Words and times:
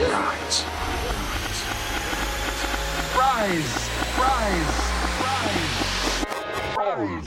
Rise. 0.00 0.64
Rise. 3.18 3.90
Rise. 6.74 7.24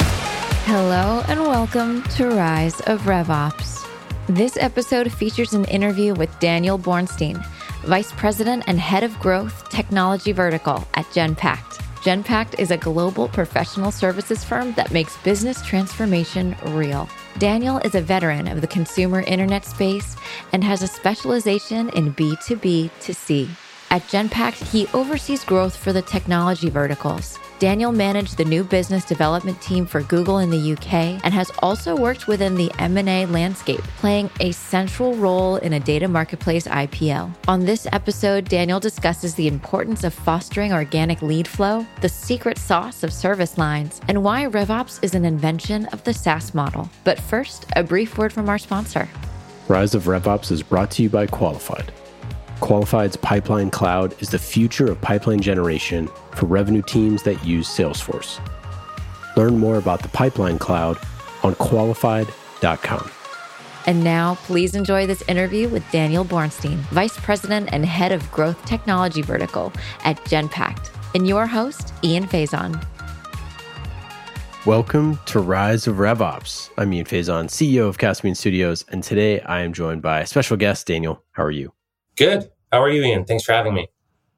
Hello 0.66 1.24
and 1.28 1.42
welcome 1.42 2.02
to 2.16 2.30
Rise 2.30 2.82
of 2.82 3.02
RevOps. 3.02 3.88
This 4.26 4.58
episode 4.58 5.12
features 5.12 5.54
an 5.54 5.66
interview 5.66 6.16
with 6.16 6.40
Daniel 6.40 6.80
Bornstein, 6.80 7.46
Vice 7.84 8.12
President 8.14 8.64
and 8.66 8.80
Head 8.80 9.04
of 9.04 9.20
Growth 9.20 9.70
Technology 9.70 10.32
Vertical 10.32 10.84
at 10.96 11.06
Genpact. 11.08 11.80
Genpact 12.02 12.60
is 12.60 12.72
a 12.72 12.78
global 12.78 13.28
professional 13.28 13.92
services 13.92 14.44
firm 14.44 14.74
that 14.74 14.92
makes 14.92 15.16
business 15.18 15.64
transformation 15.64 16.56
real. 16.70 17.08
Daniel 17.40 17.80
is 17.80 17.96
a 17.96 18.02
veteran 18.02 18.48
of 18.48 18.62
the 18.62 18.68
consumer 18.68 19.22
internet 19.22 19.66
space 19.66 20.16
and 20.52 20.64
has 20.64 20.84
a 20.84 20.88
specialization 20.88 21.90
in 21.90 22.14
B2B 22.14 22.92
to 23.02 23.14
C. 23.14 23.50
At 23.90 24.04
Genpact, 24.04 24.72
he 24.72 24.88
oversees 24.94 25.44
growth 25.44 25.76
for 25.76 25.92
the 25.92 26.02
technology 26.04 26.70
verticals. 26.70 27.40
Daniel 27.64 27.94
managed 27.94 28.36
the 28.36 28.44
new 28.44 28.62
business 28.62 29.06
development 29.06 29.62
team 29.62 29.86
for 29.86 30.02
Google 30.02 30.40
in 30.40 30.50
the 30.50 30.74
UK 30.74 30.94
and 31.24 31.34
has 31.34 31.50
also 31.60 31.96
worked 31.96 32.28
within 32.28 32.56
the 32.56 32.70
M&A 32.78 33.26
landscape, 33.28 33.80
playing 34.00 34.30
a 34.42 34.52
central 34.52 35.16
role 35.16 35.56
in 35.56 35.72
a 35.72 35.80
data 35.80 36.10
marketplace 36.10 36.68
IPO. 36.68 37.34
On 37.48 37.64
this 37.64 37.88
episode, 37.94 38.50
Daniel 38.50 38.82
discusses 38.82 39.34
the 39.36 39.48
importance 39.48 40.04
of 40.04 40.14
fostering 40.14 40.74
organic 40.74 41.22
lead 41.22 41.48
flow, 41.48 41.88
the 42.02 42.10
secret 42.10 42.58
sauce 42.58 43.02
of 43.02 43.14
service 43.14 43.58
lines, 43.58 44.02
and 44.10 44.22
why 44.22 44.44
RevOps 44.44 45.02
is 45.02 45.16
an 45.16 45.24
invention 45.24 45.86
of 45.94 46.04
the 46.04 46.14
SaaS 46.14 46.54
model. 46.54 46.90
But 47.06 47.18
first, 47.18 47.66
a 47.78 47.82
brief 47.82 48.18
word 48.18 48.34
from 48.34 48.50
our 48.50 48.58
sponsor. 48.58 49.08
Rise 49.70 49.96
of 49.96 50.04
RevOps 50.04 50.52
is 50.52 50.62
brought 50.62 50.92
to 50.92 51.04
you 51.04 51.10
by 51.10 51.28
Qualified. 51.28 51.94
Qualified's 52.60 53.16
Pipeline 53.18 53.70
Cloud 53.70 54.16
is 54.22 54.30
the 54.30 54.40
future 54.40 54.90
of 54.90 55.02
pipeline 55.02 55.42
generation 55.42 56.08
for 56.32 56.46
revenue 56.46 56.82
teams 56.82 57.24
that 57.24 57.44
use 57.44 57.68
Salesforce. 57.68 58.40
Learn 59.36 59.58
more 59.58 59.78
about 59.78 60.02
the 60.02 60.10
Pipeline 60.10 60.60
Cloud 60.60 60.98
on 61.44 61.56
qualified.com. 61.56 63.12
And 63.86 64.02
now, 64.02 64.36
please 64.36 64.76
enjoy 64.76 65.06
this 65.08 65.24
interview 65.24 65.68
with 65.68 65.84
Daniel 65.92 66.24
Bornstein, 66.24 66.78
Vice 66.92 67.18
President 67.18 67.68
and 67.74 67.86
Head 67.86 68.14
of 68.14 68.32
Growth 68.32 68.64
Technology 68.66 69.22
Vertical 69.22 69.74
at 70.06 70.18
Genpact, 70.24 70.90
and 71.16 71.28
your 71.28 71.46
host, 71.46 71.94
Ian 72.02 72.26
Faison. 72.26 72.82
Welcome 74.66 75.20
to 75.26 75.42
Rise 75.42 75.88
of 75.88 75.98
RevOps. 75.98 76.70
I'm 76.78 76.94
Ian 76.94 77.06
Faison, 77.06 77.50
CEO 77.50 77.90
of 77.90 77.98
Caspian 77.98 78.36
Studios, 78.36 78.86
and 78.88 79.04
today 79.04 79.42
I 79.42 79.62
am 79.64 79.74
joined 79.74 80.02
by 80.02 80.24
special 80.24 80.56
guest, 80.56 80.88
Daniel. 80.88 81.22
How 81.34 81.44
are 81.44 81.52
you? 81.52 81.74
Good. 82.16 82.50
How 82.72 82.82
are 82.82 82.90
you, 82.90 83.04
Ian? 83.04 83.26
Thanks 83.26 83.44
for 83.44 83.54
having 83.54 83.74
me. 83.74 83.88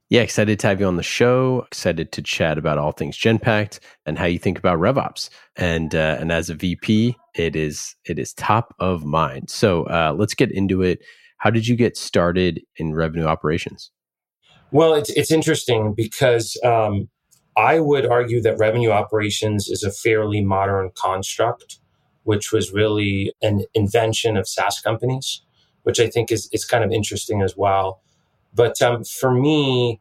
Yeah, 0.09 0.21
excited 0.21 0.59
to 0.59 0.67
have 0.67 0.79
you 0.79 0.85
on 0.85 0.97
the 0.97 1.03
show. 1.03 1.63
Excited 1.67 2.11
to 2.11 2.21
chat 2.21 2.57
about 2.57 2.77
all 2.77 2.91
things 2.91 3.17
Genpact 3.17 3.79
and 4.05 4.19
how 4.19 4.25
you 4.25 4.37
think 4.37 4.59
about 4.59 4.79
RevOps. 4.79 5.29
And 5.55 5.95
uh, 5.95 6.17
and 6.19 6.31
as 6.31 6.49
a 6.49 6.53
VP, 6.53 7.15
it 7.33 7.55
is 7.55 7.95
it 8.05 8.19
is 8.19 8.33
top 8.33 8.75
of 8.79 9.03
mind. 9.03 9.49
So 9.49 9.83
uh, 9.85 10.15
let's 10.17 10.35
get 10.35 10.51
into 10.51 10.83
it. 10.83 10.99
How 11.37 11.49
did 11.49 11.67
you 11.67 11.75
get 11.75 11.97
started 11.97 12.61
in 12.77 12.93
revenue 12.93 13.25
operations? 13.25 13.91
Well, 14.71 14.93
it's 14.93 15.09
it's 15.11 15.31
interesting 15.31 15.93
because 15.95 16.59
um, 16.63 17.09
I 17.57 17.79
would 17.79 18.05
argue 18.05 18.41
that 18.41 18.57
revenue 18.57 18.91
operations 18.91 19.67
is 19.69 19.83
a 19.83 19.91
fairly 19.91 20.41
modern 20.41 20.91
construct, 20.95 21.79
which 22.23 22.51
was 22.51 22.71
really 22.71 23.33
an 23.41 23.63
invention 23.73 24.37
of 24.37 24.47
SaaS 24.47 24.79
companies, 24.81 25.41
which 25.85 25.99
I 25.99 26.07
think 26.07 26.31
is 26.31 26.49
is 26.51 26.65
kind 26.65 26.83
of 26.83 26.91
interesting 26.91 27.41
as 27.41 27.55
well. 27.55 28.01
But 28.53 28.81
um, 28.81 29.03
for 29.03 29.31
me, 29.31 29.99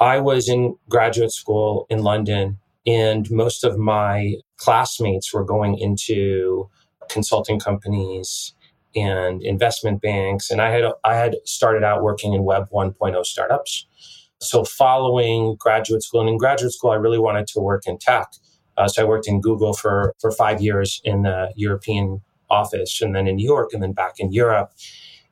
I 0.00 0.18
was 0.18 0.48
in 0.48 0.76
graduate 0.88 1.32
school 1.32 1.86
in 1.90 2.02
London, 2.02 2.58
and 2.86 3.30
most 3.30 3.64
of 3.64 3.78
my 3.78 4.36
classmates 4.56 5.32
were 5.34 5.44
going 5.44 5.78
into 5.78 6.68
consulting 7.08 7.60
companies 7.60 8.54
and 8.94 9.42
investment 9.42 10.00
banks. 10.00 10.50
And 10.50 10.60
I 10.62 10.70
had 10.70 10.84
I 11.04 11.14
had 11.14 11.36
started 11.44 11.84
out 11.84 12.02
working 12.02 12.32
in 12.32 12.44
Web 12.44 12.68
1.0 12.72 13.26
startups. 13.26 13.86
So 14.40 14.64
following 14.64 15.56
graduate 15.56 16.02
school, 16.02 16.20
and 16.20 16.30
in 16.30 16.38
graduate 16.38 16.72
school, 16.72 16.90
I 16.90 16.96
really 16.96 17.18
wanted 17.18 17.46
to 17.48 17.60
work 17.60 17.86
in 17.86 17.98
tech. 17.98 18.32
Uh, 18.76 18.88
so 18.88 19.02
I 19.02 19.04
worked 19.06 19.28
in 19.28 19.40
Google 19.40 19.74
for 19.74 20.14
for 20.18 20.30
five 20.30 20.60
years 20.62 21.00
in 21.04 21.22
the 21.22 21.52
European 21.56 22.22
office, 22.48 23.02
and 23.02 23.14
then 23.14 23.26
in 23.26 23.36
New 23.36 23.46
York, 23.46 23.72
and 23.72 23.82
then 23.82 23.92
back 23.92 24.14
in 24.18 24.32
Europe. 24.32 24.72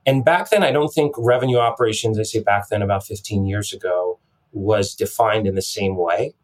And 0.06 0.24
back 0.24 0.50
then, 0.50 0.62
I 0.62 0.70
don't 0.70 0.92
think 0.92 1.14
revenue 1.16 1.58
operations, 1.58 2.18
I 2.18 2.24
say 2.24 2.40
back 2.40 2.68
then 2.68 2.82
about 2.82 3.06
15 3.06 3.46
years 3.46 3.72
ago, 3.72 4.18
was 4.52 4.94
defined 4.94 5.46
in 5.46 5.54
the 5.54 5.62
same 5.62 5.96
way. 5.96 6.34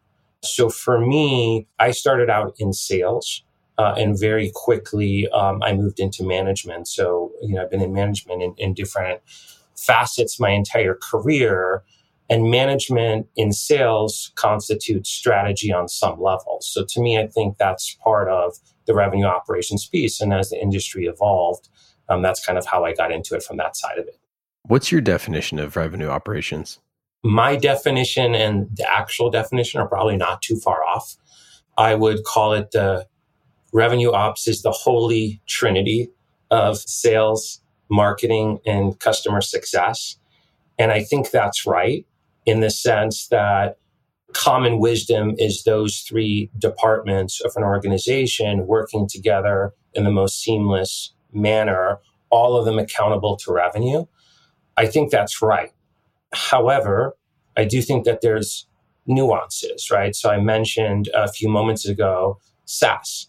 So 0.43 0.69
for 0.69 0.99
me, 0.99 1.67
I 1.79 1.91
started 1.91 2.29
out 2.29 2.55
in 2.57 2.73
sales. 2.73 3.43
Uh, 3.77 3.93
and 3.97 4.19
very 4.19 4.51
quickly, 4.53 5.27
um, 5.29 5.63
I 5.63 5.73
moved 5.73 5.99
into 5.99 6.23
management. 6.23 6.87
So, 6.87 7.31
you 7.41 7.55
know, 7.55 7.63
I've 7.63 7.71
been 7.71 7.81
in 7.81 7.93
management 7.93 8.43
in, 8.43 8.53
in 8.57 8.73
different 8.73 9.21
facets 9.75 10.39
my 10.39 10.49
entire 10.49 10.95
career. 10.95 11.83
And 12.29 12.49
management 12.49 13.27
in 13.35 13.51
sales 13.51 14.31
constitutes 14.35 15.09
strategy 15.09 15.71
on 15.73 15.87
some 15.87 16.21
level. 16.21 16.59
So 16.61 16.85
to 16.87 17.01
me, 17.01 17.19
I 17.19 17.27
think 17.27 17.57
that's 17.57 17.97
part 18.03 18.29
of 18.29 18.57
the 18.85 18.93
revenue 18.93 19.25
operations 19.25 19.85
piece. 19.85 20.21
And 20.21 20.33
as 20.33 20.49
the 20.49 20.61
industry 20.61 21.05
evolved, 21.05 21.67
um, 22.11 22.21
that's 22.21 22.45
kind 22.45 22.57
of 22.57 22.65
how 22.65 22.83
I 22.83 22.93
got 22.93 23.11
into 23.11 23.35
it 23.35 23.43
from 23.43 23.57
that 23.57 23.77
side 23.77 23.97
of 23.97 24.05
it. 24.07 24.19
What's 24.63 24.91
your 24.91 25.01
definition 25.01 25.59
of 25.59 25.75
revenue 25.75 26.09
operations? 26.09 26.79
My 27.23 27.55
definition 27.55 28.35
and 28.35 28.67
the 28.75 28.91
actual 28.91 29.29
definition 29.29 29.79
are 29.79 29.87
probably 29.87 30.17
not 30.17 30.41
too 30.41 30.57
far 30.57 30.83
off. 30.83 31.15
I 31.77 31.95
would 31.95 32.23
call 32.23 32.53
it 32.53 32.71
the 32.71 33.07
revenue 33.73 34.11
ops 34.11 34.47
is 34.47 34.61
the 34.61 34.71
holy 34.71 35.41
trinity 35.47 36.09
of 36.49 36.77
sales, 36.77 37.61
marketing, 37.89 38.59
and 38.65 38.99
customer 38.99 39.41
success. 39.41 40.17
And 40.77 40.91
I 40.91 41.03
think 41.03 41.31
that's 41.31 41.65
right 41.65 42.05
in 42.45 42.59
the 42.59 42.69
sense 42.69 43.27
that 43.27 43.77
common 44.33 44.79
wisdom 44.79 45.35
is 45.37 45.63
those 45.63 45.99
three 45.99 46.49
departments 46.57 47.39
of 47.41 47.53
an 47.55 47.63
organization 47.63 48.67
working 48.67 49.07
together 49.07 49.73
in 49.93 50.03
the 50.03 50.11
most 50.11 50.41
seamless 50.41 51.13
manner, 51.33 51.99
all 52.29 52.57
of 52.57 52.65
them 52.65 52.79
accountable 52.79 53.35
to 53.37 53.51
revenue. 53.51 54.05
I 54.77 54.87
think 54.87 55.11
that's 55.11 55.41
right. 55.41 55.71
However, 56.33 57.15
I 57.57 57.65
do 57.65 57.81
think 57.81 58.05
that 58.05 58.21
there's 58.21 58.67
nuances, 59.05 59.89
right? 59.91 60.15
So 60.15 60.29
I 60.29 60.39
mentioned 60.39 61.09
a 61.13 61.31
few 61.31 61.49
moments 61.49 61.85
ago 61.87 62.39
SaaS. 62.65 63.27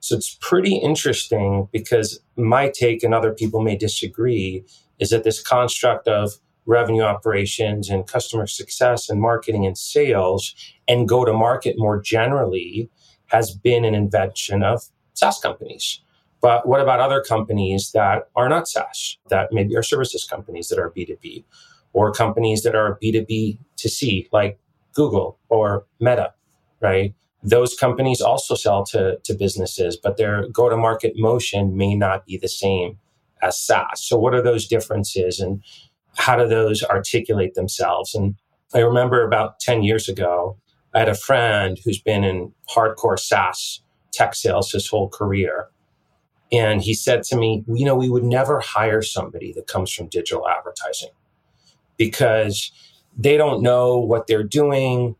So 0.00 0.16
it's 0.16 0.36
pretty 0.40 0.76
interesting 0.76 1.68
because 1.72 2.20
my 2.36 2.68
take, 2.68 3.02
and 3.02 3.14
other 3.14 3.32
people 3.32 3.60
may 3.62 3.76
disagree, 3.76 4.64
is 4.98 5.10
that 5.10 5.24
this 5.24 5.40
construct 5.40 6.08
of 6.08 6.32
revenue 6.66 7.02
operations 7.02 7.88
and 7.88 8.06
customer 8.06 8.46
success 8.46 9.08
and 9.08 9.20
marketing 9.20 9.64
and 9.64 9.78
sales 9.78 10.54
and 10.88 11.08
go 11.08 11.24
to 11.24 11.32
market 11.32 11.76
more 11.78 12.00
generally 12.00 12.90
has 13.26 13.52
been 13.52 13.84
an 13.84 13.94
invention 13.94 14.62
of 14.62 14.84
SaaS 15.14 15.38
companies. 15.38 16.00
But 16.42 16.68
what 16.68 16.80
about 16.80 17.00
other 17.00 17.22
companies 17.22 17.92
that 17.92 18.28
are 18.36 18.48
not 18.48 18.68
SaaS, 18.68 19.16
that 19.28 19.52
maybe 19.52 19.76
are 19.76 19.82
services 19.82 20.24
companies 20.24 20.68
that 20.68 20.78
are 20.78 20.90
B2B, 20.90 21.44
or 21.92 22.12
companies 22.12 22.62
that 22.64 22.74
are 22.74 22.98
B2B 23.02 23.58
to 23.76 23.88
C, 23.88 24.28
like 24.32 24.58
Google 24.92 25.38
or 25.48 25.86
Meta, 26.00 26.34
right? 26.80 27.14
Those 27.44 27.74
companies 27.74 28.20
also 28.20 28.54
sell 28.54 28.84
to, 28.86 29.18
to 29.24 29.34
businesses, 29.34 29.96
but 29.96 30.16
their 30.16 30.48
go 30.48 30.68
to 30.68 30.76
market 30.76 31.14
motion 31.16 31.76
may 31.76 31.94
not 31.94 32.26
be 32.26 32.36
the 32.36 32.48
same 32.48 32.98
as 33.42 33.58
SaaS. 33.58 34.04
So, 34.04 34.18
what 34.18 34.34
are 34.34 34.42
those 34.42 34.66
differences 34.66 35.40
and 35.40 35.62
how 36.16 36.36
do 36.36 36.46
those 36.46 36.82
articulate 36.82 37.54
themselves? 37.54 38.14
And 38.14 38.36
I 38.74 38.78
remember 38.78 39.24
about 39.26 39.60
10 39.60 39.82
years 39.82 40.08
ago, 40.08 40.56
I 40.94 41.00
had 41.00 41.08
a 41.08 41.14
friend 41.14 41.78
who's 41.84 42.00
been 42.00 42.24
in 42.24 42.52
hardcore 42.68 43.18
SaaS 43.18 43.80
tech 44.12 44.34
sales 44.34 44.72
his 44.72 44.88
whole 44.88 45.08
career. 45.08 45.68
And 46.52 46.82
he 46.82 46.92
said 46.92 47.22
to 47.24 47.36
me, 47.36 47.64
you 47.66 47.86
know, 47.86 47.96
we 47.96 48.10
would 48.10 48.24
never 48.24 48.60
hire 48.60 49.00
somebody 49.00 49.52
that 49.54 49.66
comes 49.66 49.90
from 49.90 50.08
digital 50.08 50.46
advertising 50.46 51.08
because 51.96 52.70
they 53.16 53.38
don't 53.38 53.62
know 53.62 53.98
what 53.98 54.26
they're 54.26 54.42
doing. 54.42 55.16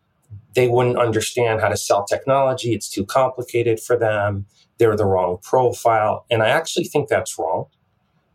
They 0.55 0.69
wouldn't 0.69 0.99
understand 0.99 1.62
how 1.62 1.69
to 1.69 1.76
sell 1.76 2.05
technology. 2.05 2.75
It's 2.75 2.90
too 2.90 3.06
complicated 3.06 3.81
for 3.81 3.96
them. 3.96 4.44
They're 4.76 4.96
the 4.96 5.06
wrong 5.06 5.38
profile. 5.43 6.26
And 6.31 6.43
I 6.43 6.49
actually 6.49 6.84
think 6.84 7.08
that's 7.08 7.38
wrong. 7.38 7.67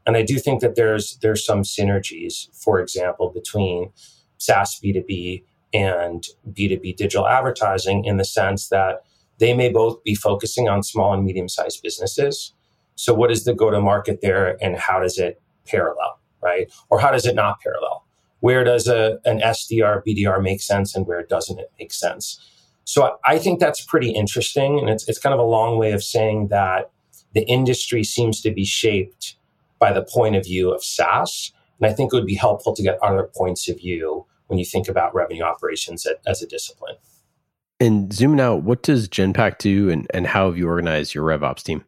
And 0.07 0.17
I 0.17 0.23
do 0.23 0.39
think 0.39 0.61
that 0.61 0.75
there's 0.75 1.17
there's 1.21 1.45
some 1.45 1.61
synergies, 1.63 2.47
for 2.63 2.79
example, 2.79 3.29
between 3.29 3.91
SaaS 4.37 4.79
B2B 4.83 5.43
and 5.73 6.23
B2B 6.49 6.95
digital 6.95 7.27
advertising 7.27 8.05
in 8.05 8.17
the 8.17 8.23
sense 8.23 8.69
that 8.69 9.03
they 9.39 9.53
may 9.53 9.69
both 9.69 10.01
be 10.03 10.15
focusing 10.15 10.69
on 10.69 10.81
small 10.81 11.13
and 11.13 11.25
medium 11.25 11.49
sized 11.49 11.83
businesses 11.83 12.53
so, 12.97 13.13
what 13.13 13.31
is 13.31 13.45
the 13.45 13.53
go 13.53 13.69
to 13.69 13.79
market 13.79 14.21
there 14.21 14.57
and 14.59 14.75
how 14.75 14.99
does 14.99 15.19
it 15.19 15.39
parallel, 15.67 16.19
right? 16.41 16.71
Or 16.89 16.99
how 16.99 17.11
does 17.11 17.27
it 17.27 17.35
not 17.35 17.61
parallel? 17.61 18.03
Where 18.39 18.63
does 18.63 18.87
a, 18.87 19.19
an 19.23 19.39
SDR, 19.39 20.01
BDR 20.05 20.41
make 20.41 20.61
sense 20.61 20.95
and 20.95 21.05
where 21.05 21.23
doesn't 21.23 21.59
it 21.59 21.71
make 21.79 21.93
sense? 21.93 22.39
So 22.85 23.17
I 23.23 23.37
think 23.37 23.59
that's 23.59 23.85
pretty 23.85 24.09
interesting. 24.09 24.79
And 24.79 24.89
it's, 24.89 25.07
it's 25.07 25.19
kind 25.19 25.33
of 25.33 25.39
a 25.39 25.43
long 25.43 25.77
way 25.77 25.91
of 25.91 26.03
saying 26.03 26.47
that 26.47 26.89
the 27.33 27.43
industry 27.43 28.03
seems 28.03 28.41
to 28.41 28.51
be 28.51 28.65
shaped 28.65 29.35
by 29.77 29.93
the 29.93 30.01
point 30.01 30.35
of 30.35 30.45
view 30.45 30.71
of 30.71 30.83
SaaS. 30.83 31.51
And 31.79 31.89
I 31.89 31.93
think 31.93 32.11
it 32.11 32.15
would 32.15 32.25
be 32.25 32.35
helpful 32.35 32.73
to 32.73 32.81
get 32.81 32.97
other 33.03 33.29
points 33.35 33.69
of 33.69 33.77
view 33.77 34.25
when 34.47 34.57
you 34.57 34.65
think 34.65 34.87
about 34.87 35.13
revenue 35.13 35.43
operations 35.43 36.05
at, 36.07 36.17
as 36.25 36.41
a 36.41 36.47
discipline. 36.47 36.95
And 37.79 38.11
zooming 38.11 38.39
out, 38.39 38.63
what 38.63 38.81
does 38.81 39.07
Genpact 39.07 39.59
do 39.59 39.89
and, 39.91 40.07
and 40.15 40.25
how 40.25 40.47
have 40.47 40.57
you 40.57 40.67
organized 40.67 41.13
your 41.13 41.25
RevOps 41.25 41.61
team? 41.61 41.83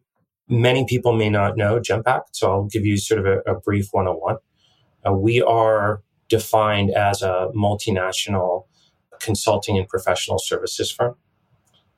Many 0.50 0.84
people 0.84 1.12
may 1.12 1.30
not 1.30 1.56
know 1.56 1.78
Genpact, 1.78 2.32
so 2.32 2.50
I'll 2.50 2.64
give 2.64 2.84
you 2.84 2.96
sort 2.98 3.20
of 3.20 3.26
a, 3.26 3.50
a 3.50 3.54
brief 3.58 3.88
101. 3.92 4.36
Uh, 5.06 5.12
we 5.12 5.40
are 5.40 6.02
defined 6.28 6.90
as 6.90 7.22
a 7.22 7.48
multinational 7.54 8.66
consulting 9.20 9.78
and 9.78 9.88
professional 9.88 10.38
services 10.38 10.90
firm 10.90 11.14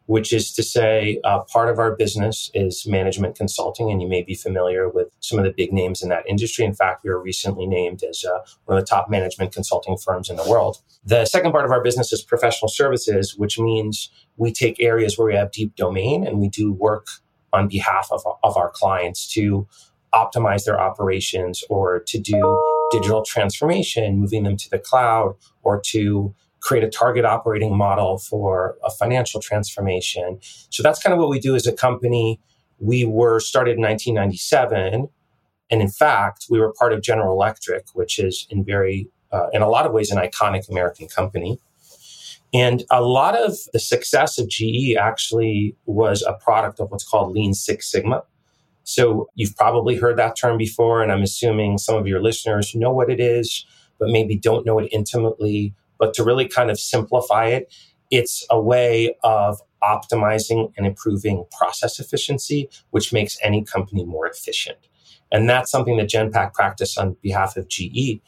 which 0.07 0.33
is 0.33 0.53
to 0.53 0.63
say, 0.63 1.21
uh, 1.25 1.41
part 1.45 1.69
of 1.69 1.79
our 1.79 1.95
business 1.95 2.51
is 2.55 2.87
management 2.87 3.37
consulting, 3.37 3.91
and 3.91 4.03
you 4.03 4.09
may 4.09 4.23
be 4.23 4.35
familiar 4.35 4.89
with 4.89 5.09
some 5.21 5.39
of 5.39 5.45
the 5.45 5.53
big 5.53 5.73
names 5.73 6.03
in 6.03 6.09
that 6.09 6.27
industry. 6.29 6.65
In 6.65 6.75
fact, 6.75 7.05
we 7.05 7.11
were 7.11 7.23
recently 7.23 7.67
named 7.67 8.03
as 8.03 8.25
uh, 8.25 8.41
one 8.65 8.77
of 8.77 8.85
the 8.85 8.87
top 8.87 9.09
management 9.09 9.53
consulting 9.53 9.97
firms 9.97 10.29
in 10.29 10.37
the 10.37 10.49
world. 10.49 10.83
The 11.05 11.25
second 11.25 11.53
part 11.53 11.65
of 11.65 11.71
our 11.71 11.83
business 11.83 12.13
is 12.13 12.23
professional 12.23 12.69
services, 12.69 13.37
which 13.37 13.59
means 13.59 14.11
we 14.37 14.53
take 14.53 14.81
areas 14.81 15.17
where 15.17 15.27
we 15.27 15.35
have 15.35 15.53
deep 15.53 15.77
domain 15.77 16.27
and 16.27 16.39
we 16.39 16.49
do 16.49 16.73
work 16.73 17.07
on 17.53 17.69
behalf 17.69 18.09
of, 18.11 18.23
of 18.43 18.57
our 18.57 18.71
clients 18.71 19.27
to 19.35 19.67
optimize 20.15 20.65
their 20.65 20.81
operations 20.81 21.65
or 21.71 22.01
to 22.07 22.19
do 22.19 22.89
digital 22.91 23.23
transformation, 23.23 24.19
moving 24.19 24.43
them 24.45 24.57
to 24.57 24.71
the 24.71 24.79
cloud 24.79 25.35
or 25.63 25.81
to 25.87 26.35
create 26.61 26.85
a 26.85 26.89
target 26.89 27.25
operating 27.25 27.77
model 27.77 28.19
for 28.19 28.77
a 28.85 28.91
financial 28.91 29.41
transformation. 29.41 30.39
So 30.71 30.83
that's 30.83 31.03
kind 31.03 31.13
of 31.13 31.19
what 31.19 31.29
we 31.29 31.41
do 31.41 31.57
as 31.57 31.67
a 31.67 31.73
company. 31.73 32.41
We 32.79 33.05
were 33.05 33.41
started 33.41 33.77
in 33.77 33.83
1997. 33.83 35.09
And 35.71 35.83
in 35.83 35.89
fact, 35.89 36.47
we 36.51 36.61
were 36.61 36.73
part 36.79 36.93
of 36.93 37.03
General 37.03 37.33
Electric, 37.33 37.87
which 37.95 38.19
is 38.19 38.47
in 38.51 38.65
very, 38.65 39.09
uh, 39.33 39.47
in 39.53 39.63
a 39.63 39.69
lot 39.69 39.87
of 39.87 39.93
ways, 39.93 40.11
an 40.11 40.19
iconic 40.19 40.69
American 40.71 41.09
company. 41.09 41.59
And 42.53 42.85
a 42.91 43.03
lot 43.03 43.35
of 43.35 43.57
the 43.73 43.79
success 43.79 44.39
of 44.39 44.49
GE 44.49 44.95
actually 44.99 45.75
was 45.87 46.23
a 46.23 46.35
product 46.35 46.81
of 46.81 46.91
what's 46.91 47.09
called 47.09 47.33
Lean 47.33 47.55
Six 47.55 47.91
Sigma. 47.91 48.25
So 48.85 49.29
you've 49.35 49.57
probably 49.57 49.97
heard 49.97 50.19
that 50.19 50.37
term 50.37 50.59
before, 50.59 51.03
and 51.03 51.11
I'm 51.11 51.23
assuming 51.23 51.79
some 51.79 51.97
of 51.97 52.07
your 52.07 52.23
listeners 52.23 52.75
know 52.75 52.93
what 52.93 53.11
it 53.11 53.21
is, 53.21 53.65
but 53.99 54.09
maybe 54.09 54.37
don't 54.37 54.67
know 54.67 54.79
it 54.79 54.89
intimately. 54.93 55.75
But 55.99 56.15
to 56.15 56.25
really 56.25 56.49
kind 56.49 56.71
of 56.71 56.79
simplify 56.79 57.47
it, 57.47 57.73
it's 58.11 58.45
a 58.51 58.61
way 58.61 59.15
of 59.23 59.61
optimizing 59.83 60.73
and 60.77 60.87
improving 60.87 61.45
process 61.57 61.99
efficiency, 61.99 62.69
which 62.91 63.13
makes 63.13 63.39
any 63.43 63.65
company 63.65 64.05
more 64.05 64.27
efficient. 64.27 64.79
And 65.31 65.49
that's 65.49 65.71
something 65.71 65.97
that 65.97 66.11
Genpact 66.11 66.53
practiced 66.53 66.99
on 66.99 67.17
behalf 67.23 67.57
of 67.57 67.69
GE. 67.69 68.21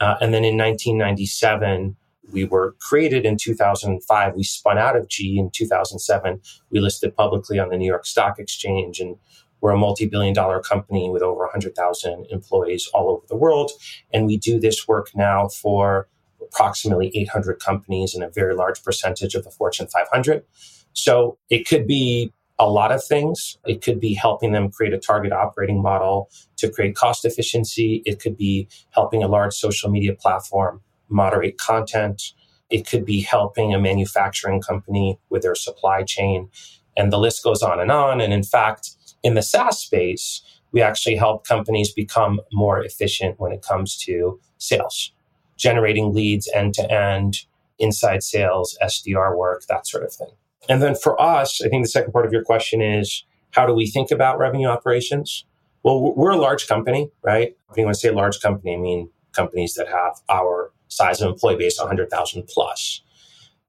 Uh, 0.00 0.16
and 0.20 0.34
then 0.34 0.44
in 0.44 0.58
1997, 0.58 1.96
we 2.32 2.44
were 2.44 2.74
created 2.80 3.24
in 3.24 3.36
2005. 3.36 4.34
We 4.34 4.42
spun 4.42 4.78
out 4.78 4.96
of 4.96 5.08
GE 5.08 5.36
in 5.36 5.50
2007. 5.50 6.40
We 6.70 6.80
listed 6.80 7.16
publicly 7.16 7.58
on 7.58 7.68
the 7.68 7.76
New 7.76 7.86
York 7.86 8.06
Stock 8.06 8.38
Exchange 8.38 9.00
and 9.00 9.16
we're 9.60 9.72
a 9.72 9.78
multi 9.78 10.06
billion 10.06 10.34
dollar 10.34 10.60
company 10.60 11.10
with 11.10 11.22
over 11.22 11.40
100,000 11.40 12.26
employees 12.30 12.88
all 12.94 13.10
over 13.10 13.26
the 13.28 13.36
world. 13.36 13.72
And 14.12 14.26
we 14.26 14.36
do 14.36 14.58
this 14.58 14.88
work 14.88 15.10
now 15.14 15.48
for 15.48 16.08
approximately 16.40 17.12
800 17.14 17.60
companies 17.60 18.14
and 18.14 18.24
a 18.24 18.30
very 18.30 18.54
large 18.54 18.82
percentage 18.82 19.34
of 19.34 19.44
the 19.44 19.50
Fortune 19.50 19.86
500. 19.86 20.44
So 20.92 21.38
it 21.50 21.68
could 21.68 21.86
be 21.86 22.32
a 22.58 22.68
lot 22.68 22.92
of 22.92 23.02
things. 23.02 23.56
It 23.66 23.82
could 23.82 24.00
be 24.00 24.14
helping 24.14 24.52
them 24.52 24.70
create 24.70 24.92
a 24.92 24.98
target 24.98 25.32
operating 25.32 25.80
model 25.80 26.30
to 26.56 26.68
create 26.68 26.94
cost 26.94 27.24
efficiency. 27.24 28.02
It 28.04 28.20
could 28.20 28.36
be 28.36 28.68
helping 28.90 29.22
a 29.22 29.28
large 29.28 29.54
social 29.54 29.90
media 29.90 30.14
platform 30.14 30.82
moderate 31.10 31.58
content. 31.58 32.32
It 32.70 32.86
could 32.86 33.04
be 33.04 33.20
helping 33.20 33.74
a 33.74 33.80
manufacturing 33.80 34.60
company 34.60 35.18
with 35.28 35.42
their 35.42 35.54
supply 35.54 36.02
chain. 36.02 36.48
And 36.96 37.12
the 37.12 37.18
list 37.18 37.42
goes 37.42 37.62
on 37.62 37.80
and 37.80 37.90
on. 37.90 38.20
And 38.20 38.32
in 38.32 38.42
fact, 38.42 38.90
in 39.22 39.34
the 39.34 39.42
SaaS 39.42 39.78
space, 39.78 40.42
we 40.72 40.80
actually 40.82 41.16
help 41.16 41.46
companies 41.46 41.92
become 41.92 42.40
more 42.52 42.82
efficient 42.82 43.40
when 43.40 43.52
it 43.52 43.62
comes 43.62 43.96
to 43.98 44.40
sales 44.58 45.12
generating 45.60 46.14
leads 46.14 46.48
end 46.54 46.74
to 46.74 46.90
end, 46.90 47.44
inside 47.78 48.22
sales, 48.22 48.76
SDR 48.82 49.36
work, 49.36 49.62
that 49.68 49.86
sort 49.86 50.04
of 50.04 50.12
thing. 50.12 50.30
And 50.68 50.82
then 50.82 50.94
for 50.94 51.20
us, 51.20 51.60
I 51.62 51.68
think 51.68 51.84
the 51.84 51.88
second 51.88 52.12
part 52.12 52.26
of 52.26 52.32
your 52.32 52.42
question 52.42 52.80
is 52.80 53.24
how 53.52 53.66
do 53.66 53.74
we 53.74 53.86
think 53.86 54.10
about 54.10 54.38
revenue 54.38 54.68
operations? 54.68 55.44
Well, 55.82 56.14
we're 56.14 56.30
a 56.30 56.36
large 56.36 56.66
company, 56.66 57.10
right? 57.22 57.56
When 57.74 57.88
I 57.88 57.92
say 57.92 58.10
large 58.10 58.40
company, 58.40 58.74
I 58.74 58.78
mean 58.78 59.10
companies 59.32 59.74
that 59.74 59.88
have 59.88 60.20
our 60.28 60.72
size 60.90 61.20
of 61.20 61.30
employee 61.30 61.56
base 61.56 61.78
100,000 61.78 62.46
plus. 62.46 63.02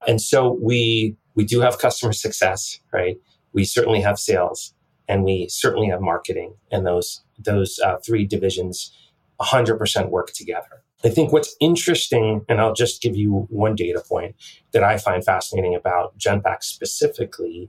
And 0.06 0.20
so 0.20 0.58
we 0.60 1.16
we 1.34 1.44
do 1.44 1.60
have 1.60 1.78
customer 1.78 2.12
success, 2.12 2.78
right? 2.92 3.16
We 3.54 3.64
certainly 3.64 4.02
have 4.02 4.18
sales 4.18 4.74
and 5.08 5.24
we 5.24 5.48
certainly 5.48 5.88
have 5.88 6.00
marketing 6.00 6.54
and 6.70 6.86
those 6.86 7.22
those 7.38 7.78
uh, 7.78 7.96
three 8.04 8.26
divisions 8.26 8.96
100% 9.40 10.10
work 10.10 10.32
together. 10.32 10.82
I 11.04 11.08
think 11.08 11.32
what's 11.32 11.56
interesting, 11.60 12.44
and 12.48 12.60
I'll 12.60 12.74
just 12.74 13.02
give 13.02 13.16
you 13.16 13.46
one 13.50 13.74
data 13.74 14.00
point 14.06 14.36
that 14.72 14.84
I 14.84 14.98
find 14.98 15.24
fascinating 15.24 15.74
about 15.74 16.16
Genpact 16.16 16.62
specifically, 16.62 17.68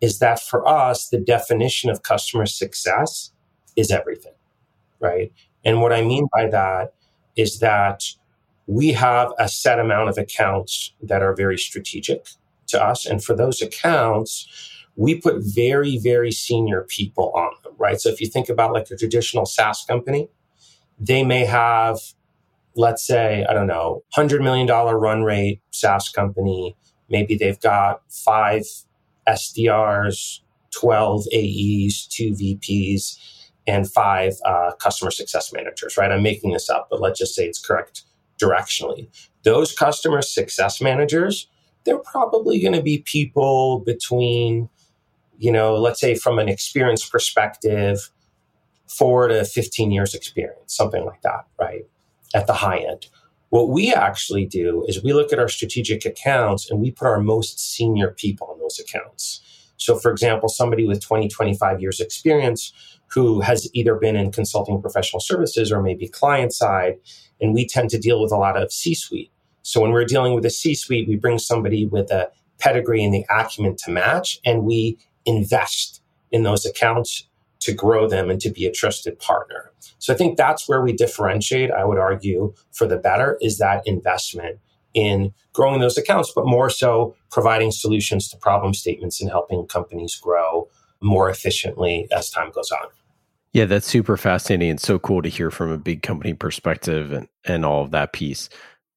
is 0.00 0.18
that 0.20 0.40
for 0.40 0.66
us, 0.66 1.08
the 1.08 1.18
definition 1.18 1.90
of 1.90 2.02
customer 2.02 2.46
success 2.46 3.32
is 3.76 3.90
everything, 3.90 4.32
right? 4.98 5.30
And 5.62 5.82
what 5.82 5.92
I 5.92 6.02
mean 6.02 6.26
by 6.34 6.48
that 6.48 6.94
is 7.36 7.58
that 7.60 8.04
we 8.70 8.92
have 8.92 9.32
a 9.36 9.48
set 9.48 9.80
amount 9.80 10.08
of 10.08 10.16
accounts 10.16 10.92
that 11.02 11.22
are 11.22 11.34
very 11.34 11.58
strategic 11.58 12.28
to 12.68 12.80
us. 12.80 13.04
And 13.04 13.22
for 13.22 13.34
those 13.34 13.60
accounts, 13.60 14.46
we 14.94 15.20
put 15.20 15.38
very, 15.40 15.98
very 15.98 16.30
senior 16.30 16.86
people 16.88 17.32
on 17.34 17.50
them, 17.64 17.72
right? 17.78 18.00
So 18.00 18.10
if 18.10 18.20
you 18.20 18.28
think 18.28 18.48
about 18.48 18.72
like 18.72 18.88
a 18.88 18.96
traditional 18.96 19.44
SaaS 19.44 19.84
company, 19.84 20.30
they 21.00 21.24
may 21.24 21.44
have 21.44 21.98
let's 22.76 23.04
say, 23.04 23.44
I 23.48 23.52
don't 23.52 23.66
know, 23.66 24.04
$100 24.16 24.40
million 24.42 24.68
run 24.68 25.24
rate 25.24 25.60
SaaS 25.72 26.08
company. 26.08 26.76
Maybe 27.08 27.36
they've 27.36 27.60
got 27.60 28.00
five 28.08 28.62
SDRs, 29.28 30.38
12 30.70 31.24
AEs, 31.34 32.06
two 32.06 32.30
VPs, 32.30 33.18
and 33.66 33.90
five 33.90 34.34
uh, 34.46 34.70
customer 34.78 35.10
success 35.10 35.52
managers, 35.52 35.96
right? 35.96 36.12
I'm 36.12 36.22
making 36.22 36.52
this 36.52 36.70
up, 36.70 36.86
but 36.88 37.00
let's 37.00 37.18
just 37.18 37.34
say 37.34 37.44
it's 37.44 37.58
correct 37.58 38.04
directionally. 38.40 39.08
Those 39.44 39.72
customer 39.72 40.22
success 40.22 40.80
managers, 40.80 41.48
they're 41.84 41.98
probably 41.98 42.60
going 42.60 42.74
to 42.74 42.82
be 42.82 42.98
people 42.98 43.80
between, 43.80 44.68
you 45.38 45.52
know, 45.52 45.76
let's 45.76 46.00
say 46.00 46.14
from 46.14 46.38
an 46.38 46.48
experience 46.48 47.08
perspective, 47.08 48.10
four 48.88 49.28
to 49.28 49.44
15 49.44 49.90
years 49.90 50.14
experience, 50.14 50.74
something 50.74 51.04
like 51.04 51.22
that, 51.22 51.46
right? 51.58 51.84
at 52.34 52.46
the 52.46 52.54
high 52.54 52.78
end. 52.78 53.06
What 53.50 53.68
we 53.68 53.92
actually 53.92 54.46
do 54.46 54.84
is 54.86 55.02
we 55.02 55.12
look 55.12 55.32
at 55.32 55.38
our 55.38 55.48
strategic 55.48 56.04
accounts 56.04 56.70
and 56.70 56.80
we 56.80 56.90
put 56.92 57.08
our 57.08 57.20
most 57.20 57.58
senior 57.58 58.10
people 58.10 58.48
on 58.48 58.60
those 58.60 58.78
accounts. 58.78 59.40
So, 59.76 59.98
for 59.98 60.10
example, 60.12 60.48
somebody 60.48 60.86
with 60.86 61.02
20, 61.02 61.28
25 61.28 61.80
years 61.80 62.00
experience 62.00 62.72
who 63.08 63.40
has 63.40 63.68
either 63.74 63.96
been 63.96 64.14
in 64.14 64.30
consulting 64.30 64.80
professional 64.80 65.20
services 65.20 65.72
or 65.72 65.82
maybe 65.82 66.06
client 66.06 66.52
side, 66.52 66.98
and 67.40 67.54
we 67.54 67.66
tend 67.66 67.90
to 67.90 67.98
deal 67.98 68.20
with 68.22 68.32
a 68.32 68.36
lot 68.36 68.60
of 68.60 68.72
C 68.72 68.94
suite. 68.94 69.30
So, 69.62 69.80
when 69.80 69.92
we're 69.92 70.04
dealing 70.04 70.34
with 70.34 70.44
a 70.44 70.50
C 70.50 70.74
suite, 70.74 71.08
we 71.08 71.16
bring 71.16 71.38
somebody 71.38 71.86
with 71.86 72.10
a 72.10 72.30
pedigree 72.58 73.04
and 73.04 73.12
the 73.12 73.24
acumen 73.30 73.76
to 73.84 73.90
match, 73.90 74.38
and 74.44 74.64
we 74.64 74.98
invest 75.26 76.02
in 76.30 76.42
those 76.42 76.64
accounts 76.64 77.26
to 77.60 77.72
grow 77.74 78.08
them 78.08 78.30
and 78.30 78.40
to 78.40 78.50
be 78.50 78.66
a 78.66 78.72
trusted 78.72 79.18
partner. 79.18 79.70
So 79.98 80.14
I 80.14 80.16
think 80.16 80.36
that's 80.36 80.68
where 80.68 80.80
we 80.80 80.92
differentiate, 80.92 81.70
I 81.70 81.84
would 81.84 81.98
argue, 81.98 82.54
for 82.72 82.86
the 82.86 82.96
better 82.96 83.38
is 83.40 83.58
that 83.58 83.82
investment 83.86 84.58
in 84.94 85.32
growing 85.52 85.80
those 85.80 85.98
accounts, 85.98 86.32
but 86.34 86.46
more 86.46 86.70
so 86.70 87.14
providing 87.30 87.70
solutions 87.70 88.28
to 88.28 88.36
problem 88.36 88.74
statements 88.74 89.20
and 89.20 89.30
helping 89.30 89.66
companies 89.66 90.16
grow 90.16 90.68
more 91.00 91.30
efficiently 91.30 92.08
as 92.12 92.30
time 92.30 92.50
goes 92.50 92.70
on. 92.70 92.88
Yeah, 93.52 93.64
that's 93.64 93.86
super 93.86 94.16
fascinating 94.16 94.70
and 94.70 94.80
so 94.80 94.98
cool 94.98 95.22
to 95.22 95.28
hear 95.28 95.50
from 95.50 95.72
a 95.72 95.78
big 95.78 96.02
company 96.02 96.34
perspective 96.34 97.12
and, 97.12 97.28
and 97.44 97.64
all 97.64 97.82
of 97.82 97.90
that 97.90 98.12
piece. 98.12 98.48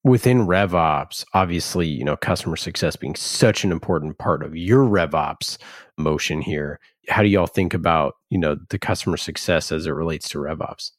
Within 0.04 0.46
RevOps, 0.46 1.26
obviously, 1.34 1.88
you 1.88 2.04
know, 2.04 2.18
customer 2.18 2.58
success 2.58 2.96
being 2.96 3.16
such 3.16 3.64
an 3.64 3.72
important 3.72 4.18
part 4.18 4.44
of 4.44 4.56
your 4.56 4.84
RevOps 4.86 5.58
motion 5.98 6.42
here 6.42 6.80
how 7.10 7.22
do 7.22 7.28
y'all 7.28 7.48
think 7.48 7.74
about 7.74 8.16
you 8.30 8.38
know 8.38 8.58
the 8.70 8.80
customer 8.80 9.18
success 9.18 9.72
as 9.72 9.86
it 9.86 9.92
relates 9.92 10.30
to 10.30 10.38
RevOps? 10.38 10.92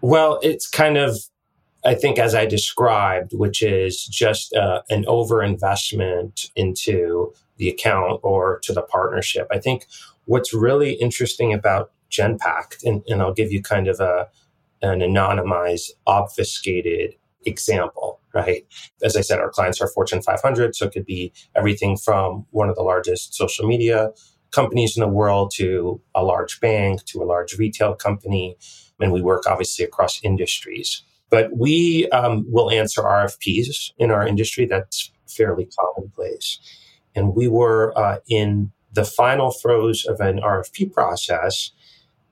Well, 0.00 0.38
it's 0.42 0.68
kind 0.68 0.96
of 0.96 1.16
I 1.84 1.94
think, 1.94 2.18
as 2.18 2.34
I 2.34 2.44
described, 2.44 3.32
which 3.32 3.62
is 3.62 4.04
just 4.04 4.54
uh, 4.54 4.82
an 4.90 5.04
overinvestment 5.04 6.50
into 6.54 7.32
the 7.56 7.70
account 7.70 8.20
or 8.22 8.60
to 8.64 8.72
the 8.72 8.82
partnership. 8.82 9.46
I 9.50 9.58
think 9.58 9.86
what's 10.26 10.52
really 10.52 10.92
interesting 10.92 11.54
about 11.54 11.90
Genpact, 12.10 12.84
and, 12.84 13.02
and 13.08 13.22
I'll 13.22 13.34
give 13.34 13.52
you 13.52 13.62
kind 13.62 13.88
of 13.88 14.00
a 14.00 14.28
an 14.82 15.00
anonymized, 15.00 15.90
obfuscated 16.06 17.14
example, 17.44 18.20
right? 18.34 18.64
As 19.02 19.14
I 19.14 19.20
said, 19.20 19.38
our 19.38 19.50
clients 19.50 19.80
are 19.80 19.88
Fortune 19.88 20.22
500, 20.22 20.74
so 20.74 20.86
it 20.86 20.92
could 20.92 21.04
be 21.04 21.32
everything 21.54 21.98
from 21.98 22.46
one 22.50 22.70
of 22.70 22.76
the 22.76 22.82
largest 22.82 23.34
social 23.34 23.66
media 23.66 24.10
companies 24.50 24.96
in 24.96 25.00
the 25.00 25.08
world 25.08 25.52
to 25.56 26.00
a 26.14 26.24
large 26.24 26.60
bank 26.60 27.04
to 27.04 27.22
a 27.22 27.24
large 27.24 27.56
retail 27.58 27.94
company. 27.94 28.56
And 29.00 29.12
we 29.12 29.22
work 29.22 29.44
obviously 29.46 29.84
across 29.84 30.22
industries. 30.22 31.02
But 31.30 31.56
we 31.56 32.08
um, 32.10 32.44
will 32.48 32.70
answer 32.70 33.02
RFPs 33.02 33.92
in 33.98 34.10
our 34.10 34.26
industry. 34.26 34.66
That's 34.66 35.12
fairly 35.28 35.68
commonplace. 35.78 36.58
And 37.14 37.34
we 37.34 37.46
were 37.46 37.96
uh, 37.96 38.18
in 38.28 38.72
the 38.92 39.04
final 39.04 39.52
throes 39.52 40.04
of 40.04 40.20
an 40.20 40.40
RFP 40.40 40.92
process. 40.92 41.70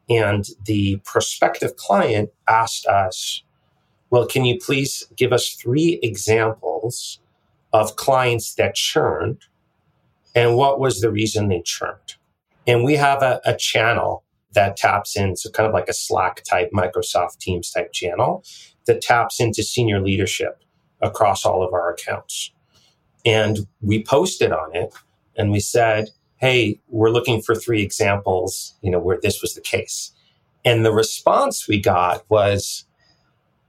And 0.08 0.46
the 0.64 1.00
prospective 1.04 1.76
client 1.76 2.30
asked 2.48 2.86
us, 2.86 3.42
well, 4.10 4.26
can 4.26 4.44
you 4.44 4.58
please 4.58 5.06
give 5.16 5.32
us 5.32 5.50
three 5.54 5.98
examples 6.02 7.20
of 7.72 7.96
clients 7.96 8.54
that 8.54 8.74
churned 8.74 9.44
and 10.34 10.56
what 10.56 10.78
was 10.78 11.00
the 11.00 11.10
reason 11.10 11.48
they 11.48 11.62
churned? 11.62 12.14
And 12.66 12.84
we 12.84 12.94
have 12.94 13.22
a, 13.22 13.40
a 13.44 13.56
channel 13.56 14.24
that 14.52 14.76
taps 14.76 15.16
into 15.16 15.50
kind 15.52 15.66
of 15.66 15.74
like 15.74 15.88
a 15.88 15.94
Slack 15.94 16.42
type, 16.44 16.70
Microsoft 16.72 17.38
Teams 17.38 17.70
type 17.70 17.92
channel 17.92 18.44
that 18.86 19.02
taps 19.02 19.40
into 19.40 19.62
senior 19.62 20.00
leadership 20.00 20.62
across 21.00 21.44
all 21.44 21.62
of 21.62 21.72
our 21.72 21.92
accounts. 21.92 22.52
And 23.24 23.66
we 23.80 24.02
posted 24.02 24.52
on 24.52 24.74
it 24.74 24.94
and 25.36 25.50
we 25.50 25.60
said, 25.60 26.10
Hey, 26.38 26.80
we're 26.88 27.10
looking 27.10 27.42
for 27.42 27.54
three 27.54 27.82
examples, 27.82 28.74
you 28.80 28.90
know, 28.90 29.00
where 29.00 29.18
this 29.20 29.42
was 29.42 29.54
the 29.54 29.60
case. 29.60 30.12
And 30.64 30.84
the 30.84 30.92
response 30.92 31.66
we 31.66 31.80
got 31.80 32.24
was, 32.30 32.84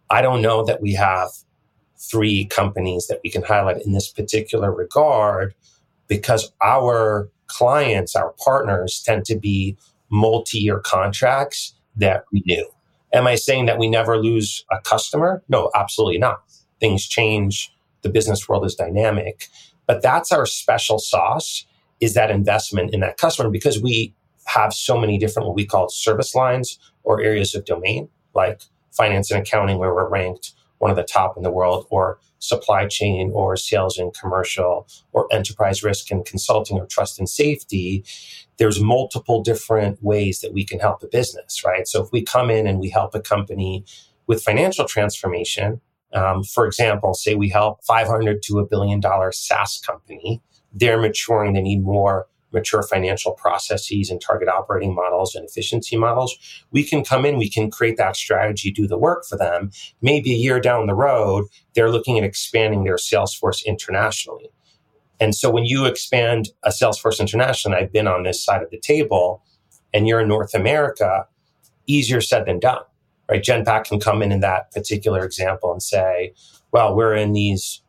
I 0.10 0.22
don't 0.22 0.42
know 0.42 0.64
that 0.66 0.82
we 0.82 0.94
have 0.94 1.30
three 1.98 2.46
companies 2.46 3.08
that 3.08 3.22
we 3.24 3.32
can 3.32 3.44
highlight 3.44 3.86
in 3.86 3.94
this 3.94 4.10
particular 4.12 4.72
regard 4.72 5.56
because 6.08 6.52
our 6.62 7.30
clients, 7.48 8.16
our 8.16 8.34
partners 8.44 9.02
tend 9.04 9.26
to 9.26 9.38
be 9.38 9.76
multi 10.12 10.60
year 10.60 10.80
contracts 10.80 11.74
that 11.96 12.24
renew. 12.32 12.66
Am 13.14 13.26
I 13.26 13.36
saying 13.36 13.66
that 13.66 13.80
we 13.80 13.90
never 13.90 14.18
lose 14.18 14.64
a 14.72 14.80
customer? 14.82 15.44
No, 15.50 15.72
absolutely 15.76 16.20
not. 16.20 16.44
Things 16.80 17.08
change. 17.08 17.74
The 18.04 18.10
business 18.10 18.48
world 18.48 18.66
is 18.66 18.76
dynamic. 18.76 19.48
But 19.88 20.04
that's 20.04 20.32
our 20.32 20.46
special 20.46 21.00
sauce 21.00 21.66
is 22.00 22.14
that 22.14 22.32
investment 22.32 22.94
in 22.94 23.02
that 23.02 23.18
customer 23.18 23.50
because 23.50 23.82
we 23.82 24.14
have 24.46 24.74
so 24.74 24.98
many 24.98 25.18
different 25.18 25.48
what 25.48 25.56
we 25.56 25.66
call 25.66 25.90
service 25.90 26.34
lines 26.34 26.80
or 27.04 27.22
areas 27.22 27.56
of 27.56 27.66
domain, 27.66 28.10
like 28.34 28.62
finance 28.92 29.32
and 29.32 29.42
accounting, 29.42 29.78
where 29.78 29.94
we're 29.94 30.10
ranked 30.10 30.54
one 30.80 30.92
of 30.92 30.98
the 30.98 31.04
top 31.04 31.36
in 31.36 31.44
the 31.44 31.52
world, 31.52 31.86
or 31.90 32.20
supply 32.40 32.88
chain, 32.88 33.32
or 33.34 33.58
sales 33.58 33.98
and 33.98 34.14
commercial, 34.18 34.88
or 35.12 35.28
enterprise 35.30 35.84
risk 35.84 36.10
and 36.10 36.26
consulting, 36.26 36.80
or 36.80 36.86
trust 36.86 37.20
and 37.20 37.30
safety 37.30 38.04
there's 38.60 38.82
multiple 38.82 39.42
different 39.42 40.04
ways 40.04 40.42
that 40.42 40.54
we 40.54 40.66
can 40.66 40.80
help 40.80 41.02
a 41.02 41.08
business, 41.08 41.64
right? 41.66 41.88
So 41.88 42.04
if 42.04 42.12
we 42.12 42.24
come 42.24 42.52
in 42.52 42.68
and 42.68 42.80
we 42.80 42.90
help 42.90 43.16
a 43.16 43.22
company 43.22 43.86
with 44.28 44.44
financial 44.44 44.86
transformation, 44.86 45.82
um, 46.14 46.44
for 46.44 46.68
example, 46.68 47.14
say 47.16 47.36
we 47.36 47.50
help 47.50 47.84
500 47.86 48.44
to 48.44 48.60
a 48.60 48.68
billion 48.68 49.00
dollar 49.00 49.32
SaaS 49.32 49.82
company, 49.86 50.42
they're 50.74 51.00
maturing, 51.00 51.54
they 51.54 51.62
need 51.62 51.84
more 51.84 52.28
mature 52.52 52.82
financial 52.82 53.34
processes 53.34 54.10
and 54.10 54.20
target 54.20 54.48
operating 54.48 54.96
models 54.96 55.36
and 55.36 55.46
efficiency 55.48 55.96
models. 55.96 56.36
We 56.72 56.84
can 56.84 57.04
come 57.04 57.26
in, 57.26 57.38
we 57.38 57.50
can 57.50 57.70
create 57.70 57.98
that 57.98 58.16
strategy, 58.16 58.72
do 58.72 58.88
the 58.88 58.98
work 58.98 59.26
for 59.26 59.38
them. 59.38 59.72
Maybe 60.02 60.34
a 60.34 60.38
year 60.38 60.60
down 60.60 60.88
the 60.88 60.96
road, 60.96 61.46
they're 61.76 61.92
looking 61.92 62.18
at 62.18 62.24
expanding 62.24 62.84
their 62.84 62.98
sales 62.98 63.36
force 63.36 63.64
internationally. 63.66 64.50
And 65.20 65.36
so 65.36 65.50
when 65.50 65.66
you 65.66 65.86
expand 65.86 66.50
a 66.64 66.70
Salesforce 66.70 67.20
International, 67.20 67.78
I've 67.78 67.92
been 67.92 68.08
on 68.08 68.24
this 68.24 68.44
side 68.44 68.64
of 68.64 68.70
the 68.70 68.80
table, 68.80 69.44
and 69.94 70.08
you're 70.08 70.22
in 70.22 70.30
North 70.30 70.54
America, 70.54 71.28
easier 71.88 72.22
said 72.22 72.46
than 72.46 72.60
done, 72.60 72.82
right? 73.30 73.44
Genpact 73.44 73.86
can 73.86 74.00
come 74.00 74.22
in 74.22 74.32
in 74.32 74.40
that 74.40 74.72
particular 74.72 75.26
example 75.26 75.72
and 75.72 75.84
say, 75.84 76.34
well, 76.72 76.96
we're 76.96 77.16
in 77.16 77.34
these 77.34 77.82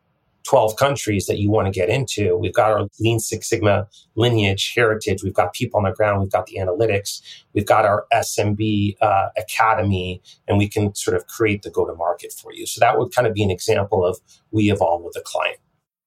12 0.45 0.77
countries 0.77 1.27
that 1.27 1.39
you 1.39 1.51
want 1.51 1.67
to 1.67 1.71
get 1.71 1.89
into. 1.89 2.37
We've 2.37 2.55
got 2.55 2.71
our 2.71 2.89
Lean 2.99 3.19
Six 3.19 3.49
Sigma 3.49 3.87
lineage, 4.15 4.73
heritage. 4.75 5.23
We've 5.23 5.35
got 5.35 5.53
people 5.53 5.79
on 5.79 5.85
the 5.85 5.93
ground. 5.93 6.21
We've 6.21 6.31
got 6.31 6.47
the 6.47 6.57
analytics. 6.57 7.21
We've 7.53 7.67
got 7.67 7.85
our 7.85 8.07
SMB 8.13 8.97
uh, 9.01 9.29
academy, 9.37 10.23
and 10.49 10.59
we 10.59 10.69
can 10.69 10.95
sort 10.95 11.17
of 11.17 11.27
create 11.27 11.63
the 11.63 11.71
go 11.71 11.87
to 11.87 11.95
market 11.95 12.33
for 12.33 12.53
you. 12.53 12.67
So 12.67 12.81
that 12.81 12.99
would 12.99 13.15
kind 13.15 13.27
of 13.27 13.35
be 13.35 13.43
an 13.43 13.51
example 13.51 14.05
of 14.05 14.19
we 14.51 14.71
evolve 14.71 15.03
with 15.03 15.15
the 15.15 15.23
client. 15.25 15.59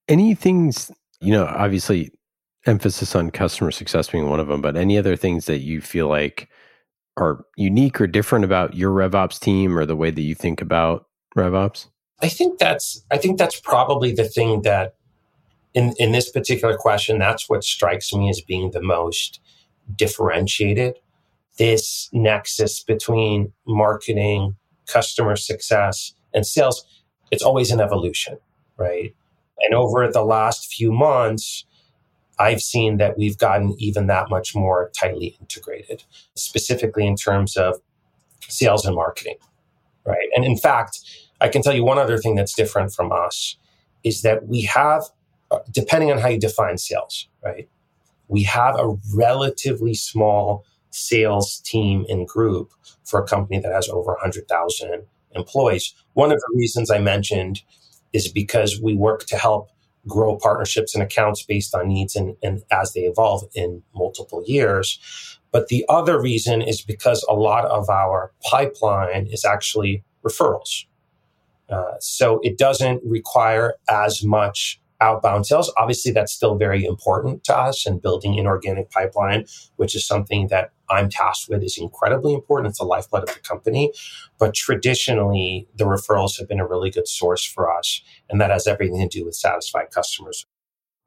Any 0.08 0.36
things 0.36 0.92
you 1.24 1.32
know, 1.32 1.46
obviously 1.46 2.12
emphasis 2.66 3.16
on 3.16 3.32
customer 3.32 3.72
success 3.72 4.10
being 4.10 4.30
one 4.30 4.42
of 4.42 4.48
them, 4.48 4.62
but 4.62 4.76
any 4.76 4.98
other 4.98 5.16
things 5.16 5.46
that 5.46 5.60
you 5.60 5.80
feel 5.80 6.08
like 6.10 6.50
are 7.16 7.46
unique 7.56 8.02
or 8.02 8.08
different 8.08 8.44
about 8.44 8.76
your 8.76 8.92
RevOps 8.92 9.40
team 9.40 9.78
or 9.78 9.86
the 9.86 9.96
way 9.96 10.12
that 10.12 10.22
you 10.22 10.36
think 10.36 10.62
about 10.62 11.06
RevOps? 11.38 11.88
I 12.24 12.30
think 12.30 12.58
that's 12.58 13.04
I 13.12 13.18
think 13.18 13.38
that's 13.38 13.60
probably 13.60 14.14
the 14.14 14.24
thing 14.24 14.62
that 14.62 14.96
in 15.74 15.94
in 16.00 16.14
this 16.14 16.32
particular 16.32 16.78
question, 16.78 17.20
that's 17.20 17.50
what 17.50 17.66
strikes 17.66 18.14
me 18.14 18.30
as 18.30 18.40
being 18.40 18.72
the 18.72 18.82
most 18.82 19.42
differentiated. 19.94 21.00
This 21.58 22.10
nexus 22.14 22.82
between 22.82 23.52
marketing, 23.68 24.56
customer 24.88 25.36
success, 25.36 26.14
and 26.34 26.48
sales, 26.48 26.86
it's 27.30 27.44
always 27.44 27.72
an 27.72 27.82
evolution, 27.82 28.38
right? 28.78 29.14
And 29.60 29.76
over 29.76 30.10
the 30.10 30.24
last 30.24 30.74
few 30.74 30.94
months, 30.94 31.66
I've 32.40 32.62
seen 32.62 32.98
that 32.98 33.18
we've 33.18 33.38
gotten 33.38 33.76
even 33.80 34.08
that 34.08 34.30
much 34.30 34.56
more 34.56 34.92
tightly 34.98 35.38
integrated, 35.42 36.04
specifically 36.36 37.06
in 37.06 37.18
terms 37.18 37.58
of 37.58 37.82
sales 38.48 38.86
and 38.86 38.96
marketing. 38.96 39.38
Right. 40.06 40.30
And 40.36 40.44
in 40.44 40.58
fact, 40.58 41.00
I 41.42 41.50
can 41.50 41.62
tell 41.62 41.74
you 41.74 41.84
one 41.84 41.98
other 41.98 42.18
thing 42.18 42.36
that's 42.36 42.54
different 42.54 42.94
from 42.94 43.12
us 43.12 43.58
is 44.04 44.22
that 44.22 44.48
we 44.48 44.62
have, 44.62 45.04
uh, 45.52 45.60
depending 45.72 46.12
on 46.12 46.18
how 46.18 46.30
you 46.30 46.40
define 46.40 46.78
sales, 46.78 47.28
right? 47.44 47.70
We 48.28 48.44
have 48.44 48.76
a 48.78 48.96
relatively 49.16 49.94
small 49.94 50.66
sales 50.92 51.60
team 51.60 52.06
and 52.10 52.28
group 52.28 52.72
for 53.04 53.22
a 53.22 53.28
company 53.28 53.60
that 53.60 53.72
has 53.72 53.90
over 53.90 54.14
100,000 54.14 55.04
employees. 55.36 55.94
One 56.14 56.32
of 56.32 56.38
the 56.38 56.54
reasons 56.56 56.92
I 56.92 57.00
mentioned 57.00 57.62
is 58.14 58.32
because 58.32 58.80
we 58.82 58.96
work 58.96 59.26
to 59.26 59.38
help 59.38 59.70
grow 60.08 60.38
partnerships 60.38 60.94
and 60.94 61.04
accounts 61.04 61.44
based 61.44 61.74
on 61.74 61.88
needs 61.88 62.16
and, 62.16 62.36
and 62.44 62.62
as 62.72 62.94
they 62.94 63.02
evolve 63.02 63.44
in 63.56 63.82
multiple 63.96 64.44
years. 64.46 65.00
But 65.52 65.68
the 65.68 65.86
other 65.88 66.20
reason 66.22 66.62
is 66.62 66.82
because 66.82 67.26
a 67.30 67.34
lot 67.34 67.66
of 67.66 67.90
our 67.90 68.32
pipeline 68.44 69.28
is 69.28 69.46
actually 69.46 70.04
referrals. 70.24 70.86
Uh, 71.74 71.94
so 72.00 72.40
it 72.44 72.58
doesn't 72.58 73.02
require 73.04 73.76
as 73.90 74.24
much 74.24 74.80
outbound 75.02 75.46
sales. 75.46 75.72
Obviously, 75.78 76.12
that's 76.12 76.32
still 76.32 76.56
very 76.56 76.86
important 76.86 77.44
to 77.46 77.58
us 77.58 77.86
and 77.86 78.02
building 78.02 78.36
inorganic 78.36 78.90
pipeline, 78.92 79.46
which 79.76 79.96
is 79.96 80.06
something 80.06 80.48
that 80.48 80.72
I'm 80.90 81.10
tasked 81.10 81.50
with 81.50 81.64
is 81.64 81.78
incredibly 81.78 82.34
important. 82.34 82.70
It's 82.70 82.80
the 82.80 82.86
lifeblood 82.86 83.24
of 83.24 83.34
the 83.34 83.42
company. 83.42 83.92
But 84.40 84.54
traditionally, 84.54 85.68
the 85.76 85.86
referrals 85.86 86.38
have 86.40 86.48
been 86.48 86.60
a 86.60 86.68
really 86.68 86.92
good 86.92 87.08
source 87.08 87.44
for 87.44 87.72
us. 87.72 88.02
And 88.30 88.40
that 88.40 88.52
has 88.52 88.68
everything 88.68 89.00
to 89.00 89.08
do 89.08 89.26
with 89.26 89.36
satisfied 89.36 89.92
customers. 89.92 90.46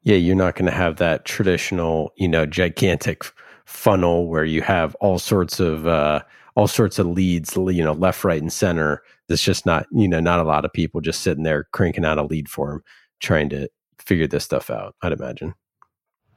Yeah, 0.02 0.16
you're 0.16 0.36
not 0.36 0.54
going 0.54 0.70
to 0.70 0.76
have 0.76 0.96
that 0.96 1.24
traditional, 1.24 2.12
you 2.16 2.28
know, 2.28 2.46
gigantic 2.46 3.24
funnel 3.64 4.28
where 4.28 4.44
you 4.44 4.62
have 4.62 4.94
all 4.96 5.18
sorts 5.18 5.58
of 5.58 5.86
uh, 5.86 6.22
all 6.54 6.68
sorts 6.68 6.98
of 6.98 7.06
leads, 7.06 7.56
you 7.56 7.84
know, 7.84 7.92
left, 7.92 8.24
right, 8.24 8.40
and 8.40 8.52
center. 8.52 9.02
There's 9.28 9.42
just 9.42 9.66
not, 9.66 9.86
you 9.92 10.08
know, 10.08 10.20
not 10.20 10.40
a 10.40 10.44
lot 10.44 10.64
of 10.64 10.72
people 10.72 11.00
just 11.00 11.20
sitting 11.20 11.42
there 11.42 11.66
cranking 11.72 12.04
out 12.04 12.18
a 12.18 12.22
lead 12.22 12.48
form, 12.48 12.82
trying 13.20 13.48
to 13.50 13.68
figure 13.98 14.26
this 14.26 14.44
stuff 14.44 14.70
out. 14.70 14.94
I'd 15.02 15.12
imagine. 15.12 15.54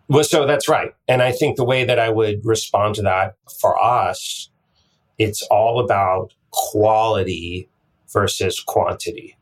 Well, 0.07 0.23
so 0.23 0.47
that's 0.47 0.67
right. 0.67 0.93
And 1.07 1.21
I 1.21 1.31
think 1.31 1.55
the 1.55 1.63
way 1.63 1.83
that 1.83 1.99
I 1.99 2.09
would 2.09 2.43
respond 2.43 2.95
to 2.95 3.03
that 3.03 3.35
for 3.59 3.81
us, 3.81 4.49
it's 5.19 5.43
all 5.43 5.79
about 5.79 6.33
quality 6.49 7.69
versus 8.11 8.59
quantity, 8.59 9.37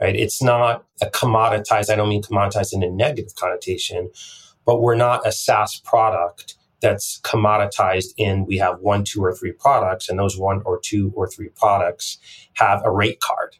right? 0.00 0.16
It's 0.16 0.42
not 0.42 0.84
a 1.00 1.06
commoditized, 1.06 1.88
I 1.88 1.94
don't 1.94 2.08
mean 2.08 2.22
commoditized 2.22 2.72
in 2.72 2.82
a 2.82 2.90
negative 2.90 3.36
connotation, 3.36 4.10
but 4.66 4.80
we're 4.80 4.96
not 4.96 5.24
a 5.24 5.30
SaaS 5.30 5.80
product 5.84 6.56
that's 6.80 7.20
commoditized 7.22 8.14
in 8.16 8.46
we 8.46 8.58
have 8.58 8.80
one, 8.80 9.04
two, 9.04 9.22
or 9.22 9.34
three 9.34 9.52
products, 9.52 10.08
and 10.08 10.18
those 10.18 10.38
one 10.38 10.62
or 10.64 10.78
two 10.82 11.12
or 11.16 11.28
three 11.28 11.48
products 11.48 12.18
have 12.54 12.82
a 12.84 12.90
rate 12.90 13.20
card. 13.20 13.56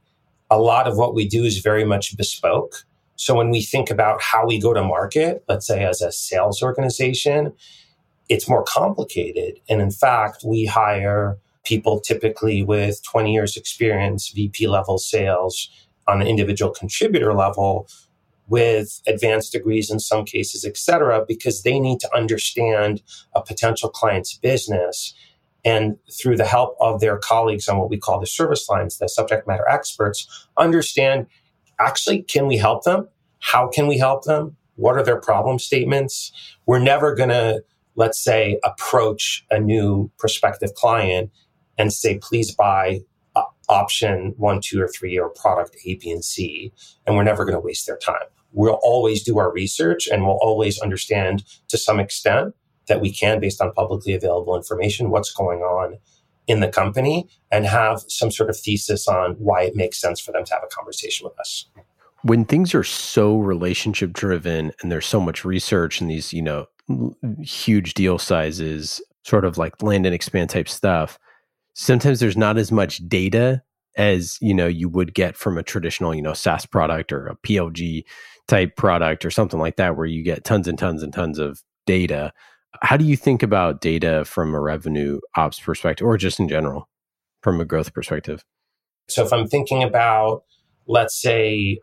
a 0.51 0.59
lot 0.59 0.89
of 0.89 0.97
what 0.97 1.15
we 1.15 1.29
do 1.29 1.45
is 1.45 1.59
very 1.59 1.85
much 1.85 2.17
bespoke. 2.17 2.85
So 3.17 3.35
when 3.35 3.51
we 3.51 3.61
think 3.63 3.91
about 3.91 4.23
how 4.23 4.47
we 4.47 4.59
go 4.61 4.73
to 4.73 4.83
market, 4.83 5.45
let's 5.49 5.67
say 5.67 5.85
as 5.85 6.01
a 6.01 6.11
sales 6.13 6.63
organization, 6.63 7.53
it's 8.29 8.49
more 8.49 8.63
complicated. 8.65 9.61
And 9.69 9.83
in 9.83 9.91
fact, 9.91 10.45
we 10.45 10.67
hire 10.67 11.39
people 11.65 12.01
typically 12.01 12.63
with 12.63 13.03
20 13.05 13.33
years 13.33 13.57
experience, 13.57 14.31
VP 14.31 14.69
level 14.69 14.99
sales 14.99 15.69
on 16.07 16.23
an 16.23 16.27
individual 16.27 16.73
contributor 16.73 17.35
level 17.35 17.89
with 18.49 19.01
advanced 19.07 19.53
degrees 19.53 19.91
in 19.91 20.01
some 20.01 20.25
cases, 20.25 20.65
et 20.65 20.77
cetera, 20.77 21.25
because 21.27 21.63
they 21.63 21.79
need 21.79 22.01
to 22.01 22.17
understand 22.17 23.03
a 23.35 23.43
potential 23.43 23.89
client's 23.89 24.35
business. 24.35 25.15
And 25.65 25.99
through 26.11 26.37
the 26.37 26.47
help 26.47 26.77
of 26.81 27.01
their 27.01 27.19
colleagues 27.19 27.69
on 27.69 27.79
what 27.79 27.91
we 27.91 27.99
call 27.99 28.21
the 28.21 28.27
service 28.27 28.69
lines, 28.69 28.99
the 28.99 29.09
subject 29.09 29.47
matter 29.47 29.69
experts, 29.69 30.49
understand 30.57 31.27
actually, 31.79 32.23
can 32.23 32.47
we 32.47 32.57
help 32.57 32.85
them? 32.85 33.09
How 33.41 33.69
can 33.69 33.87
we 33.87 33.99
help 33.99 34.25
them? 34.25 34.57
What 34.77 34.97
are 34.97 35.03
their 35.03 35.21
problem 35.21 35.59
statements? 35.59 36.33
We're 36.67 36.79
never 36.79 37.15
going 37.15 37.29
to, 37.29 37.63
let's 37.97 38.23
say, 38.23 38.61
approach 38.65 39.45
a 39.51 39.59
new 39.59 40.11
prospective 40.19 40.75
client 40.75 41.31
and 41.77 41.93
say, 41.93 42.19
please 42.19 42.55
buy 42.55 43.01
uh, 43.37 43.43
option 43.69 44.35
one, 44.37 44.61
two, 44.61 44.81
or 44.81 44.89
three, 44.89 45.19
or 45.19 45.29
product 45.29 45.77
A, 45.85 45.97
B, 45.97 46.11
and 46.11 46.25
C. 46.25 46.73
And 47.07 47.17
we're 47.17 47.25
never 47.25 47.45
going 47.45 47.55
to 47.55 47.61
waste 47.61 47.87
their 47.87 47.99
time 47.99 48.29
we'll 48.53 48.79
always 48.83 49.23
do 49.23 49.39
our 49.39 49.53
research 49.53 50.07
and 50.07 50.27
we'll 50.27 50.39
always 50.41 50.81
understand 50.81 51.45
to 51.69 51.79
some 51.79 52.01
extent 52.01 52.55
that 52.87 53.01
we 53.01 53.13
can 53.13 53.41
based 53.41 53.61
on 53.61 53.73
publicly 53.73 54.15
available 54.15 54.57
information 54.57 55.11
what's 55.11 55.33
going 55.33 55.61
on 55.61 55.99
in 56.47 56.61
the 56.61 56.69
company 56.69 57.29
and 57.51 57.67
have 57.67 58.01
some 58.09 58.31
sort 58.31 58.49
of 58.49 58.57
thesis 58.57 59.07
on 59.07 59.33
why 59.33 59.63
it 59.63 59.77
makes 59.77 60.01
sense 60.01 60.19
for 60.19 60.33
them 60.33 60.45
to 60.45 60.55
have 60.55 60.63
a 60.65 60.75
conversation 60.75 61.25
with 61.25 61.39
us. 61.39 61.67
When 62.23 62.45
things 62.45 62.75
are 62.75 62.85
so 62.85 63.37
relationship 63.37 64.13
driven 64.13 64.73
and 64.83 64.91
there's 64.91 65.07
so 65.07 65.21
much 65.21 65.45
research 65.45 66.01
and 66.01 66.11
these 66.11 66.33
you 66.33 66.43
know 66.43 66.67
huge 67.43 67.95
deal 67.95 68.19
sizes 68.19 69.03
sort 69.25 69.45
of 69.45 69.59
like 69.59 69.83
land 69.83 70.07
and 70.07 70.15
expand 70.15 70.49
type 70.49 70.69
stuff 70.69 71.19
sometimes 71.75 72.19
there's 72.19 72.37
not 72.37 72.59
as 72.59 72.73
much 72.73 73.07
data 73.09 73.63
as 73.97 74.37
you 74.41 74.53
know 74.53 74.67
you 74.67 74.89
would 74.89 75.15
get 75.15 75.37
from 75.37 75.57
a 75.57 75.63
traditional 75.63 76.15
you 76.15 76.23
know 76.23 76.33
SaaS 76.33 76.67
product 76.67 77.13
or 77.13 77.27
a 77.27 77.37
PLG 77.37 78.05
type 78.49 78.77
product 78.77 79.25
or 79.25 79.31
something 79.31 79.61
like 79.61 79.77
that 79.77 79.97
where 79.97 80.07
you 80.07 80.23
get 80.23 80.45
tons 80.45 80.67
and 80.67 80.79
tons 80.79 81.03
and 81.03 81.13
tons 81.13 81.39
of 81.39 81.63
data. 81.87 82.33
How 82.83 82.97
do 82.97 83.05
you 83.05 83.17
think 83.17 83.43
about 83.43 83.81
data 83.81 84.25
from 84.25 84.55
a 84.55 84.61
revenue 84.61 85.21
ops 85.37 85.61
perspective 85.61 86.07
or 86.07 86.17
just 86.17 86.41
in 86.41 86.49
general 86.49 86.89
from 87.43 87.61
a 87.61 87.65
growth 87.65 87.95
perspective? 87.95 88.43
So 89.09 89.25
if 89.25 89.33
I'm 89.33 89.47
thinking 89.47 89.83
about 89.83 90.43
let's 90.87 91.21
say 91.21 91.79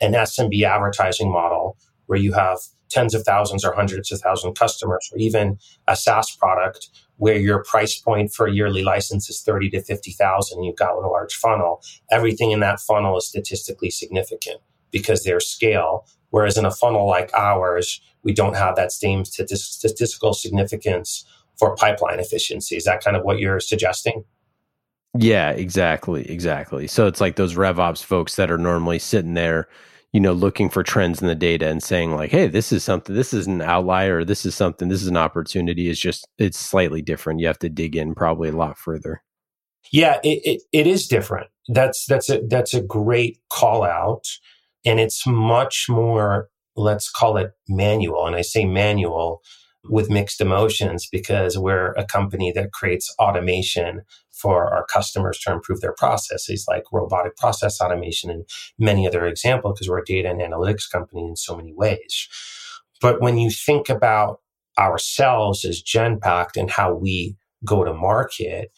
an 0.00 0.12
SMB 0.12 0.62
advertising 0.62 1.30
model 1.30 1.76
where 2.06 2.18
you 2.18 2.32
have 2.32 2.58
tens 2.90 3.14
of 3.14 3.22
thousands 3.22 3.64
or 3.64 3.72
hundreds 3.72 4.10
of 4.10 4.20
thousand 4.20 4.54
customers 4.54 5.08
or 5.12 5.18
even 5.18 5.58
a 5.86 5.94
SaaS 5.94 6.34
product 6.36 6.88
where 7.16 7.36
your 7.36 7.62
price 7.64 7.98
point 7.98 8.32
for 8.32 8.46
a 8.46 8.52
yearly 8.52 8.82
license 8.82 9.28
is 9.28 9.42
30 9.42 9.70
to 9.70 9.82
50,000 9.82 10.62
you've 10.62 10.76
got 10.76 10.94
a 10.94 11.06
large 11.06 11.34
funnel 11.34 11.82
everything 12.10 12.50
in 12.50 12.60
that 12.60 12.80
funnel 12.80 13.16
is 13.18 13.28
statistically 13.28 13.90
significant 13.90 14.60
because 14.90 15.24
their 15.24 15.40
scale. 15.40 16.06
Whereas 16.30 16.58
in 16.58 16.64
a 16.64 16.70
funnel 16.70 17.06
like 17.06 17.32
ours, 17.34 18.00
we 18.22 18.32
don't 18.32 18.56
have 18.56 18.76
that 18.76 18.92
same 18.92 19.24
statistical 19.24 20.34
significance 20.34 21.24
for 21.58 21.74
pipeline 21.74 22.20
efficiency. 22.20 22.76
Is 22.76 22.84
that 22.84 23.02
kind 23.02 23.16
of 23.16 23.24
what 23.24 23.38
you're 23.38 23.60
suggesting? 23.60 24.24
Yeah, 25.16 25.50
exactly. 25.50 26.30
Exactly. 26.30 26.86
So 26.86 27.06
it's 27.06 27.20
like 27.20 27.36
those 27.36 27.54
RevOps 27.54 28.04
folks 28.04 28.36
that 28.36 28.50
are 28.50 28.58
normally 28.58 28.98
sitting 28.98 29.34
there, 29.34 29.68
you 30.12 30.20
know, 30.20 30.32
looking 30.32 30.68
for 30.68 30.82
trends 30.82 31.20
in 31.20 31.28
the 31.28 31.34
data 31.34 31.66
and 31.68 31.82
saying, 31.82 32.14
like, 32.14 32.30
hey, 32.30 32.46
this 32.46 32.72
is 32.72 32.84
something, 32.84 33.16
this 33.16 33.32
is 33.32 33.46
an 33.46 33.62
outlier, 33.62 34.24
this 34.24 34.44
is 34.44 34.54
something, 34.54 34.88
this 34.88 35.02
is 35.02 35.08
an 35.08 35.16
opportunity. 35.16 35.88
It's 35.88 35.98
just, 35.98 36.28
it's 36.38 36.58
slightly 36.58 37.02
different. 37.02 37.40
You 37.40 37.46
have 37.46 37.58
to 37.60 37.68
dig 37.68 37.96
in 37.96 38.14
probably 38.14 38.50
a 38.50 38.56
lot 38.56 38.78
further. 38.78 39.22
Yeah, 39.90 40.18
it, 40.22 40.40
it, 40.44 40.62
it 40.72 40.86
is 40.86 41.08
different. 41.08 41.48
That's, 41.68 42.04
that's 42.06 42.28
a, 42.28 42.42
that's 42.46 42.74
a 42.74 42.82
great 42.82 43.38
call 43.50 43.82
out. 43.82 44.26
And 44.84 45.00
it's 45.00 45.26
much 45.26 45.86
more, 45.88 46.48
let's 46.76 47.10
call 47.10 47.36
it 47.36 47.52
manual. 47.68 48.26
And 48.26 48.36
I 48.36 48.42
say 48.42 48.64
manual 48.64 49.42
with 49.84 50.10
mixed 50.10 50.40
emotions 50.40 51.08
because 51.10 51.56
we're 51.56 51.92
a 51.92 52.04
company 52.04 52.52
that 52.52 52.72
creates 52.72 53.14
automation 53.18 54.02
for 54.32 54.72
our 54.72 54.86
customers 54.86 55.38
to 55.40 55.52
improve 55.52 55.80
their 55.80 55.94
processes, 55.94 56.64
like 56.68 56.84
robotic 56.92 57.36
process 57.36 57.80
automation 57.80 58.30
and 58.30 58.44
many 58.78 59.06
other 59.06 59.26
examples, 59.26 59.74
because 59.74 59.88
we're 59.88 59.98
a 59.98 60.04
data 60.04 60.30
and 60.30 60.40
analytics 60.40 60.90
company 60.90 61.22
in 61.22 61.36
so 61.36 61.56
many 61.56 61.72
ways. 61.74 62.28
But 63.00 63.20
when 63.20 63.38
you 63.38 63.50
think 63.50 63.88
about 63.88 64.40
ourselves 64.78 65.64
as 65.64 65.82
Genpact 65.82 66.56
and 66.56 66.70
how 66.70 66.94
we 66.94 67.36
go 67.64 67.84
to 67.84 67.92
market, 67.92 68.70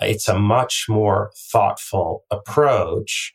it's 0.00 0.28
a 0.28 0.38
much 0.38 0.86
more 0.88 1.30
thoughtful 1.50 2.24
approach 2.30 3.32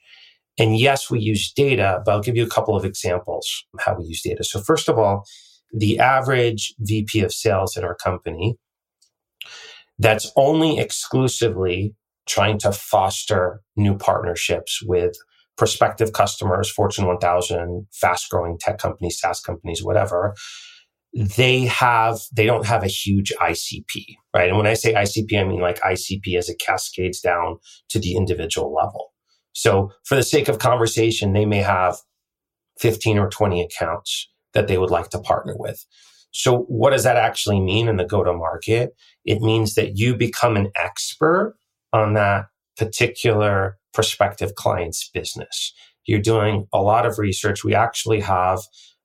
and 0.62 0.78
yes, 0.78 1.10
we 1.10 1.19
use 1.19 1.52
data, 1.52 2.04
but 2.06 2.12
I'll 2.12 2.21
give 2.21 2.36
you 2.38 2.45
a 2.45 2.50
couple 2.50 2.76
of 2.76 2.86
examples 2.86 3.65
of 3.74 3.80
how 3.84 3.95
we 3.97 4.06
use 4.06 4.21
data. 4.21 4.43
So 4.43 4.62
first 4.62 4.88
of 4.88 5.00
all, 5.00 5.26
the 5.74 5.97
average 5.97 6.76
VP 6.80 7.21
of 7.21 7.34
sales 7.34 7.76
at 7.76 7.84
our 7.84 7.95
company 7.95 8.58
that's 9.97 10.32
only 10.36 10.78
exclusively 10.78 11.95
trying 12.28 12.60
to 12.60 12.71
foster 12.71 13.62
new 13.76 13.97
partnerships 13.97 14.84
with 14.84 15.15
prospective 15.58 16.13
customers, 16.13 16.71
Fortune 16.71 17.08
1000, 17.08 17.88
fast 17.91 18.30
growing 18.30 18.60
tech 18.60 18.78
companies, 18.78 19.19
SaaS 19.19 19.39
companies, 19.41 19.84
whatever. 19.84 20.36
They 21.13 21.62
have, 21.65 22.19
they 22.32 22.45
don't 22.45 22.67
have 22.67 22.84
a 22.84 22.88
huge 22.88 23.34
ICP, 23.41 24.15
right? 24.36 24.50
And 24.50 24.58
when 24.58 24.67
I 24.67 24.76
say 24.76 24.93
ICP, 24.93 25.39
I 25.39 25.43
mean 25.43 25.60
like 25.60 25.80
ICP 25.80 26.38
as 26.38 26.50
it 26.50 26.62
cascades 26.63 27.19
down 27.19 27.58
to 27.89 28.00
the 28.00 28.15
individual 28.15 28.71
level. 28.74 29.11
So 29.54 29.92
for 30.06 30.16
the 30.16 30.24
sake 30.24 30.48
of 30.48 30.60
conversation, 30.60 31.34
they 31.34 31.46
may 31.46 31.62
have 31.62 31.98
15 32.80 33.18
or 33.18 33.30
20 33.30 33.62
accounts 33.62 34.30
that 34.54 34.68
they 34.68 34.78
would 34.78 34.90
like 34.90 35.10
to 35.10 35.20
partner 35.20 35.56
with. 35.58 35.86
So 36.32 36.60
what 36.64 36.92
does 36.92 37.04
that 37.04 37.18
actually 37.18 37.60
mean 37.60 37.88
in 37.88 37.98
the 37.98 38.06
go 38.06 38.24
to 38.24 38.34
market? 38.34 38.96
It 39.26 39.42
means 39.42 39.76
that 39.76 39.98
you 39.98 40.16
become 40.16 40.56
an 40.56 40.72
expert 40.76 41.56
on 41.92 42.14
that 42.14 42.46
particular 42.78 43.78
prospective 43.94 44.56
client's 44.56 45.10
business. 45.10 45.74
You're 46.06 46.20
doing 46.20 46.68
a 46.74 46.82
lot 46.82 47.06
of 47.06 47.20
research. 47.20 47.64
We 47.64 47.76
actually 47.76 48.22
have 48.22 48.62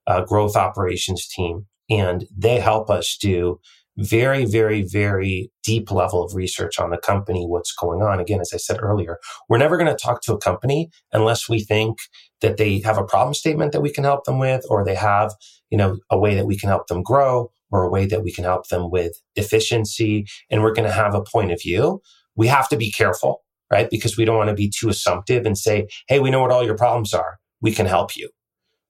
a 0.06 0.24
growth 0.24 0.56
operations 0.56 1.26
team 1.26 1.66
and 1.90 2.26
they 2.36 2.60
help 2.60 2.90
us 2.90 3.16
do 3.20 3.60
very, 3.96 4.44
very, 4.44 4.82
very 4.82 5.50
deep 5.62 5.90
level 5.90 6.22
of 6.22 6.34
research 6.34 6.78
on 6.78 6.90
the 6.90 6.98
company, 6.98 7.44
what's 7.46 7.72
going 7.72 8.02
on. 8.02 8.20
Again, 8.20 8.40
as 8.40 8.52
I 8.52 8.58
said 8.58 8.78
earlier, 8.80 9.18
we're 9.48 9.58
never 9.58 9.76
going 9.76 9.88
to 9.88 9.96
talk 9.96 10.22
to 10.22 10.34
a 10.34 10.38
company 10.38 10.90
unless 11.12 11.48
we 11.48 11.60
think 11.60 11.98
that 12.42 12.56
they 12.56 12.80
have 12.80 12.98
a 12.98 13.04
problem 13.04 13.34
statement 13.34 13.72
that 13.72 13.80
we 13.80 13.92
can 13.92 14.04
help 14.04 14.24
them 14.24 14.38
with, 14.38 14.64
or 14.68 14.84
they 14.84 14.94
have, 14.94 15.34
you 15.70 15.78
know, 15.78 15.98
a 16.10 16.18
way 16.18 16.34
that 16.34 16.46
we 16.46 16.58
can 16.58 16.68
help 16.68 16.86
them 16.88 17.02
grow, 17.02 17.50
or 17.70 17.84
a 17.84 17.90
way 17.90 18.06
that 18.06 18.22
we 18.22 18.32
can 18.32 18.44
help 18.44 18.68
them 18.68 18.90
with 18.90 19.20
efficiency. 19.34 20.26
And 20.50 20.62
we're 20.62 20.74
going 20.74 20.88
to 20.88 20.94
have 20.94 21.14
a 21.14 21.22
point 21.22 21.52
of 21.52 21.60
view. 21.60 22.00
We 22.36 22.46
have 22.48 22.68
to 22.68 22.76
be 22.76 22.92
careful, 22.92 23.42
right? 23.70 23.88
Because 23.90 24.16
we 24.16 24.24
don't 24.24 24.36
want 24.36 24.50
to 24.50 24.54
be 24.54 24.70
too 24.70 24.88
assumptive 24.88 25.46
and 25.46 25.56
say, 25.56 25.88
Hey, 26.08 26.20
we 26.20 26.30
know 26.30 26.40
what 26.40 26.52
all 26.52 26.64
your 26.64 26.76
problems 26.76 27.14
are. 27.14 27.38
We 27.62 27.72
can 27.72 27.86
help 27.86 28.14
you 28.14 28.28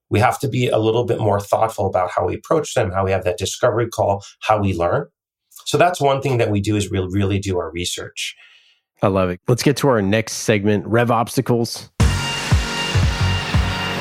we 0.09 0.19
have 0.19 0.39
to 0.39 0.47
be 0.47 0.67
a 0.67 0.77
little 0.77 1.03
bit 1.03 1.19
more 1.19 1.39
thoughtful 1.39 1.85
about 1.85 2.11
how 2.11 2.25
we 2.25 2.35
approach 2.35 2.73
them, 2.73 2.91
how 2.91 3.03
we 3.03 3.11
have 3.11 3.23
that 3.25 3.37
discovery 3.37 3.87
call, 3.89 4.23
how 4.41 4.59
we 4.61 4.73
learn. 4.73 5.07
So 5.65 5.77
that's 5.77 5.99
one 5.99 6.21
thing 6.21 6.37
that 6.37 6.49
we 6.49 6.61
do 6.61 6.75
is 6.75 6.89
we 6.89 6.99
really 6.99 7.39
do 7.39 7.57
our 7.57 7.71
research. 7.71 8.35
I 9.01 9.07
love 9.07 9.29
it. 9.29 9.39
Let's 9.47 9.63
get 9.63 9.77
to 9.77 9.89
our 9.89 10.01
next 10.01 10.33
segment, 10.33 10.87
Rev 10.87 11.11
Obstacles. 11.11 11.91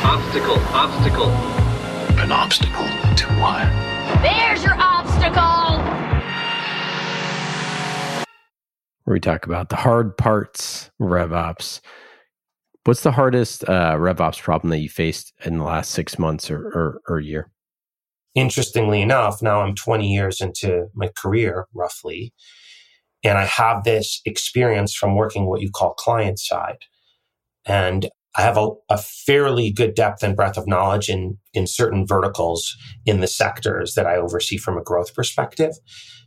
Obstacle, 0.04 0.58
obstacle. 0.70 1.30
An 2.18 2.32
obstacle 2.32 2.86
to 3.16 3.26
what? 3.40 3.66
There's 4.22 4.62
your 4.64 4.74
obstacle. 4.78 5.82
Where 9.04 9.14
we 9.14 9.20
talk 9.20 9.46
about 9.46 9.68
the 9.68 9.76
hard 9.76 10.16
parts, 10.16 10.90
RevOps. 11.00 11.80
What's 12.86 13.02
the 13.02 13.10
hardest 13.10 13.68
uh, 13.68 13.96
RevOps 13.96 14.40
problem 14.40 14.70
that 14.70 14.78
you 14.78 14.88
faced 14.88 15.32
in 15.44 15.58
the 15.58 15.64
last 15.64 15.90
six 15.90 16.20
months 16.20 16.52
or, 16.52 16.68
or, 16.68 17.00
or 17.08 17.18
year? 17.18 17.50
Interestingly 18.36 19.02
enough, 19.02 19.42
now 19.42 19.62
I'm 19.62 19.74
20 19.74 20.08
years 20.08 20.40
into 20.40 20.86
my 20.94 21.10
career, 21.16 21.66
roughly, 21.74 22.32
and 23.24 23.38
I 23.38 23.44
have 23.44 23.82
this 23.82 24.20
experience 24.24 24.94
from 24.94 25.16
working 25.16 25.46
what 25.46 25.62
you 25.62 25.70
call 25.72 25.94
client 25.94 26.38
side. 26.38 26.76
And 27.64 28.08
I 28.36 28.42
have 28.42 28.58
a, 28.58 28.68
a, 28.90 28.98
fairly 28.98 29.70
good 29.70 29.94
depth 29.94 30.22
and 30.22 30.36
breadth 30.36 30.58
of 30.58 30.66
knowledge 30.66 31.08
in, 31.08 31.38
in 31.54 31.66
certain 31.66 32.06
verticals 32.06 32.76
in 33.06 33.20
the 33.20 33.26
sectors 33.26 33.94
that 33.94 34.06
I 34.06 34.16
oversee 34.16 34.58
from 34.58 34.76
a 34.76 34.82
growth 34.82 35.14
perspective. 35.14 35.72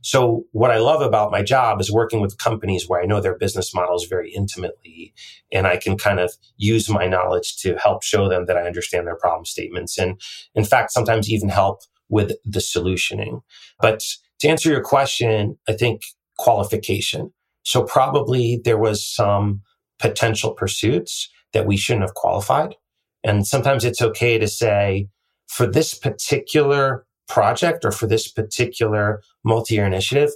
So 0.02 0.46
what 0.52 0.72
I 0.72 0.78
love 0.78 1.02
about 1.02 1.32
my 1.32 1.44
job 1.44 1.80
is 1.80 1.92
working 1.92 2.20
with 2.20 2.38
companies 2.38 2.88
where 2.88 3.02
I 3.02 3.06
know 3.06 3.22
their 3.22 3.38
business 3.38 3.76
models 3.76 4.08
very 4.08 4.32
intimately 4.34 5.14
and 5.52 5.68
I 5.68 5.78
can 5.78 5.98
kind 5.98 6.20
of 6.20 6.34
use 6.58 6.90
my 6.90 7.08
knowledge 7.08 7.58
to 7.58 7.76
help 7.76 8.04
show 8.04 8.28
them 8.28 8.46
that 8.48 8.58
I 8.58 8.64
understand 8.64 9.06
their 9.06 9.18
problem 9.18 9.46
statements. 9.46 9.98
And 9.98 10.20
in 10.56 10.64
fact, 10.64 10.92
sometimes 10.92 11.30
even 11.30 11.50
help 11.50 11.82
with 12.08 12.34
the 12.44 12.60
solutioning. 12.60 13.42
But 13.80 14.04
to 14.40 14.48
answer 14.48 14.70
your 14.70 14.82
question, 14.82 15.58
I 15.68 15.74
think 15.74 16.02
qualification. 16.38 17.34
So 17.64 17.84
probably 17.84 18.62
there 18.64 18.80
was 18.80 19.06
some 19.06 19.62
potential 20.00 20.54
pursuits 20.54 21.30
that 21.54 21.66
we 21.66 21.78
shouldn't 21.78 22.04
have 22.04 22.14
qualified. 22.14 22.76
And 23.24 23.46
sometimes 23.46 23.84
it's 23.86 24.02
okay 24.02 24.38
to 24.38 24.48
say, 24.48 25.08
for 25.48 25.66
this 25.66 25.94
particular 25.94 27.06
project 27.28 27.84
or 27.84 27.92
for 27.92 28.08
this 28.08 28.32
particular 28.32 29.22
multi-year 29.44 29.86
initiative, 29.86 30.30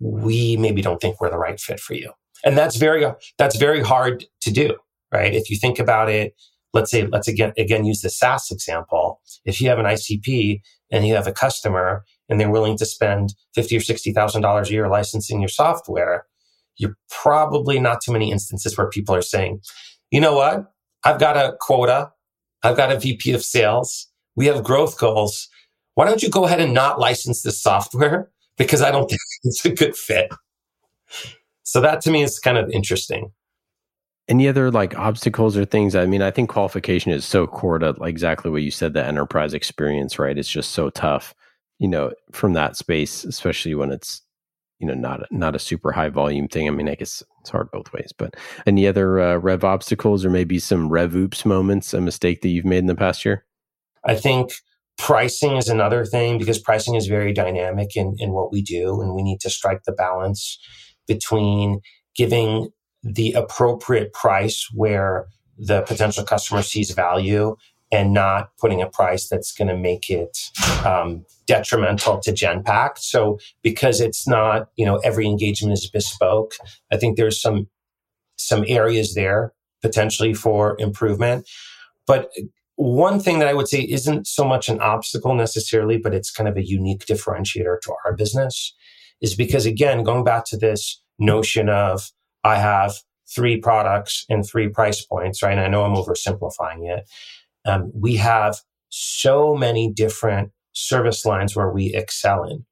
we 0.00 0.56
maybe 0.56 0.82
don't 0.82 1.00
think 1.00 1.20
we're 1.20 1.30
the 1.30 1.38
right 1.38 1.58
fit 1.58 1.80
for 1.80 1.94
you. 1.94 2.12
And 2.44 2.58
that's 2.58 2.76
very, 2.76 3.06
that's 3.38 3.56
very 3.56 3.82
hard 3.82 4.26
to 4.42 4.52
do, 4.52 4.74
right? 5.12 5.34
If 5.34 5.50
you 5.50 5.56
think 5.56 5.78
about 5.78 6.10
it, 6.10 6.34
let's 6.74 6.90
say, 6.90 7.06
let's 7.06 7.28
again, 7.28 7.52
again 7.56 7.86
use 7.86 8.02
the 8.02 8.10
SaaS 8.10 8.50
example. 8.50 9.20
If 9.44 9.60
you 9.60 9.68
have 9.68 9.78
an 9.78 9.86
ICP 9.86 10.60
and 10.90 11.06
you 11.06 11.14
have 11.14 11.26
a 11.26 11.32
customer 11.32 12.04
and 12.28 12.38
they're 12.38 12.50
willing 12.50 12.76
to 12.78 12.86
spend 12.86 13.34
fifty 13.54 13.76
or 13.76 13.80
sixty 13.80 14.12
thousand 14.12 14.42
dollars 14.42 14.68
a 14.68 14.72
year 14.72 14.88
licensing 14.88 15.40
your 15.40 15.48
software, 15.48 16.26
you're 16.76 16.96
probably 17.10 17.78
not 17.78 18.02
too 18.02 18.12
many 18.12 18.30
instances 18.30 18.76
where 18.76 18.88
people 18.88 19.14
are 19.14 19.22
saying, 19.22 19.60
you 20.10 20.20
know 20.20 20.34
what? 20.34 20.72
I've 21.04 21.20
got 21.20 21.36
a 21.36 21.56
quota. 21.60 22.12
I've 22.62 22.76
got 22.76 22.92
a 22.92 22.98
VP 22.98 23.32
of 23.32 23.44
sales. 23.44 24.08
We 24.36 24.46
have 24.46 24.64
growth 24.64 24.98
goals. 24.98 25.48
Why 25.94 26.06
don't 26.06 26.22
you 26.22 26.30
go 26.30 26.44
ahead 26.44 26.60
and 26.60 26.74
not 26.74 26.98
license 26.98 27.42
this 27.42 27.60
software? 27.62 28.30
Because 28.56 28.82
I 28.82 28.92
don't 28.92 29.08
think 29.08 29.20
it's 29.42 29.64
a 29.64 29.70
good 29.70 29.96
fit. 29.96 30.30
So 31.64 31.80
that 31.80 32.00
to 32.02 32.10
me 32.12 32.22
is 32.22 32.38
kind 32.38 32.56
of 32.56 32.70
interesting. 32.70 33.32
Any 34.28 34.46
other 34.46 34.70
like 34.70 34.96
obstacles 34.96 35.56
or 35.56 35.64
things? 35.64 35.96
I 35.96 36.06
mean, 36.06 36.22
I 36.22 36.30
think 36.30 36.50
qualification 36.50 37.10
is 37.10 37.24
so 37.24 37.48
core 37.48 37.80
to 37.80 37.96
like 37.98 38.10
exactly 38.10 38.52
what 38.52 38.62
you 38.62 38.70
said, 38.70 38.94
the 38.94 39.04
enterprise 39.04 39.54
experience, 39.54 40.20
right? 40.20 40.38
It's 40.38 40.48
just 40.48 40.70
so 40.70 40.88
tough, 40.88 41.34
you 41.80 41.88
know, 41.88 42.12
from 42.30 42.52
that 42.52 42.76
space, 42.76 43.24
especially 43.24 43.74
when 43.74 43.90
it's 43.90 44.22
you 44.78 44.86
know 44.86 44.94
not 44.94 45.22
not 45.32 45.56
a 45.56 45.58
super 45.58 45.90
high 45.90 46.10
volume 46.10 46.46
thing. 46.46 46.68
I 46.68 46.70
mean, 46.70 46.88
I 46.88 46.94
guess 46.94 47.24
it's 47.44 47.50
hard 47.50 47.70
both 47.70 47.92
ways. 47.92 48.10
But 48.16 48.36
any 48.66 48.86
other 48.86 49.20
uh, 49.20 49.36
rev 49.36 49.64
obstacles 49.64 50.24
or 50.24 50.30
maybe 50.30 50.58
some 50.58 50.88
rev 50.88 51.14
oops 51.14 51.44
moments, 51.44 51.92
a 51.92 52.00
mistake 52.00 52.40
that 52.40 52.48
you've 52.48 52.64
made 52.64 52.78
in 52.78 52.86
the 52.86 52.94
past 52.94 53.22
year? 53.24 53.44
I 54.02 54.14
think 54.14 54.52
pricing 54.96 55.56
is 55.56 55.68
another 55.68 56.06
thing 56.06 56.38
because 56.38 56.58
pricing 56.58 56.94
is 56.94 57.06
very 57.06 57.34
dynamic 57.34 57.96
in, 57.96 58.16
in 58.18 58.32
what 58.32 58.50
we 58.50 58.62
do, 58.62 59.00
and 59.02 59.14
we 59.14 59.22
need 59.22 59.40
to 59.40 59.50
strike 59.50 59.82
the 59.84 59.92
balance 59.92 60.58
between 61.06 61.80
giving 62.16 62.70
the 63.02 63.32
appropriate 63.32 64.14
price 64.14 64.66
where 64.72 65.26
the 65.58 65.82
potential 65.82 66.24
customer 66.24 66.62
sees 66.62 66.92
value 66.92 67.54
and 67.92 68.12
not 68.12 68.50
putting 68.58 68.82
a 68.82 68.88
price 68.88 69.28
that's 69.28 69.52
going 69.52 69.68
to 69.68 69.76
make 69.76 70.10
it 70.10 70.38
um, 70.84 71.24
detrimental 71.46 72.18
to 72.20 72.32
Genpact. 72.32 72.98
So 72.98 73.38
because 73.62 74.00
it's 74.00 74.26
not, 74.26 74.68
you 74.76 74.84
know, 74.84 74.96
every 74.98 75.26
engagement 75.26 75.74
is 75.74 75.88
bespoke, 75.88 76.54
I 76.92 76.96
think 76.96 77.16
there's 77.16 77.40
some 77.40 77.68
some 78.36 78.64
areas 78.66 79.14
there 79.14 79.52
potentially 79.80 80.34
for 80.34 80.76
improvement. 80.80 81.48
But 82.06 82.30
one 82.76 83.20
thing 83.20 83.38
that 83.38 83.48
I 83.48 83.54
would 83.54 83.68
say 83.68 83.82
isn't 83.82 84.26
so 84.26 84.44
much 84.44 84.68
an 84.68 84.80
obstacle 84.80 85.34
necessarily, 85.34 85.98
but 85.98 86.14
it's 86.14 86.30
kind 86.30 86.48
of 86.48 86.56
a 86.56 86.66
unique 86.66 87.06
differentiator 87.06 87.80
to 87.82 87.94
our 88.04 88.16
business 88.16 88.74
is 89.20 89.36
because 89.36 89.66
again, 89.66 90.02
going 90.02 90.24
back 90.24 90.44
to 90.46 90.56
this 90.56 91.00
notion 91.18 91.68
of 91.68 92.10
I 92.42 92.56
have 92.56 92.94
three 93.34 93.58
products 93.58 94.24
and 94.28 94.44
three 94.44 94.68
price 94.68 95.04
points, 95.04 95.42
right? 95.42 95.52
And 95.52 95.60
I 95.60 95.68
know 95.68 95.84
I'm 95.84 95.94
oversimplifying 95.94 96.90
it. 96.90 97.08
Um, 97.64 97.90
we 97.94 98.16
have 98.16 98.60
so 98.88 99.54
many 99.54 99.92
different 99.92 100.52
service 100.72 101.24
lines 101.24 101.56
where 101.56 101.70
we 101.70 101.94
excel 101.94 102.44
in. 102.44 102.64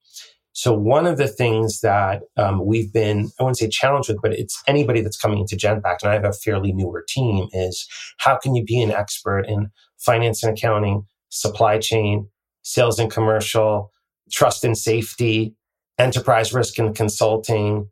So 0.55 0.75
one 0.75 1.07
of 1.07 1.17
the 1.17 1.29
things 1.29 1.81
that 1.81 2.23
um, 2.37 2.65
we've 2.65 2.93
been, 2.93 3.31
I 3.41 3.43
wouldn't 3.43 3.57
say 3.57 3.69
challenged 3.69 4.09
with, 4.09 4.19
but 4.23 4.35
it's 4.35 4.63
anybody 4.67 5.01
that's 5.01 5.17
coming 5.17 5.39
into 5.39 5.57
Genpact, 5.57 6.03
and 6.03 6.11
I 6.11 6.15
have 6.15 6.27
a 6.27 6.33
fairly 6.33 6.73
newer 6.73 7.05
team, 7.09 7.49
is 7.53 7.89
how 8.19 8.37
can 8.37 8.55
you 8.55 8.63
be 8.63 8.81
an 8.83 8.91
expert 8.91 9.47
in 9.47 9.71
finance 9.99 10.43
and 10.43 10.57
accounting, 10.57 11.07
supply 11.31 11.79
chain, 11.79 12.29
sales 12.63 12.99
and 12.99 13.11
commercial, 13.11 13.91
trust 14.31 14.63
and 14.65 14.77
safety, 14.77 15.55
enterprise 15.99 16.53
risk 16.53 16.79
and 16.79 16.95
consulting, 16.95 17.89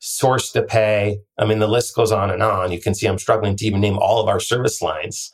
source 0.00 0.50
to 0.52 0.62
pay. 0.62 1.20
I 1.38 1.44
mean, 1.44 1.58
the 1.58 1.68
list 1.68 1.94
goes 1.94 2.10
on 2.10 2.30
and 2.30 2.42
on. 2.42 2.72
You 2.72 2.80
can 2.80 2.94
see 2.94 3.06
I'm 3.06 3.18
struggling 3.18 3.56
to 3.56 3.66
even 3.66 3.80
name 3.80 3.98
all 3.98 4.20
of 4.20 4.28
our 4.28 4.40
service 4.40 4.82
lines. 4.82 5.30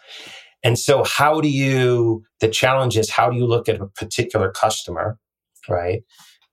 And 0.67 0.77
so 0.77 1.05
how 1.05 1.41
do 1.41 1.49
you, 1.49 2.25
the 2.41 2.49
challenge 2.49 2.97
is 2.97 3.09
how 3.09 3.31
do 3.31 3.37
you 3.37 3.47
look 3.47 3.69
at 3.69 3.81
a 3.81 3.87
particular 3.87 4.51
customer, 4.51 5.17
right? 5.69 6.03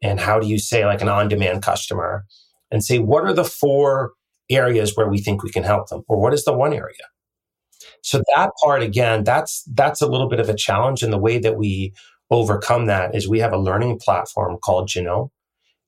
And 0.04 0.20
how 0.20 0.40
do 0.40 0.46
you 0.46 0.60
say 0.60 0.86
like 0.86 1.02
an 1.02 1.10
on-demand 1.10 1.64
customer 1.64 2.24
and 2.70 2.84
say, 2.84 3.00
what 3.00 3.24
are 3.24 3.34
the 3.34 3.44
four 3.44 4.12
areas 4.52 4.96
where 4.96 5.10
we 5.10 5.18
think 5.18 5.42
we 5.42 5.50
can 5.50 5.64
help 5.64 5.90
them? 5.90 6.04
Or 6.08 6.22
what 6.22 6.32
is 6.32 6.46
the 6.46 6.54
one 6.54 6.74
area? 6.74 6.94
So 8.04 8.22
that 8.36 8.52
part, 8.64 8.84
again, 8.84 9.24
that's, 9.24 9.64
that's 9.74 10.04
a 10.04 10.08
little 10.08 10.30
bit 10.30 10.40
of 10.40 10.48
a 10.48 10.56
challenge. 10.56 11.02
And 11.02 11.12
the 11.12 11.18
way 11.18 11.40
that 11.40 11.58
we 11.58 11.96
overcome 12.30 12.86
that 12.86 13.16
is 13.16 13.28
we 13.28 13.40
have 13.40 13.52
a 13.52 13.58
learning 13.58 13.98
platform 13.98 14.60
called 14.64 14.90
Genome. 14.90 15.30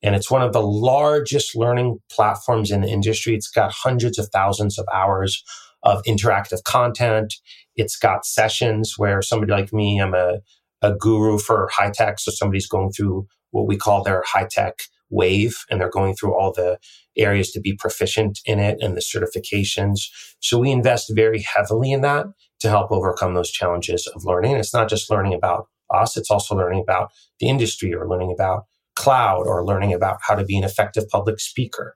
And 0.01 0.15
it's 0.15 0.31
one 0.31 0.41
of 0.41 0.51
the 0.51 0.63
largest 0.63 1.55
learning 1.55 1.99
platforms 2.09 2.71
in 2.71 2.81
the 2.81 2.89
industry. 2.89 3.35
It's 3.35 3.51
got 3.51 3.71
hundreds 3.71 4.17
of 4.17 4.29
thousands 4.33 4.79
of 4.79 4.88
hours 4.91 5.43
of 5.85 6.03
interactive 6.03 6.63
content. 6.63 7.33
It's 7.75 7.95
got 7.95 8.25
sessions 8.25 8.95
where 8.97 9.21
somebody 9.21 9.51
like 9.51 9.71
me, 9.71 10.01
I'm 10.01 10.13
a, 10.13 10.39
a 10.81 10.93
guru 10.93 11.37
for 11.37 11.69
high 11.71 11.91
tech. 11.91 12.19
So 12.19 12.31
somebody's 12.31 12.67
going 12.67 12.91
through 12.91 13.27
what 13.51 13.67
we 13.67 13.77
call 13.77 14.03
their 14.03 14.23
high 14.25 14.47
tech 14.49 14.79
wave 15.09 15.55
and 15.69 15.79
they're 15.79 15.89
going 15.89 16.15
through 16.15 16.35
all 16.35 16.51
the 16.51 16.77
areas 17.17 17.51
to 17.51 17.61
be 17.61 17.73
proficient 17.73 18.39
in 18.45 18.59
it 18.59 18.77
and 18.81 18.97
the 18.97 19.01
certifications. 19.01 19.99
So 20.39 20.59
we 20.59 20.71
invest 20.71 21.11
very 21.15 21.41
heavily 21.41 21.91
in 21.91 22.01
that 22.01 22.25
to 22.59 22.69
help 22.69 22.91
overcome 22.91 23.33
those 23.33 23.51
challenges 23.51 24.07
of 24.13 24.25
learning. 24.25 24.55
it's 24.57 24.73
not 24.73 24.89
just 24.89 25.09
learning 25.09 25.33
about 25.33 25.67
us, 25.93 26.17
it's 26.17 26.31
also 26.31 26.55
learning 26.55 26.81
about 26.81 27.11
the 27.39 27.47
industry 27.47 27.93
or 27.93 28.07
learning 28.09 28.33
about 28.33 28.63
cloud 28.95 29.45
or 29.45 29.65
learning 29.65 29.93
about 29.93 30.17
how 30.27 30.35
to 30.35 30.43
be 30.43 30.57
an 30.57 30.63
effective 30.63 31.07
public 31.09 31.39
speaker. 31.39 31.95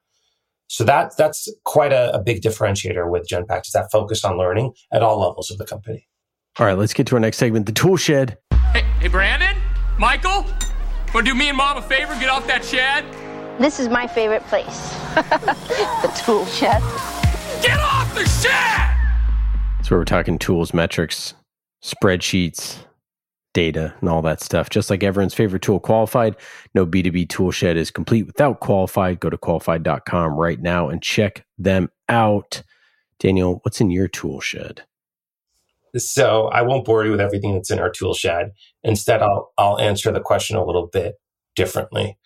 So 0.70 0.84
that 0.84 1.18
that's 1.18 1.52
quite 1.66 1.92
a, 1.92 2.14
a 2.14 2.22
big 2.22 2.44
differentiator 2.44 3.10
with 3.10 3.28
Genpact 3.28 3.66
is 3.66 3.72
that 3.74 3.90
focus 3.92 4.24
on 4.24 4.38
learning 4.38 4.74
at 4.94 5.02
all 5.02 5.20
levels 5.20 5.50
of 5.50 5.58
the 5.58 5.66
company. 5.66 6.08
All 6.60 6.68
right, 6.68 6.78
let's 6.78 6.94
get 6.94 7.08
to 7.08 7.16
our 7.16 7.20
next 7.20 7.38
segment, 7.38 7.66
the 7.66 7.72
tool 7.72 7.98
shed. 7.98 8.38
Hey, 8.72 8.84
hey 9.00 9.08
Brandon, 9.08 9.58
Michael, 9.98 10.46
want 11.12 11.26
to 11.26 11.32
do 11.32 11.34
me 11.34 11.50
and 11.50 11.58
mom 11.58 11.78
a 11.78 11.82
favor? 11.82 12.14
Get 12.20 12.30
off 12.30 12.46
that 12.46 12.64
shed. 12.64 13.04
This 13.60 13.80
is 13.80 13.90
my 13.90 14.06
favorite 14.06 14.44
place, 14.44 14.94
the 15.16 16.22
tool 16.24 16.46
shed. 16.46 16.84
Get 17.64 17.80
off 17.80 18.14
the 18.14 18.26
shed. 18.26 18.96
So 19.84 19.96
we're 19.96 20.06
talking 20.06 20.38
tools, 20.38 20.72
metrics, 20.72 21.34
spreadsheets, 21.84 22.86
data 23.54 23.94
and 24.00 24.10
all 24.10 24.22
that 24.22 24.42
stuff. 24.42 24.70
Just 24.70 24.90
like 24.90 25.04
everyone's 25.04 25.34
favorite 25.34 25.62
tool, 25.62 25.80
Qualified. 25.80 26.36
No 26.74 26.86
B2B 26.86 27.30
toolshed 27.30 27.64
is 27.64 27.92
complete 27.92 28.26
without 28.26 28.60
Qualified. 28.60 29.20
Go 29.20 29.30
to 29.30 29.38
qualified.com 29.38 30.34
right 30.34 30.60
now 30.60 30.90
and 30.90 31.02
check 31.02 31.46
them 31.58 31.90
out. 32.08 32.64
Daniel, 33.20 33.60
what's 33.64 33.82
in 33.82 33.92
your 33.92 34.08
tool 34.08 34.40
shed? 34.40 34.84
So 35.98 36.48
I 36.48 36.62
won't 36.62 36.86
bore 36.86 37.04
you 37.04 37.12
with 37.12 37.22
everything 37.22 37.56
that's 37.56 37.72
in 37.72 37.80
our 37.80 37.90
tool 37.90 38.14
shed. 38.14 38.52
Instead, 38.84 39.22
I'll, 39.22 39.52
I'll 39.58 39.80
answer 39.80 40.12
the 40.12 40.22
question 40.22 40.56
a 40.56 40.64
little 40.64 40.88
bit 40.88 41.16
differently 41.56 42.18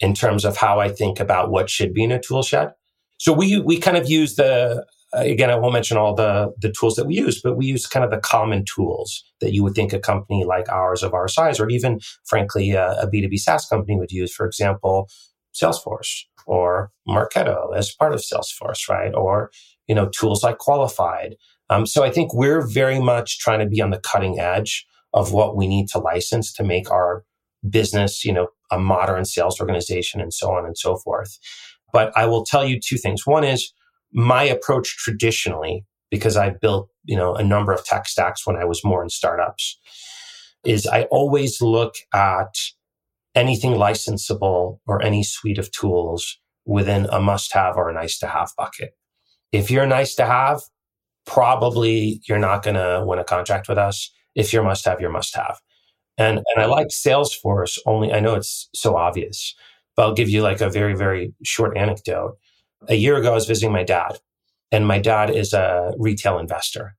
in 0.00 0.12
terms 0.12 0.44
of 0.44 0.56
how 0.56 0.80
I 0.80 0.88
think 0.88 1.20
about 1.20 1.50
what 1.50 1.70
should 1.70 1.94
be 1.94 2.04
in 2.04 2.12
a 2.12 2.20
tool 2.20 2.42
shed. 2.42 2.72
So 3.18 3.32
we, 3.32 3.60
we 3.60 3.78
kind 3.78 3.96
of 3.96 4.10
use 4.10 4.34
the 4.34 4.84
again, 5.16 5.50
I 5.50 5.56
won't 5.56 5.72
mention 5.72 5.96
all 5.96 6.14
the, 6.14 6.52
the 6.60 6.72
tools 6.72 6.96
that 6.96 7.06
we 7.06 7.14
use, 7.14 7.40
but 7.40 7.56
we 7.56 7.66
use 7.66 7.86
kind 7.86 8.04
of 8.04 8.10
the 8.10 8.18
common 8.18 8.64
tools 8.64 9.24
that 9.40 9.52
you 9.52 9.62
would 9.62 9.74
think 9.74 9.92
a 9.92 9.98
company 9.98 10.44
like 10.44 10.68
ours 10.68 11.02
of 11.02 11.14
our 11.14 11.28
size, 11.28 11.58
or 11.58 11.68
even 11.68 12.00
frankly, 12.24 12.72
a 12.72 12.92
a 13.00 13.06
B2B 13.06 13.38
SaaS 13.38 13.66
company 13.66 13.98
would 13.98 14.12
use. 14.12 14.32
For 14.32 14.46
example, 14.46 15.08
Salesforce 15.54 16.22
or 16.46 16.90
Marketo 17.08 17.76
as 17.76 17.94
part 17.94 18.12
of 18.12 18.20
Salesforce, 18.20 18.88
right? 18.88 19.14
Or, 19.14 19.50
you 19.86 19.94
know, 19.94 20.08
tools 20.08 20.42
like 20.42 20.58
Qualified. 20.58 21.36
Um, 21.70 21.86
so 21.86 22.04
I 22.04 22.10
think 22.10 22.32
we're 22.32 22.66
very 22.66 23.00
much 23.00 23.38
trying 23.38 23.60
to 23.60 23.66
be 23.66 23.80
on 23.80 23.90
the 23.90 23.98
cutting 23.98 24.38
edge 24.38 24.86
of 25.12 25.32
what 25.32 25.56
we 25.56 25.66
need 25.66 25.88
to 25.88 25.98
license 25.98 26.52
to 26.54 26.64
make 26.64 26.90
our 26.90 27.24
business, 27.68 28.24
you 28.24 28.32
know, 28.32 28.48
a 28.70 28.78
modern 28.78 29.24
sales 29.24 29.60
organization 29.60 30.20
and 30.20 30.32
so 30.32 30.52
on 30.52 30.64
and 30.64 30.76
so 30.78 30.96
forth. 30.96 31.38
But 31.92 32.16
I 32.16 32.26
will 32.26 32.44
tell 32.44 32.64
you 32.64 32.78
two 32.80 32.96
things. 32.96 33.26
One 33.26 33.44
is 33.44 33.72
my 34.16 34.42
approach 34.42 34.96
traditionally 34.96 35.84
because 36.10 36.36
I 36.36 36.50
built, 36.50 36.88
you 37.04 37.16
know, 37.16 37.34
a 37.34 37.44
number 37.44 37.72
of 37.72 37.84
tech 37.84 38.08
stacks 38.08 38.46
when 38.46 38.56
I 38.56 38.64
was 38.64 38.82
more 38.82 39.02
in 39.02 39.10
startups 39.10 39.78
is 40.64 40.86
I 40.86 41.02
always 41.04 41.60
look 41.60 41.94
at 42.14 42.54
anything 43.34 43.72
licensable 43.72 44.80
or 44.86 45.02
any 45.02 45.22
suite 45.22 45.58
of 45.58 45.70
tools 45.70 46.38
within 46.64 47.06
a 47.12 47.20
must 47.20 47.52
have 47.52 47.76
or 47.76 47.90
a 47.90 47.94
nice 47.94 48.18
to 48.18 48.26
have 48.26 48.50
bucket. 48.56 48.96
If 49.52 49.70
you're 49.70 49.86
nice 49.86 50.14
to 50.14 50.24
have, 50.24 50.62
probably 51.26 52.22
you're 52.26 52.38
not 52.38 52.62
going 52.62 52.76
to 52.76 53.04
win 53.06 53.18
a 53.18 53.24
contract 53.24 53.68
with 53.68 53.76
us. 53.78 54.10
If 54.34 54.52
you're 54.52 54.64
must 54.64 54.86
have, 54.86 55.00
you're 55.00 55.10
must 55.10 55.36
have. 55.36 55.60
And, 56.16 56.38
and 56.38 56.64
I 56.64 56.64
like 56.64 56.88
Salesforce 56.88 57.78
only, 57.84 58.12
I 58.12 58.20
know 58.20 58.34
it's 58.34 58.70
so 58.74 58.96
obvious, 58.96 59.54
but 59.94 60.04
I'll 60.04 60.14
give 60.14 60.30
you 60.30 60.40
like 60.40 60.62
a 60.62 60.70
very, 60.70 60.96
very 60.96 61.34
short 61.44 61.76
anecdote. 61.76 62.38
A 62.88 62.94
year 62.94 63.16
ago, 63.16 63.32
I 63.32 63.34
was 63.34 63.46
visiting 63.46 63.72
my 63.72 63.84
dad 63.84 64.20
and 64.70 64.86
my 64.86 64.98
dad 64.98 65.30
is 65.30 65.52
a 65.52 65.92
retail 65.98 66.38
investor 66.38 66.96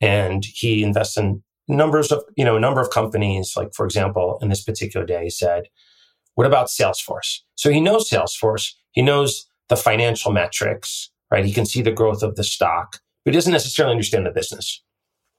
and 0.00 0.44
he 0.44 0.82
invests 0.82 1.16
in 1.16 1.42
numbers 1.68 2.12
of, 2.12 2.22
you 2.36 2.44
know, 2.44 2.56
a 2.56 2.60
number 2.60 2.80
of 2.80 2.90
companies. 2.90 3.54
Like, 3.56 3.74
for 3.74 3.86
example, 3.86 4.38
in 4.42 4.48
this 4.48 4.62
particular 4.62 5.06
day, 5.06 5.24
he 5.24 5.30
said, 5.30 5.64
what 6.34 6.46
about 6.46 6.66
Salesforce? 6.66 7.40
So 7.54 7.70
he 7.70 7.80
knows 7.80 8.10
Salesforce. 8.10 8.72
He 8.92 9.02
knows 9.02 9.46
the 9.68 9.76
financial 9.76 10.32
metrics, 10.32 11.10
right? 11.30 11.44
He 11.44 11.52
can 11.52 11.64
see 11.64 11.80
the 11.80 11.92
growth 11.92 12.22
of 12.22 12.36
the 12.36 12.44
stock, 12.44 13.00
but 13.24 13.32
he 13.32 13.36
doesn't 13.36 13.52
necessarily 13.52 13.92
understand 13.92 14.26
the 14.26 14.30
business. 14.30 14.82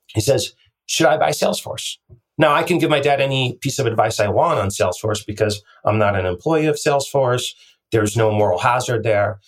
He 0.08 0.22
says, 0.22 0.54
should 0.88 1.08
I 1.08 1.18
buy 1.18 1.30
Salesforce? 1.30 1.98
Now 2.38 2.54
I 2.54 2.64
can 2.64 2.80
give 2.80 2.90
my 2.90 3.00
dad 3.00 3.22
any 3.22 3.58
piece 3.62 3.80
of 3.80 3.86
advice 3.86 4.20
I 4.20 4.28
want 4.28 4.60
on 4.60 4.70
Salesforce 4.70 5.26
because 5.26 5.62
I'm 5.84 5.98
not 5.98 6.16
an 6.16 6.26
employee 6.26 6.66
of 6.66 6.76
Salesforce. 6.76 7.54
There's 7.92 8.18
no 8.18 8.32
moral 8.32 8.60
hazard 8.60 9.04
there. 9.04 9.40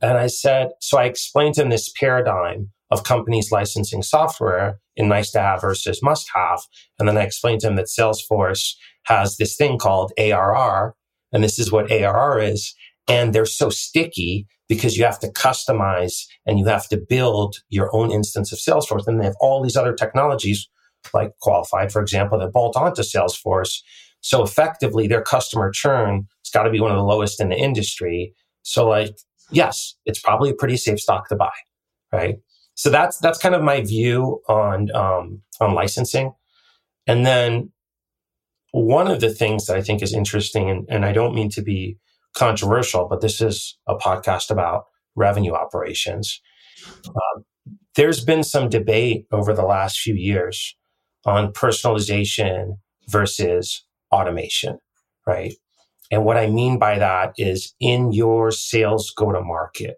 And 0.00 0.16
I 0.16 0.28
said, 0.28 0.70
so 0.80 0.98
I 0.98 1.04
explained 1.04 1.54
to 1.54 1.62
him 1.62 1.70
this 1.70 1.90
paradigm 1.90 2.70
of 2.90 3.04
companies 3.04 3.50
licensing 3.50 4.02
software 4.02 4.78
in 4.96 5.08
nice 5.08 5.30
to 5.32 5.40
have 5.40 5.60
versus 5.60 6.02
must 6.02 6.30
have. 6.34 6.60
And 6.98 7.08
then 7.08 7.18
I 7.18 7.22
explained 7.22 7.60
to 7.60 7.68
him 7.68 7.76
that 7.76 7.86
Salesforce 7.86 8.74
has 9.04 9.36
this 9.36 9.56
thing 9.56 9.78
called 9.78 10.12
ARR. 10.18 10.94
And 11.32 11.44
this 11.44 11.58
is 11.58 11.70
what 11.70 11.90
ARR 11.90 12.40
is. 12.40 12.74
And 13.06 13.34
they're 13.34 13.46
so 13.46 13.70
sticky 13.70 14.46
because 14.68 14.96
you 14.96 15.04
have 15.04 15.18
to 15.20 15.28
customize 15.28 16.24
and 16.46 16.58
you 16.58 16.66
have 16.66 16.88
to 16.88 16.96
build 16.96 17.56
your 17.68 17.94
own 17.94 18.10
instance 18.10 18.52
of 18.52 18.58
Salesforce. 18.58 19.06
And 19.06 19.20
they 19.20 19.24
have 19.24 19.36
all 19.40 19.62
these 19.62 19.76
other 19.76 19.94
technologies 19.94 20.68
like 21.14 21.32
qualified, 21.40 21.92
for 21.92 22.02
example, 22.02 22.38
that 22.38 22.52
bolt 22.52 22.76
onto 22.76 23.02
Salesforce. 23.02 23.80
So 24.20 24.42
effectively 24.42 25.06
their 25.06 25.22
customer 25.22 25.70
churn 25.70 26.26
has 26.44 26.50
got 26.52 26.64
to 26.64 26.70
be 26.70 26.80
one 26.80 26.90
of 26.90 26.96
the 26.96 27.04
lowest 27.04 27.40
in 27.40 27.48
the 27.48 27.56
industry. 27.56 28.34
So 28.62 28.86
like 28.88 29.16
yes, 29.50 29.96
it's 30.04 30.20
probably 30.20 30.50
a 30.50 30.54
pretty 30.54 30.76
safe 30.76 31.00
stock 31.00 31.28
to 31.28 31.36
buy, 31.36 31.52
right? 32.12 32.36
So 32.74 32.90
that's 32.90 33.18
that's 33.18 33.38
kind 33.38 33.54
of 33.54 33.62
my 33.62 33.80
view 33.82 34.40
on 34.48 34.94
um, 34.94 35.42
on 35.60 35.74
licensing. 35.74 36.32
And 37.06 37.26
then 37.26 37.72
one 38.72 39.08
of 39.08 39.20
the 39.20 39.30
things 39.30 39.66
that 39.66 39.76
I 39.76 39.82
think 39.82 40.02
is 40.02 40.14
interesting, 40.14 40.70
and, 40.70 40.86
and 40.88 41.04
I 41.04 41.12
don't 41.12 41.34
mean 41.34 41.50
to 41.50 41.62
be 41.62 41.98
controversial, 42.36 43.08
but 43.08 43.20
this 43.20 43.40
is 43.40 43.76
a 43.88 43.96
podcast 43.96 44.50
about 44.50 44.84
revenue 45.16 45.54
operations. 45.54 46.40
Um, 47.08 47.44
there's 47.96 48.24
been 48.24 48.44
some 48.44 48.68
debate 48.68 49.26
over 49.32 49.52
the 49.52 49.64
last 49.64 49.98
few 49.98 50.14
years 50.14 50.76
on 51.24 51.52
personalization 51.52 52.78
versus 53.08 53.84
automation, 54.12 54.78
right? 55.26 55.54
And 56.10 56.24
what 56.24 56.36
I 56.36 56.46
mean 56.48 56.78
by 56.78 56.98
that 56.98 57.34
is 57.36 57.74
in 57.80 58.12
your 58.12 58.50
sales 58.50 59.10
go 59.10 59.32
to 59.32 59.40
market. 59.40 59.96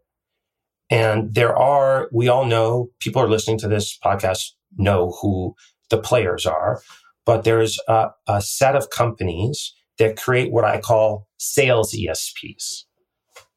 And 0.90 1.34
there 1.34 1.56
are, 1.56 2.08
we 2.12 2.28
all 2.28 2.44
know, 2.44 2.90
people 2.98 3.22
are 3.22 3.28
listening 3.28 3.58
to 3.58 3.68
this 3.68 3.96
podcast 4.04 4.50
know 4.76 5.16
who 5.20 5.54
the 5.88 5.98
players 5.98 6.46
are, 6.46 6.82
but 7.24 7.44
there's 7.44 7.78
a, 7.88 8.08
a 8.26 8.42
set 8.42 8.74
of 8.74 8.90
companies 8.90 9.72
that 9.98 10.16
create 10.16 10.50
what 10.50 10.64
I 10.64 10.80
call 10.80 11.28
sales 11.38 11.94
ESPs. 11.94 12.84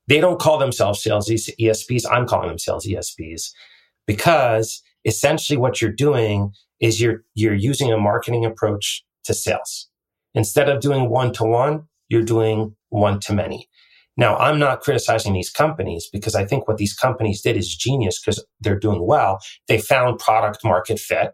They 0.07 0.19
don't 0.19 0.39
call 0.39 0.57
themselves 0.57 1.01
sales 1.01 1.29
ESPs. 1.29 2.03
I'm 2.11 2.27
calling 2.27 2.49
them 2.49 2.59
sales 2.59 2.85
ESPs 2.85 3.51
because 4.05 4.83
essentially 5.05 5.57
what 5.57 5.81
you're 5.81 5.91
doing 5.91 6.51
is 6.79 6.99
you're, 6.99 7.23
you're 7.33 7.53
using 7.53 7.91
a 7.91 7.97
marketing 7.97 8.45
approach 8.45 9.03
to 9.23 9.33
sales. 9.33 9.89
Instead 10.35 10.67
of 10.67 10.81
doing 10.81 11.09
one 11.09 11.31
to 11.33 11.43
one, 11.45 11.87
you're 12.13 12.23
doing 12.23 12.75
one 12.89 13.19
to 13.21 13.33
many. 13.33 13.67
Now, 14.15 14.37
I'm 14.37 14.59
not 14.59 14.81
criticizing 14.81 15.33
these 15.33 15.49
companies 15.49 16.07
because 16.13 16.35
I 16.35 16.45
think 16.45 16.67
what 16.67 16.77
these 16.77 16.93
companies 16.93 17.41
did 17.41 17.57
is 17.57 17.75
genius 17.75 18.21
because 18.21 18.45
they're 18.61 18.79
doing 18.79 19.05
well. 19.05 19.39
They 19.67 19.79
found 19.79 20.19
product 20.19 20.63
market 20.63 20.99
fit 20.99 21.33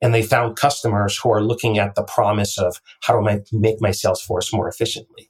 and 0.00 0.14
they 0.14 0.22
found 0.22 0.56
customers 0.56 1.18
who 1.18 1.32
are 1.32 1.42
looking 1.42 1.78
at 1.78 1.96
the 1.96 2.04
promise 2.04 2.56
of 2.56 2.80
how 3.02 3.18
do 3.18 3.28
I 3.28 3.40
make 3.50 3.80
my 3.80 3.90
sales 3.90 4.22
force 4.22 4.52
more 4.52 4.68
efficiently. 4.68 5.28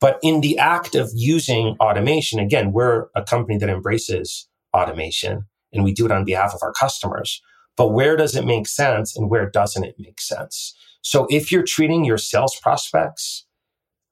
But 0.00 0.18
in 0.22 0.42
the 0.42 0.58
act 0.58 0.94
of 0.94 1.10
using 1.14 1.76
automation, 1.80 2.38
again, 2.38 2.72
we're 2.72 3.06
a 3.16 3.22
company 3.22 3.56
that 3.58 3.68
embraces 3.70 4.48
automation 4.74 5.46
and 5.72 5.84
we 5.84 5.92
do 5.92 6.04
it 6.04 6.12
on 6.12 6.24
behalf 6.24 6.52
of 6.54 6.60
our 6.62 6.72
customers. 6.72 7.40
But 7.76 7.92
where 7.92 8.16
does 8.16 8.36
it 8.36 8.44
make 8.44 8.66
sense 8.66 9.16
and 9.16 9.30
where 9.30 9.48
doesn't 9.48 9.84
it 9.84 9.96
make 9.98 10.20
sense? 10.20 10.74
So 11.02 11.26
if 11.30 11.50
you're 11.50 11.62
treating 11.62 12.04
your 12.04 12.18
sales 12.18 12.58
prospects 12.60 13.46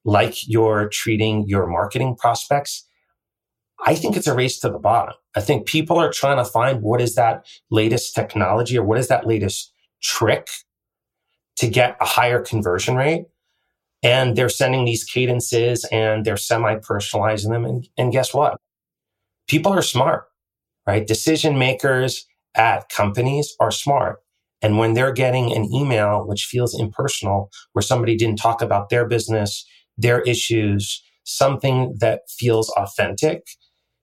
like 0.08 0.48
you're 0.48 0.88
treating 0.88 1.46
your 1.46 1.66
marketing 1.66 2.16
prospects, 2.16 2.88
I 3.84 3.94
think 3.94 4.16
it's 4.16 4.26
a 4.26 4.34
race 4.34 4.58
to 4.60 4.70
the 4.70 4.78
bottom. 4.78 5.14
I 5.36 5.42
think 5.42 5.66
people 5.66 5.98
are 5.98 6.10
trying 6.10 6.38
to 6.38 6.50
find 6.50 6.80
what 6.80 7.02
is 7.02 7.14
that 7.16 7.46
latest 7.70 8.14
technology 8.14 8.78
or 8.78 8.84
what 8.84 8.98
is 8.98 9.08
that 9.08 9.26
latest 9.26 9.70
trick 10.02 10.48
to 11.56 11.68
get 11.68 11.98
a 12.00 12.06
higher 12.06 12.40
conversion 12.40 12.96
rate. 12.96 13.26
And 14.02 14.34
they're 14.34 14.48
sending 14.48 14.86
these 14.86 15.04
cadences 15.04 15.84
and 15.92 16.24
they're 16.24 16.38
semi 16.38 16.76
personalizing 16.76 17.50
them. 17.50 17.66
And, 17.66 17.86
and 17.98 18.10
guess 18.10 18.32
what? 18.32 18.58
People 19.46 19.74
are 19.74 19.82
smart, 19.82 20.24
right? 20.86 21.06
Decision 21.06 21.58
makers 21.58 22.26
at 22.54 22.88
companies 22.88 23.54
are 23.60 23.70
smart. 23.70 24.20
And 24.62 24.78
when 24.78 24.94
they're 24.94 25.12
getting 25.12 25.52
an 25.52 25.70
email 25.70 26.26
which 26.26 26.46
feels 26.46 26.78
impersonal, 26.78 27.50
where 27.72 27.82
somebody 27.82 28.16
didn't 28.16 28.38
talk 28.38 28.62
about 28.62 28.88
their 28.88 29.06
business, 29.06 29.66
their 29.98 30.22
issues, 30.22 31.02
something 31.24 31.96
that 31.98 32.22
feels 32.30 32.70
authentic, 32.70 33.48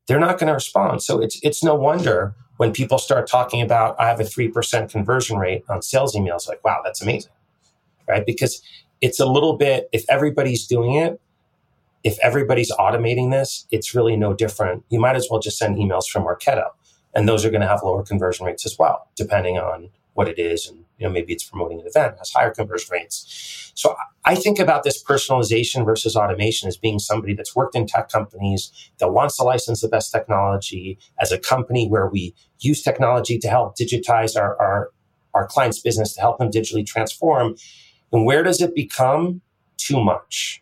they're 0.08 0.19
not 0.19 0.38
going 0.38 0.47
to 0.47 0.53
respond. 0.53 1.01
So 1.01 1.19
it's 1.19 1.39
it's 1.41 1.63
no 1.63 1.73
wonder 1.73 2.36
when 2.58 2.71
people 2.71 2.97
start 2.97 3.27
talking 3.27 3.62
about 3.62 3.99
I 3.99 4.08
have 4.08 4.19
a 4.19 4.23
3% 4.23 4.89
conversion 4.89 5.38
rate 5.38 5.63
on 5.67 5.81
sales 5.81 6.15
emails 6.15 6.47
like 6.47 6.63
wow, 6.63 6.81
that's 6.84 7.01
amazing. 7.01 7.31
Right? 8.08 8.25
Because 8.25 8.62
it's 9.01 9.19
a 9.19 9.25
little 9.25 9.58
bit 9.58 9.89
if 9.91 10.05
everybody's 10.10 10.67
doing 10.67 10.95
it, 10.95 11.19
if 12.03 12.19
everybody's 12.21 12.71
automating 12.71 13.31
this, 13.31 13.65
it's 13.71 13.95
really 13.95 14.15
no 14.15 14.34
different. 14.34 14.84
You 14.89 14.99
might 14.99 15.15
as 15.15 15.27
well 15.31 15.39
just 15.39 15.58
send 15.58 15.77
emails 15.77 16.08
from 16.08 16.23
Marketo 16.23 16.67
and 17.15 17.27
those 17.27 17.45
are 17.45 17.49
going 17.49 17.62
to 17.62 17.67
have 17.67 17.81
lower 17.81 18.03
conversion 18.03 18.45
rates 18.45 18.65
as 18.65 18.77
well 18.77 19.08
depending 19.15 19.58
on 19.58 19.89
what 20.15 20.30
it 20.30 20.39
is 20.39 20.67
and 20.67 20.80
you 20.97 21.06
know 21.06 21.12
maybe 21.12 21.34
it's 21.34 21.43
promoting 21.43 21.80
an 21.80 21.86
event 21.86 22.17
has 22.17 22.32
higher 22.32 22.49
conversion 22.49 22.89
rates. 22.91 23.71
So 23.75 23.95
i 24.23 24.34
think 24.34 24.60
about 24.60 24.84
this 24.84 25.04
personalization 25.04 25.86
versus 25.86 26.15
automation 26.15 26.67
as 26.67 26.78
being 26.78 26.99
somebody 26.99 27.34
that's 27.36 27.56
worked 27.56 27.75
in 27.75 27.86
tech 27.86 28.10
companies 28.10 28.71
that 28.99 29.12
wants 29.12 29.38
to 29.38 29.43
license 29.43 29.82
the 29.82 29.89
best 29.89 30.12
technology. 30.12 30.97
As 31.21 31.32
a 31.32 31.38
company 31.38 31.88
where 31.88 32.08
we 32.08 32.34
use 32.60 32.82
technology 32.82 33.38
to 33.38 33.47
help 33.49 33.78
digitize 33.78 34.36
our 34.41 34.60
our, 34.60 34.89
our 35.34 35.45
clients 35.47 35.80
business 35.80 36.15
to 36.15 36.21
help 36.21 36.39
them 36.39 36.49
digitally 36.49 36.86
transform 36.86 37.56
and 38.12 38.25
where 38.25 38.41
does 38.41 38.62
it 38.62 38.73
become 38.73 39.41
too 39.78 40.01
much 40.04 40.62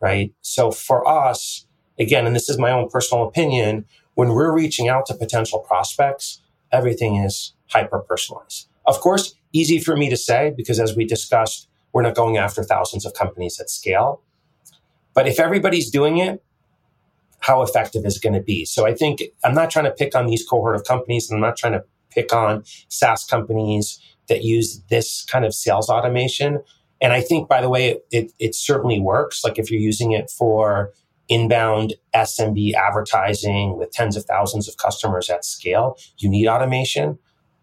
right? 0.00 0.32
So 0.42 0.70
for 0.70 1.08
us 1.08 1.66
again 1.98 2.26
and 2.26 2.36
this 2.36 2.50
is 2.50 2.58
my 2.58 2.70
own 2.70 2.90
personal 2.90 3.26
opinion 3.26 3.86
when 4.14 4.28
we're 4.30 4.52
reaching 4.52 4.88
out 4.88 5.06
to 5.06 5.14
potential 5.14 5.60
prospects 5.60 6.42
everything 6.70 7.16
is 7.16 7.54
hyper 7.68 8.00
personalized. 8.00 8.68
Of 8.86 9.00
course, 9.00 9.34
easy 9.52 9.78
for 9.78 9.96
me 9.96 10.08
to 10.10 10.16
say 10.16 10.52
because 10.56 10.80
as 10.80 10.96
we 10.96 11.04
discussed, 11.04 11.68
we're 11.92 12.02
not 12.02 12.14
going 12.14 12.36
after 12.36 12.62
thousands 12.62 13.04
of 13.04 13.14
companies 13.14 13.58
at 13.60 13.70
scale. 13.70 14.22
But 15.14 15.26
if 15.26 15.40
everybody's 15.40 15.90
doing 15.90 16.18
it, 16.18 16.42
how 17.40 17.62
effective 17.62 18.04
is 18.04 18.16
it 18.16 18.22
going 18.22 18.34
to 18.34 18.42
be? 18.42 18.64
So 18.64 18.86
I 18.86 18.94
think 18.94 19.22
I'm 19.44 19.54
not 19.54 19.70
trying 19.70 19.84
to 19.84 19.90
pick 19.90 20.14
on 20.14 20.26
these 20.26 20.44
cohort 20.46 20.74
of 20.74 20.84
companies 20.84 21.30
and 21.30 21.36
I'm 21.36 21.40
not 21.40 21.56
trying 21.56 21.72
to 21.74 21.84
pick 22.10 22.32
on 22.32 22.64
SaaS 22.88 23.24
companies 23.24 24.00
that 24.28 24.42
use 24.42 24.82
this 24.90 25.24
kind 25.24 25.44
of 25.44 25.54
sales 25.54 25.88
automation. 25.88 26.62
And 27.00 27.12
I 27.12 27.20
think, 27.20 27.48
by 27.48 27.60
the 27.60 27.68
way, 27.68 27.90
it, 27.90 28.06
it, 28.10 28.32
it 28.38 28.54
certainly 28.54 29.00
works. 29.00 29.44
Like 29.44 29.58
if 29.58 29.70
you're 29.70 29.80
using 29.80 30.12
it 30.12 30.30
for 30.30 30.92
inbound 31.28 31.94
SMB 32.14 32.74
advertising 32.74 33.76
with 33.76 33.92
tens 33.92 34.16
of 34.16 34.24
thousands 34.24 34.68
of 34.68 34.76
customers 34.76 35.30
at 35.30 35.44
scale, 35.44 35.96
you 36.18 36.28
need 36.28 36.48
automation. 36.48 37.18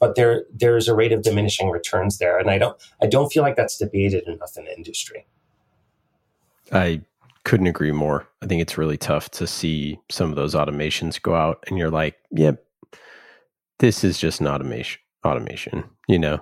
But 0.06 0.14
there, 0.14 0.46
there's 0.54 0.88
a 0.88 0.94
rate 0.94 1.12
of 1.12 1.24
diminishing 1.24 1.72
returns 1.72 2.20
there, 2.20 2.38
and 2.38 2.52
I 2.52 2.60
don't, 2.60 2.78
I 3.02 3.08
don't 3.08 3.32
feel 3.32 3.42
like 3.42 3.56
that's 3.56 3.76
debated 3.76 4.28
enough 4.28 4.56
in 4.56 4.66
the 4.66 4.78
industry. 4.78 5.26
I 6.72 7.02
couldn't 7.44 7.66
agree 7.66 7.92
more. 7.92 8.28
I 8.44 8.46
think 8.46 8.62
it's 8.62 8.78
really 8.78 8.98
tough 8.98 9.32
to 9.32 9.48
see 9.48 10.00
some 10.12 10.30
of 10.30 10.36
those 10.36 10.54
automations 10.54 11.20
go 11.20 11.34
out, 11.34 11.64
and 11.68 11.80
you're 11.80 11.90
like, 11.90 12.18
"Yep, 12.30 12.64
yeah, 12.94 13.00
this 13.80 14.04
is 14.04 14.20
just 14.20 14.42
an 14.42 14.48
automation 14.48 15.02
automation, 15.26 15.84
you 16.08 16.20
know. 16.20 16.40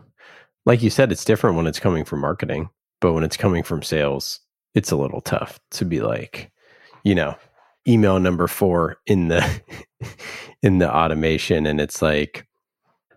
Like 0.66 0.84
you 0.84 0.90
said, 0.90 1.10
it's 1.10 1.24
different 1.24 1.56
when 1.56 1.68
it's 1.68 1.80
coming 1.80 2.04
from 2.04 2.20
marketing, 2.20 2.70
but 3.00 3.14
when 3.14 3.24
it's 3.24 3.38
coming 3.38 3.64
from 3.64 3.82
sales, 3.82 4.42
it's 4.76 4.92
a 4.92 4.98
little 4.98 5.22
tough 5.22 5.58
to 5.72 5.86
be 5.86 6.02
like, 6.02 6.52
you 7.06 7.16
know, 7.16 7.38
email 7.88 8.20
number 8.20 8.48
four 8.48 8.98
in 9.06 9.30
the 9.30 9.62
in 10.64 10.80
the 10.80 10.94
automation 10.94 11.66
and 11.66 11.80
it's 11.80 12.02
like 12.02 12.46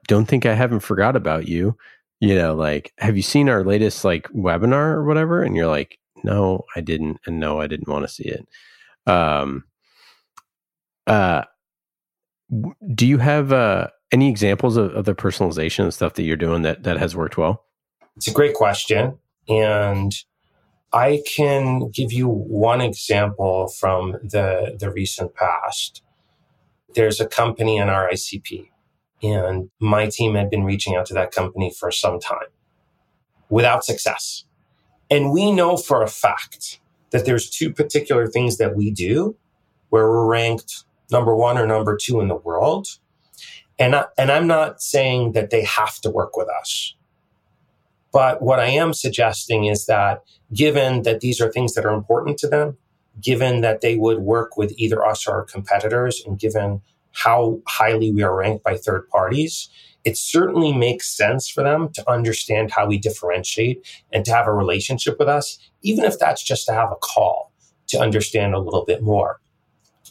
don't 0.07 0.27
think 0.27 0.47
i 0.47 0.55
haven't 0.55 0.81
forgot 0.81 1.16
about 1.16 1.49
you. 1.49 1.77
You 2.21 2.35
know 2.35 2.55
like 2.55 2.92
have 2.99 3.16
you 3.16 3.23
seen 3.23 3.49
our 3.49 3.64
latest 3.64 4.05
like 4.05 4.29
webinar 4.29 4.95
or 4.95 5.05
whatever? 5.05 5.42
And 5.42 5.57
you're 5.57 5.66
like 5.66 5.99
no 6.25 6.64
i 6.75 6.81
didn't 6.81 7.21
and 7.27 7.38
no 7.38 7.61
i 7.61 7.66
didn't 7.66 7.88
want 7.88 8.07
to 8.07 8.12
see 8.12 8.29
it. 8.29 8.49
Um 9.07 9.64
uh 11.07 11.42
do 12.95 13.07
you 13.07 13.19
have 13.19 13.53
uh 13.53 13.88
any 14.12 14.29
examples 14.29 14.77
of, 14.77 14.92
of 14.95 15.05
the 15.05 15.14
personalization 15.14 15.85
and 15.85 15.95
stuff 15.95 16.14
that 16.14 16.23
you're 16.23 16.37
doing 16.37 16.62
that 16.62 16.85
that 16.85 16.97
has 16.99 17.14
worked 17.14 17.37
well? 17.37 17.64
It's 18.16 18.29
a 18.29 18.33
great 18.33 18.55
question 18.55 19.19
and 19.49 20.12
I 20.92 21.23
can 21.27 21.90
give 21.90 22.12
you 22.12 22.29
one 22.29 22.81
example 22.81 23.69
from 23.69 24.12
the, 24.23 24.77
the 24.79 24.90
recent 24.90 25.35
past. 25.35 26.03
There's 26.95 27.21
a 27.21 27.27
company 27.27 27.77
in 27.77 27.88
our 27.88 28.09
ICP, 28.09 28.71
and 29.23 29.71
my 29.81 30.09
team 30.09 30.35
had 30.35 30.51
been 30.51 30.65
reaching 30.65 30.97
out 30.97 31.07
to 31.07 31.15
that 31.15 31.33
company 31.33 31.73
for 31.79 31.91
some 31.91 32.21
time 32.21 32.49
without 33.49 33.85
success. 33.85 34.45
And 35.11 35.33
we 35.33 35.53
know 35.53 35.77
for 35.77 36.03
a 36.03 36.09
fact 36.09 36.81
that 37.11 37.25
there's 37.25 37.49
two 37.49 37.73
particular 37.73 38.27
things 38.27 38.59
that 38.59 38.77
we 38.77 38.91
do 38.91 39.37
where 39.91 40.09
we're 40.09 40.27
ranked 40.27 40.85
number 41.11 41.35
one 41.35 41.57
or 41.57 41.67
number 41.67 41.97
two 41.97 42.21
in 42.21 42.29
the 42.29 42.35
world. 42.35 42.99
And, 43.79 43.95
I, 43.95 44.07
and 44.19 44.33
I'm 44.33 44.47
not 44.47 44.83
saying 44.83 45.33
that 45.33 45.51
they 45.51 45.65
have 45.65 46.01
to 46.01 46.11
work 46.11 46.37
with 46.37 46.49
us. 46.49 46.95
But 48.13 48.43
what 48.43 48.59
I 48.59 48.67
am 48.67 48.95
suggesting 48.95 49.67
is 49.67 49.87
that 49.87 50.23
given 50.53 51.03
that 51.03 51.21
these 51.21 51.41
are 51.41 51.53
things 51.53 51.75
that 51.75 51.85
are 51.85 51.95
important 51.95 52.39
to 52.39 52.49
them, 52.49 52.79
given 53.21 53.61
that 53.61 53.81
they 53.81 53.97
would 53.97 54.21
work 54.21 54.57
with 54.57 54.73
either 54.77 55.05
us 55.05 55.27
or 55.27 55.33
our 55.33 55.45
competitors, 55.45 56.23
and 56.27 56.39
given 56.39 56.83
how 57.17 57.61
highly 57.67 58.13
we 58.13 58.23
are 58.23 58.37
ranked 58.37 58.63
by 58.63 58.77
third 58.77 59.09
parties, 59.09 59.71
it 60.05 60.19
certainly 60.19 60.73
makes 60.73 61.17
sense 61.17 61.49
for 61.49 61.65
them 61.65 61.89
to 61.95 62.11
understand 62.11 62.71
how 62.71 62.87
we 62.87 62.99
differentiate 62.99 63.87
and 64.13 64.25
to 64.27 64.33
have 64.33 64.47
a 64.47 64.53
relationship 64.53 65.19
with 65.19 65.27
us, 65.27 65.59
even 65.83 66.05
if 66.05 66.19
that's 66.19 66.45
just 66.45 66.67
to 66.67 66.73
have 66.73 66.93
a 66.93 66.97
call 66.97 67.53
to 67.89 67.99
understand 67.99 68.55
a 68.55 68.59
little 68.59 68.85
bit 68.85 69.03
more. 69.03 69.41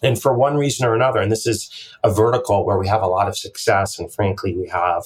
And 0.01 0.19
for 0.19 0.33
one 0.33 0.57
reason 0.57 0.85
or 0.85 0.95
another, 0.95 1.19
and 1.19 1.31
this 1.31 1.45
is 1.45 1.69
a 2.03 2.11
vertical 2.11 2.65
where 2.65 2.79
we 2.79 2.87
have 2.87 3.03
a 3.03 3.07
lot 3.07 3.27
of 3.27 3.37
success, 3.37 3.99
and 3.99 4.11
frankly, 4.11 4.57
we 4.57 4.67
have 4.69 5.03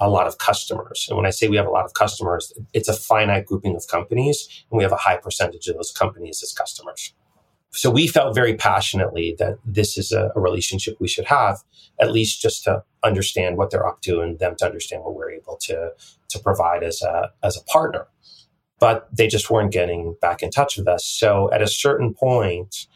a 0.00 0.08
lot 0.08 0.26
of 0.26 0.38
customers. 0.38 1.06
And 1.08 1.16
when 1.16 1.26
I 1.26 1.30
say 1.30 1.48
we 1.48 1.56
have 1.56 1.66
a 1.66 1.70
lot 1.70 1.84
of 1.84 1.92
customers, 1.92 2.52
it's 2.72 2.88
a 2.88 2.94
finite 2.94 3.44
grouping 3.44 3.76
of 3.76 3.86
companies, 3.88 4.64
and 4.70 4.78
we 4.78 4.82
have 4.82 4.92
a 4.92 4.96
high 4.96 5.18
percentage 5.18 5.68
of 5.68 5.76
those 5.76 5.92
companies 5.92 6.42
as 6.42 6.52
customers. 6.52 7.12
So 7.72 7.90
we 7.90 8.06
felt 8.06 8.34
very 8.34 8.54
passionately 8.54 9.34
that 9.38 9.58
this 9.64 9.98
is 9.98 10.12
a, 10.12 10.30
a, 10.34 10.40
relationship 10.40 10.96
we 10.98 11.08
should 11.08 11.26
have, 11.26 11.58
at 12.00 12.10
least 12.10 12.40
just 12.40 12.64
to 12.64 12.82
understand 13.04 13.58
what 13.58 13.70
they're 13.70 13.86
up 13.86 14.00
to 14.02 14.20
and 14.20 14.38
them 14.38 14.54
to 14.58 14.66
understand 14.66 15.04
what 15.04 15.14
we're 15.14 15.30
able 15.30 15.58
to, 15.62 15.90
to 16.30 16.38
provide 16.38 16.82
as 16.82 17.02
a, 17.02 17.30
as 17.42 17.56
a 17.56 17.64
partner. 17.64 18.06
But 18.78 19.08
they 19.14 19.26
just 19.26 19.50
weren't 19.50 19.72
getting 19.72 20.16
back 20.20 20.42
in 20.42 20.50
touch 20.50 20.76
with 20.76 20.88
us. 20.88 21.04
So 21.04 21.52
at 21.52 21.60
a 21.60 21.66
certain 21.66 22.14
point, 22.14 22.86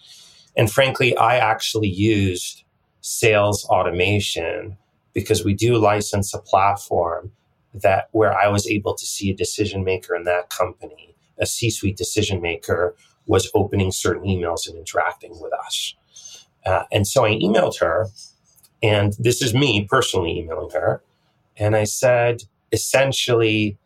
and 0.57 0.71
frankly, 0.71 1.17
I 1.17 1.37
actually 1.37 1.89
used 1.89 2.65
sales 3.01 3.65
automation 3.67 4.77
because 5.13 5.45
we 5.45 5.55
do 5.55 5.77
license 5.77 6.35
a 6.35 6.39
platform 6.39 7.33
that 7.75 8.09
where 8.13 8.37
I 8.37 8.49
was 8.49 8.67
able 8.67 8.95
to 8.95 9.07
see 9.07 9.31
a 9.31 9.35
decision 9.35 9.85
maker 9.85 10.15
in 10.15 10.25
that 10.25 10.51
company, 10.51 11.15
a 11.39 11.47
C 11.47 11.71
suite 11.71 11.97
decision 11.97 12.41
maker 12.41 12.95
was 13.31 13.49
opening 13.55 13.93
certain 13.93 14.25
emails 14.25 14.67
and 14.67 14.77
interacting 14.77 15.39
with 15.41 15.53
us. 15.53 15.95
Uh, 16.67 16.83
and 16.91 17.07
so 17.07 17.25
I 17.25 17.31
emailed 17.37 17.79
her, 17.79 18.09
and 18.83 19.15
this 19.21 19.41
is 19.41 19.55
me 19.55 19.87
personally 19.89 20.37
emailing 20.41 20.71
her. 20.71 21.01
And 21.57 21.77
I 21.77 21.85
said, 21.85 22.43
essentially, 22.73 23.79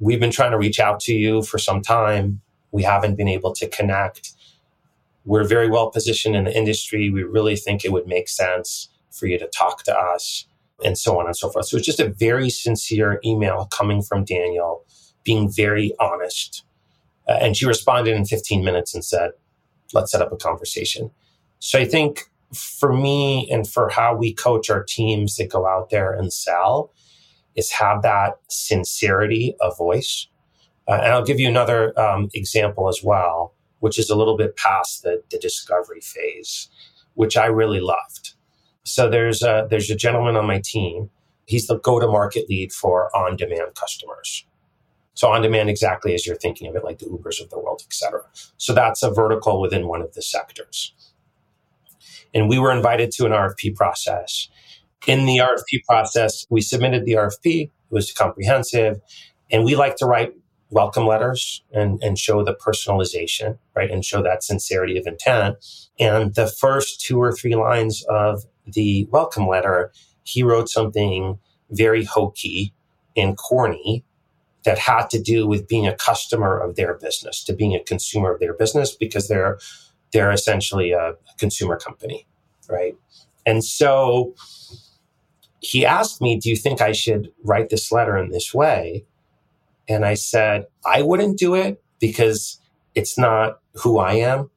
we've 0.00 0.18
been 0.18 0.32
trying 0.32 0.50
to 0.50 0.58
reach 0.58 0.80
out 0.80 0.98
to 1.00 1.14
you 1.14 1.42
for 1.42 1.58
some 1.58 1.82
time. 1.82 2.40
We 2.72 2.82
haven't 2.82 3.14
been 3.14 3.28
able 3.28 3.52
to 3.54 3.68
connect. 3.68 4.32
We're 5.24 5.46
very 5.46 5.70
well 5.70 5.90
positioned 5.92 6.34
in 6.34 6.44
the 6.44 6.56
industry. 6.56 7.10
We 7.10 7.22
really 7.22 7.54
think 7.54 7.84
it 7.84 7.92
would 7.92 8.08
make 8.08 8.28
sense 8.28 8.88
for 9.12 9.26
you 9.28 9.38
to 9.38 9.46
talk 9.46 9.84
to 9.84 9.96
us, 9.96 10.46
and 10.84 10.98
so 10.98 11.20
on 11.20 11.26
and 11.26 11.36
so 11.36 11.48
forth. 11.48 11.66
So 11.66 11.76
it's 11.76 11.86
just 11.86 12.00
a 12.00 12.08
very 12.08 12.50
sincere 12.50 13.20
email 13.24 13.66
coming 13.66 14.02
from 14.02 14.24
Daniel, 14.24 14.84
being 15.22 15.48
very 15.48 15.94
honest. 16.00 16.65
Uh, 17.28 17.38
and 17.40 17.56
she 17.56 17.66
responded 17.66 18.14
in 18.14 18.24
15 18.24 18.64
minutes 18.64 18.94
and 18.94 19.04
said, 19.04 19.30
let's 19.92 20.12
set 20.12 20.22
up 20.22 20.32
a 20.32 20.36
conversation. 20.36 21.10
So 21.58 21.78
I 21.78 21.84
think 21.84 22.24
for 22.54 22.92
me 22.92 23.48
and 23.50 23.68
for 23.68 23.88
how 23.88 24.14
we 24.14 24.32
coach 24.32 24.70
our 24.70 24.82
teams 24.82 25.36
that 25.36 25.50
go 25.50 25.66
out 25.66 25.90
there 25.90 26.12
and 26.12 26.32
sell 26.32 26.92
is 27.54 27.70
have 27.72 28.02
that 28.02 28.34
sincerity 28.48 29.56
of 29.60 29.76
voice. 29.76 30.28
Uh, 30.86 31.00
and 31.02 31.12
I'll 31.12 31.24
give 31.24 31.40
you 31.40 31.48
another 31.48 31.98
um, 31.98 32.28
example 32.34 32.88
as 32.88 33.00
well, 33.02 33.54
which 33.80 33.98
is 33.98 34.10
a 34.10 34.14
little 34.14 34.36
bit 34.36 34.56
past 34.56 35.02
the, 35.02 35.22
the 35.30 35.38
discovery 35.38 36.00
phase, 36.00 36.68
which 37.14 37.36
I 37.36 37.46
really 37.46 37.80
loved. 37.80 38.34
So 38.84 39.10
there's 39.10 39.42
a, 39.42 39.66
there's 39.68 39.90
a 39.90 39.96
gentleman 39.96 40.36
on 40.36 40.46
my 40.46 40.60
team. 40.64 41.10
He's 41.46 41.66
the 41.66 41.78
go-to-market 41.78 42.48
lead 42.48 42.72
for 42.72 43.14
on-demand 43.16 43.74
customers. 43.74 44.46
So 45.16 45.28
on-demand, 45.28 45.70
exactly 45.70 46.14
as 46.14 46.26
you're 46.26 46.36
thinking 46.36 46.68
of 46.68 46.76
it, 46.76 46.84
like 46.84 46.98
the 46.98 47.06
Ubers 47.06 47.40
of 47.42 47.48
the 47.48 47.58
world, 47.58 47.82
et 47.84 47.92
cetera. 47.92 48.22
So 48.58 48.74
that's 48.74 49.02
a 49.02 49.10
vertical 49.10 49.60
within 49.62 49.88
one 49.88 50.02
of 50.02 50.12
the 50.12 50.20
sectors. 50.20 50.92
And 52.34 52.50
we 52.50 52.58
were 52.58 52.70
invited 52.70 53.10
to 53.12 53.24
an 53.24 53.32
RFP 53.32 53.74
process. 53.74 54.48
In 55.06 55.24
the 55.24 55.38
RFP 55.38 55.84
process, 55.88 56.46
we 56.50 56.60
submitted 56.60 57.06
the 57.06 57.12
RFP. 57.12 57.62
It 57.64 57.70
was 57.88 58.12
comprehensive, 58.12 59.00
and 59.50 59.64
we 59.64 59.74
like 59.74 59.96
to 59.96 60.06
write 60.06 60.34
welcome 60.68 61.06
letters 61.06 61.62
and, 61.72 62.02
and 62.02 62.18
show 62.18 62.44
the 62.44 62.54
personalization, 62.54 63.56
right? 63.74 63.90
And 63.90 64.04
show 64.04 64.22
that 64.22 64.42
sincerity 64.42 64.98
of 64.98 65.06
intent. 65.06 65.56
And 65.98 66.34
the 66.34 66.46
first 66.46 67.00
two 67.00 67.22
or 67.22 67.32
three 67.32 67.54
lines 67.54 68.04
of 68.10 68.44
the 68.66 69.08
welcome 69.10 69.48
letter, 69.48 69.92
he 70.24 70.42
wrote 70.42 70.68
something 70.68 71.38
very 71.70 72.04
hokey 72.04 72.74
and 73.16 73.36
corny 73.36 74.04
that 74.66 74.78
had 74.78 75.08
to 75.10 75.22
do 75.22 75.46
with 75.46 75.66
being 75.66 75.86
a 75.86 75.94
customer 75.94 76.58
of 76.58 76.76
their 76.76 76.94
business, 76.94 77.42
to 77.44 77.54
being 77.54 77.74
a 77.74 77.82
consumer 77.82 78.34
of 78.34 78.40
their 78.40 78.52
business, 78.52 78.94
because 78.94 79.28
they're 79.28 79.58
they're 80.12 80.30
essentially 80.30 80.92
a 80.92 81.14
consumer 81.38 81.78
company, 81.78 82.26
right? 82.68 82.94
And 83.46 83.64
so 83.64 84.34
he 85.60 85.86
asked 85.86 86.20
me, 86.20 86.36
"Do 86.38 86.50
you 86.50 86.56
think 86.56 86.80
I 86.80 86.92
should 86.92 87.32
write 87.42 87.70
this 87.70 87.90
letter 87.90 88.18
in 88.18 88.30
this 88.30 88.52
way?" 88.52 89.06
And 89.88 90.04
I 90.04 90.14
said, 90.14 90.66
"I 90.84 91.00
wouldn't 91.02 91.38
do 91.38 91.54
it 91.54 91.82
because 92.00 92.60
it's 92.94 93.16
not 93.16 93.60
who 93.74 93.98
I 93.98 94.14
am, 94.14 94.50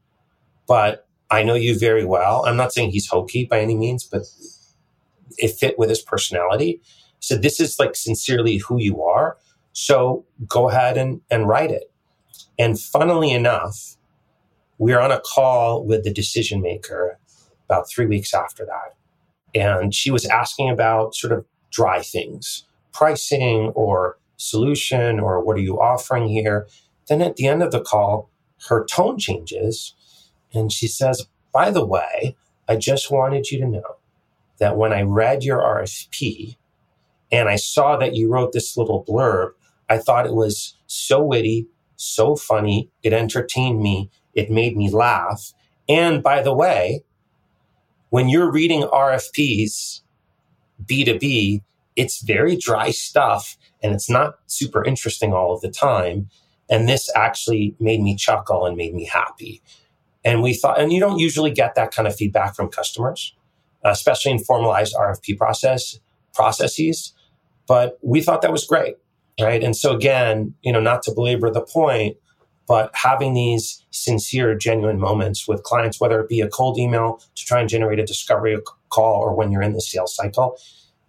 but 0.68 1.08
I 1.30 1.44
know 1.44 1.56
you 1.56 1.78
very 1.78 2.06
well. 2.06 2.46
I'm 2.46 2.58
not 2.58 2.74
saying 2.74 2.92
he's 2.92 3.08
hokey 3.08 3.46
by 3.46 3.60
any 3.60 3.76
means, 3.76 4.04
but 4.04 4.24
it 5.38 5.52
fit 5.60 5.78
with 5.78 5.90
his 5.90 6.02
personality. 6.02 6.82
So 7.20 7.36
this 7.36 7.60
is 7.60 7.78
like 7.80 7.96
sincerely 7.96 8.58
who 8.58 8.80
you 8.80 9.04
are. 9.04 9.38
So 9.74 10.26
go 10.48 10.70
ahead 10.70 10.98
and, 10.98 11.22
and 11.30 11.48
write 11.48 11.72
it. 11.72 11.92
And 12.58 12.80
funnily 12.80 13.32
enough, 13.32 13.96
we 14.78 14.94
are 14.94 15.02
on 15.02 15.12
a 15.12 15.22
call 15.22 15.86
with 15.86 16.04
the 16.04 16.14
decision 16.14 16.62
maker 16.62 17.20
about 17.66 17.90
three 17.90 18.06
weeks 18.06 18.34
after 18.34 18.66
that. 18.66 18.96
And 19.54 19.94
she 19.94 20.12
was 20.12 20.26
asking 20.26 20.70
about 20.70 21.16
sort 21.16 21.34
of 21.34 21.46
dry 21.72 22.02
things, 22.02 22.66
pricing 22.92 23.72
or 23.76 24.18
solution 24.38 25.20
or 25.20 25.44
what 25.44 25.58
are 25.58 25.62
you 25.62 25.80
offering 25.80 26.28
here? 26.28 26.68
Then 27.08 27.22
at 27.22 27.36
the 27.36 27.48
end 27.48 27.62
of 27.62 27.72
the 27.72 27.82
call, 27.82 28.30
her 28.68 28.86
tone 28.86 29.18
changes 29.18 29.94
and 30.54 30.72
she 30.72 30.88
says, 30.88 31.28
By 31.54 31.72
the 31.72 31.86
way, 31.86 32.36
I 32.68 32.76
just 32.76 33.12
wanted 33.12 33.52
you 33.52 33.60
to 33.60 33.68
know 33.68 33.98
that 34.60 34.78
when 34.78 34.94
I 34.94 35.02
read 35.02 35.44
your 35.44 35.60
RFP 35.60 36.58
and 37.32 37.48
I 37.48 37.56
saw 37.56 37.98
that 37.98 38.16
you 38.16 38.32
wrote 38.32 38.54
this 38.54 38.76
little 38.76 39.04
blurb, 39.04 39.52
I 39.90 39.98
thought 39.98 40.28
it 40.28 40.36
was 40.36 40.76
so 40.88 41.24
witty, 41.24 41.68
so 41.96 42.36
funny. 42.36 42.90
It 43.04 43.14
entertained 43.14 43.82
me. 43.82 44.10
It 44.36 44.52
made 44.52 44.78
me 44.78 44.90
laugh. 44.92 45.54
And 45.90 46.24
by 46.24 46.42
the 46.42 46.54
way, 46.54 47.04
when 48.10 48.30
you're 48.30 48.52
reading 48.52 48.84
RFPs, 48.84 50.02
B2B, 50.86 51.62
it's 51.96 52.22
very 52.22 52.56
dry 52.56 52.92
stuff 52.92 53.58
and 53.84 53.94
it's 53.94 54.10
not 54.10 54.36
super 54.48 54.84
interesting 54.86 55.34
all 55.34 55.54
of 55.54 55.62
the 55.62 55.70
time. 55.72 56.30
And 56.70 56.88
this 56.88 57.10
actually 57.16 57.76
made 57.80 58.02
me 58.02 58.16
chuckle 58.16 58.66
and 58.66 58.78
made 58.78 58.94
me 58.94 59.06
happy. 59.06 59.62
And 60.24 60.44
we 60.44 60.54
thought, 60.54 60.80
and 60.80 60.94
you 60.94 61.00
don't 61.00 61.20
usually 61.20 61.52
get 61.52 61.76
that 61.76 61.94
kind 61.94 62.08
of 62.08 62.16
feedback 62.16 62.56
from 62.56 62.70
customers. 62.70 63.34
especially 63.84 64.32
in 64.32 64.40
formalized 64.40 64.96
RFP 64.96 65.38
process 65.38 66.00
processes. 66.34 67.14
But 67.68 67.98
we 68.02 68.22
thought 68.22 68.42
that 68.42 68.52
was 68.52 68.66
great, 68.66 68.96
right? 69.40 69.64
And 69.64 69.76
so 69.76 69.96
again, 69.96 70.54
you 70.62 70.72
know, 70.72 70.80
not 70.80 71.04
to 71.04 71.12
belabor 71.12 71.50
the 71.50 71.62
point, 71.62 72.18
but 72.68 72.92
having 72.94 73.34
these 73.34 73.84
sincere, 73.90 74.56
genuine 74.56 75.00
moments 75.00 75.48
with 75.48 75.64
clients, 75.64 76.00
whether 76.00 76.20
it 76.20 76.30
be 76.30 76.42
a 76.42 76.48
cold 76.48 76.78
email 76.78 77.20
to 77.36 77.46
try 77.46 77.60
and 77.60 77.68
generate 77.68 78.00
a 78.00 78.06
discovery 78.06 78.58
call 78.90 79.22
or 79.22 79.34
when 79.34 79.52
you're 79.52 79.64
in 79.64 79.74
the 79.74 79.82
sales 79.82 80.16
cycle, 80.16 80.58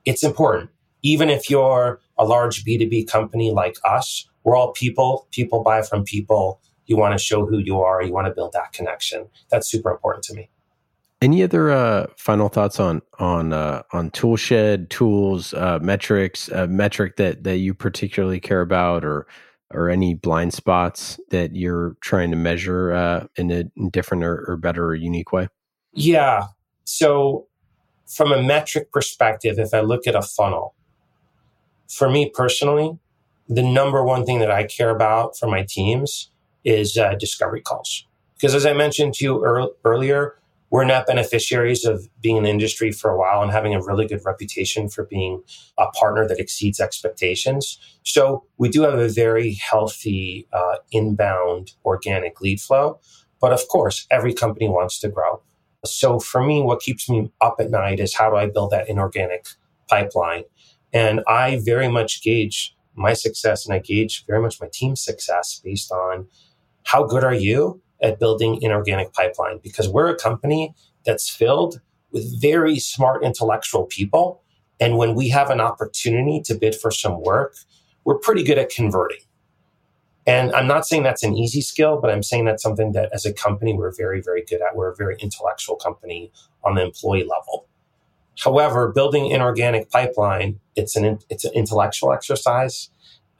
it's 0.04 0.24
important. 0.24 0.70
Even 1.02 1.28
if 1.28 1.50
you're 1.50 2.00
a 2.18 2.24
large 2.24 2.64
B2B 2.64 3.08
company 3.08 3.50
like 3.50 3.76
us, 3.84 4.26
we're 4.44 4.56
all 4.56 4.72
people. 4.72 5.28
People 5.32 5.62
buy 5.62 5.82
from 5.82 6.04
people. 6.04 6.60
You 6.86 6.96
want 6.96 7.12
to 7.16 7.22
show 7.22 7.46
who 7.46 7.58
you 7.58 7.80
are. 7.80 8.02
You 8.02 8.12
want 8.12 8.26
to 8.26 8.32
build 8.32 8.52
that 8.52 8.72
connection. 8.72 9.28
That's 9.50 9.70
super 9.70 9.90
important 9.90 10.24
to 10.24 10.34
me. 10.34 10.50
Any 11.22 11.42
other 11.42 11.70
uh, 11.70 12.06
final 12.16 12.48
thoughts 12.48 12.80
on 12.80 13.02
on 13.18 13.52
uh, 13.52 13.82
on 13.92 14.10
Toolshed 14.10 14.88
tools, 14.88 15.52
uh, 15.52 15.78
metrics, 15.82 16.48
metric 16.50 17.16
that 17.16 17.44
that 17.44 17.58
you 17.58 17.74
particularly 17.74 18.40
care 18.40 18.62
about, 18.62 19.04
or 19.04 19.26
or 19.72 19.88
any 19.88 20.14
blind 20.14 20.52
spots 20.52 21.20
that 21.30 21.54
you're 21.54 21.96
trying 22.00 22.30
to 22.30 22.36
measure 22.36 22.92
uh, 22.92 23.26
in 23.36 23.50
a 23.50 23.64
different 23.90 24.24
or, 24.24 24.44
or 24.48 24.56
better 24.56 24.86
or 24.86 24.94
unique 24.94 25.32
way? 25.32 25.48
Yeah. 25.92 26.48
So, 26.84 27.46
from 28.06 28.32
a 28.32 28.42
metric 28.42 28.90
perspective, 28.92 29.58
if 29.58 29.72
I 29.72 29.80
look 29.80 30.06
at 30.06 30.14
a 30.14 30.22
funnel, 30.22 30.74
for 31.88 32.10
me 32.10 32.30
personally, 32.30 32.98
the 33.48 33.62
number 33.62 34.04
one 34.04 34.24
thing 34.24 34.40
that 34.40 34.50
I 34.50 34.64
care 34.64 34.90
about 34.90 35.36
for 35.36 35.48
my 35.48 35.64
teams 35.68 36.30
is 36.64 36.96
uh, 36.96 37.14
discovery 37.14 37.60
calls. 37.60 38.06
Because 38.34 38.54
as 38.54 38.66
I 38.66 38.72
mentioned 38.72 39.14
to 39.14 39.24
you 39.24 39.44
er- 39.44 39.70
earlier, 39.84 40.36
we're 40.70 40.84
net 40.84 41.06
beneficiaries 41.06 41.84
of 41.84 42.08
being 42.20 42.36
in 42.36 42.44
the 42.44 42.50
industry 42.50 42.92
for 42.92 43.10
a 43.10 43.18
while 43.18 43.42
and 43.42 43.50
having 43.50 43.74
a 43.74 43.82
really 43.82 44.06
good 44.06 44.24
reputation 44.24 44.88
for 44.88 45.04
being 45.04 45.42
a 45.78 45.88
partner 45.88 46.26
that 46.28 46.38
exceeds 46.38 46.78
expectations. 46.78 47.78
So 48.04 48.44
we 48.56 48.68
do 48.68 48.82
have 48.82 48.98
a 48.98 49.08
very 49.08 49.54
healthy 49.54 50.46
uh, 50.52 50.76
inbound 50.92 51.72
organic 51.84 52.40
lead 52.40 52.60
flow. 52.60 53.00
But 53.40 53.52
of 53.52 53.66
course, 53.68 54.06
every 54.10 54.32
company 54.32 54.68
wants 54.68 55.00
to 55.00 55.08
grow. 55.08 55.42
So 55.84 56.20
for 56.20 56.42
me, 56.42 56.62
what 56.62 56.80
keeps 56.80 57.08
me 57.08 57.32
up 57.40 57.56
at 57.58 57.70
night 57.70 57.98
is 57.98 58.14
how 58.14 58.30
do 58.30 58.36
I 58.36 58.46
build 58.46 58.70
that 58.70 58.88
inorganic 58.88 59.46
pipeline? 59.88 60.44
And 60.92 61.20
I 61.26 61.60
very 61.64 61.88
much 61.88 62.22
gauge 62.22 62.76
my 62.94 63.14
success 63.14 63.66
and 63.66 63.74
I 63.74 63.78
gauge 63.78 64.24
very 64.26 64.40
much 64.40 64.60
my 64.60 64.68
team's 64.72 65.02
success 65.02 65.60
based 65.64 65.90
on 65.90 66.28
how 66.84 67.04
good 67.04 67.24
are 67.24 67.34
you 67.34 67.80
at 68.02 68.18
building 68.18 68.60
inorganic 68.62 69.12
pipeline 69.12 69.58
because 69.62 69.88
we're 69.88 70.08
a 70.08 70.16
company 70.16 70.74
that's 71.04 71.28
filled 71.28 71.80
with 72.10 72.40
very 72.40 72.78
smart 72.78 73.24
intellectual 73.24 73.84
people. 73.84 74.42
And 74.78 74.96
when 74.96 75.14
we 75.14 75.28
have 75.28 75.50
an 75.50 75.60
opportunity 75.60 76.40
to 76.46 76.54
bid 76.54 76.74
for 76.74 76.90
some 76.90 77.20
work, 77.22 77.54
we're 78.04 78.18
pretty 78.18 78.42
good 78.42 78.58
at 78.58 78.70
converting. 78.70 79.20
And 80.26 80.52
I'm 80.52 80.66
not 80.66 80.86
saying 80.86 81.02
that's 81.02 81.22
an 81.22 81.36
easy 81.36 81.60
skill, 81.60 81.98
but 82.00 82.10
I'm 82.10 82.22
saying 82.22 82.44
that's 82.44 82.62
something 82.62 82.92
that 82.92 83.10
as 83.12 83.24
a 83.24 83.32
company, 83.32 83.74
we're 83.74 83.92
very, 83.92 84.20
very 84.20 84.44
good 84.44 84.60
at. 84.60 84.76
We're 84.76 84.90
a 84.90 84.96
very 84.96 85.16
intellectual 85.18 85.76
company 85.76 86.30
on 86.62 86.74
the 86.74 86.82
employee 86.82 87.24
level. 87.24 87.66
However, 88.38 88.92
building 88.92 89.26
inorganic 89.26 89.90
pipeline, 89.90 90.60
it's 90.76 90.96
an, 90.96 91.18
it's 91.28 91.44
an 91.44 91.52
intellectual 91.54 92.12
exercise. 92.12 92.90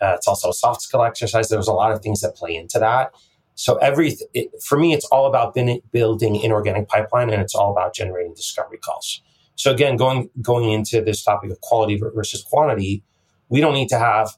Uh, 0.00 0.14
it's 0.16 0.26
also 0.26 0.50
a 0.50 0.54
soft 0.54 0.82
skill 0.82 1.04
exercise. 1.04 1.48
There's 1.48 1.68
a 1.68 1.72
lot 1.72 1.92
of 1.92 2.02
things 2.02 2.20
that 2.22 2.34
play 2.34 2.54
into 2.56 2.78
that. 2.78 3.12
So 3.61 3.76
every 3.76 4.16
it, 4.32 4.50
for 4.62 4.78
me, 4.78 4.94
it's 4.94 5.04
all 5.12 5.26
about 5.26 5.54
building 5.92 6.36
inorganic 6.36 6.88
pipeline, 6.88 7.28
and 7.28 7.42
it's 7.42 7.54
all 7.54 7.70
about 7.70 7.94
generating 7.94 8.32
discovery 8.32 8.78
calls. 8.78 9.20
So 9.54 9.70
again, 9.70 9.98
going 9.98 10.30
going 10.40 10.72
into 10.72 11.02
this 11.02 11.22
topic 11.22 11.50
of 11.50 11.61
quality 11.61 12.00
versus 12.00 12.42
quantity, 12.42 13.04
we 13.50 13.61
don't 13.61 13.74
need 13.74 13.90
to 13.90 13.98
have 13.98 14.30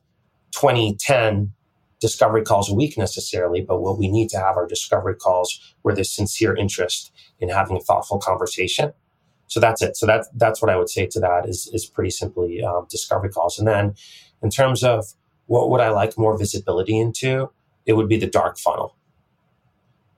20, 0.56 0.96
10 0.98 1.52
discovery 2.00 2.42
calls 2.42 2.68
a 2.68 2.74
week 2.74 2.98
necessarily, 2.98 3.60
but 3.60 3.80
what 3.80 3.96
we 3.96 4.10
need 4.10 4.28
to 4.30 4.38
have 4.38 4.56
are 4.56 4.66
discovery 4.66 5.14
calls 5.14 5.72
where 5.82 5.94
there's 5.94 6.12
sincere 6.12 6.56
interest 6.56 7.12
in 7.38 7.48
having 7.48 7.76
a 7.76 7.80
thoughtful 7.80 8.18
conversation. 8.18 8.92
So 9.46 9.60
that's 9.60 9.82
it. 9.82 9.96
So 9.96 10.04
that's 10.04 10.28
that's 10.34 10.60
what 10.60 10.68
I 10.68 10.76
would 10.76 10.90
say 10.90 11.06
to 11.06 11.20
that 11.20 11.48
is 11.48 11.70
is 11.72 11.86
pretty 11.86 12.10
simply 12.10 12.60
um, 12.64 12.88
discovery 12.90 13.30
calls. 13.30 13.56
And 13.56 13.68
then 13.68 13.94
in 14.42 14.50
terms 14.50 14.82
of 14.82 15.04
what 15.46 15.70
would 15.70 15.80
I 15.80 15.90
like 15.90 16.18
more 16.18 16.36
visibility 16.36 16.98
into, 16.98 17.52
it 17.86 17.92
would 17.92 18.08
be 18.08 18.18
the 18.18 18.26
dark 18.26 18.58
funnel. 18.58 18.96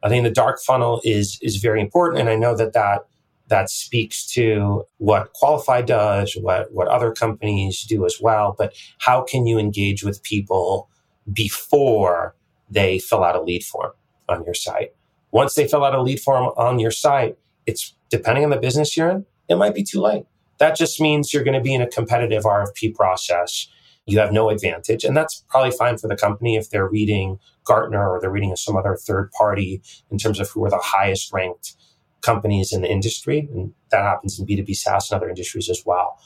I 0.05 0.09
think 0.09 0.23
the 0.23 0.31
dark 0.31 0.61
funnel 0.61 1.01
is 1.03 1.39
is 1.41 1.57
very 1.57 1.81
important, 1.81 2.21
and 2.21 2.29
I 2.29 2.37
know 2.37 2.55
that 2.57 2.75
that 2.75 3.07
that 3.49 3.71
speaks 3.71 4.27
to 4.33 4.85
what 4.99 5.33
Qualified 5.33 5.87
does, 5.87 6.37
what 6.41 6.73
what 6.73 6.89
other 6.89 7.11
companies 7.11 7.83
do 7.83 8.05
as 8.05 8.19
well. 8.21 8.55
But 8.57 8.75
how 8.99 9.23
can 9.23 9.47
you 9.47 9.59
engage 9.59 10.05
with 10.05 10.23
people 10.23 10.89
before 11.33 12.37
they 12.71 12.99
fill 12.99 13.25
out 13.25 13.35
a 13.35 13.43
lead 13.43 13.65
form 13.65 13.93
on 14.29 14.45
your 14.45 14.55
site? 14.55 14.95
Once 15.31 15.55
they 15.55 15.67
fill 15.67 15.85
out 15.85 15.95
a 15.95 16.03
lead 16.03 16.21
form 16.21 16.53
on 16.57 16.79
your 16.79 16.91
site, 16.91 17.37
it's 17.67 17.95
depending 18.11 18.45
on 18.45 18.51
the 18.51 18.59
business 18.59 18.97
you're 18.97 19.11
in, 19.11 19.27
it 19.49 19.57
might 19.57 19.75
be 19.75 19.83
too 19.83 20.01
late. 20.01 20.25
That 20.59 20.77
just 20.77 21.01
means 21.01 21.33
you're 21.33 21.45
going 21.45 21.59
to 21.59 21.61
be 21.61 21.75
in 21.75 21.83
a 21.83 21.89
competitive 21.89 22.45
RFP 22.45 22.95
process 22.95 23.69
you 24.07 24.19
have 24.19 24.33
no 24.33 24.51
advantage. 24.51 25.05
And 25.05 25.17
that's 25.17 25.45
probably 25.49 25.71
fine 25.71 25.99
for 25.99 26.09
the 26.09 26.17
company 26.17 26.57
if 26.57 26.71
they're 26.71 26.89
reading 26.89 27.39
Gartner 27.65 28.09
or 28.09 28.21
they're 28.21 28.31
reading 28.31 28.55
some 28.57 28.77
other 28.77 28.97
third 28.97 29.31
party 29.33 29.83
in 30.11 30.19
terms 30.19 30.39
of 30.41 30.51
who 30.51 30.65
are 30.65 30.71
the 30.71 30.79
highest 30.79 31.33
ranked 31.33 31.75
companies 32.21 32.73
in 32.73 32.83
the 32.83 32.91
industry. 32.91 33.49
And 33.53 33.73
that 33.91 34.03
happens 34.03 34.39
in 34.39 34.47
B2B 34.47 34.75
SaaS 34.77 35.11
and 35.11 35.17
other 35.17 35.29
industries 35.29 35.71
as 35.71 35.83
well. 35.87 36.19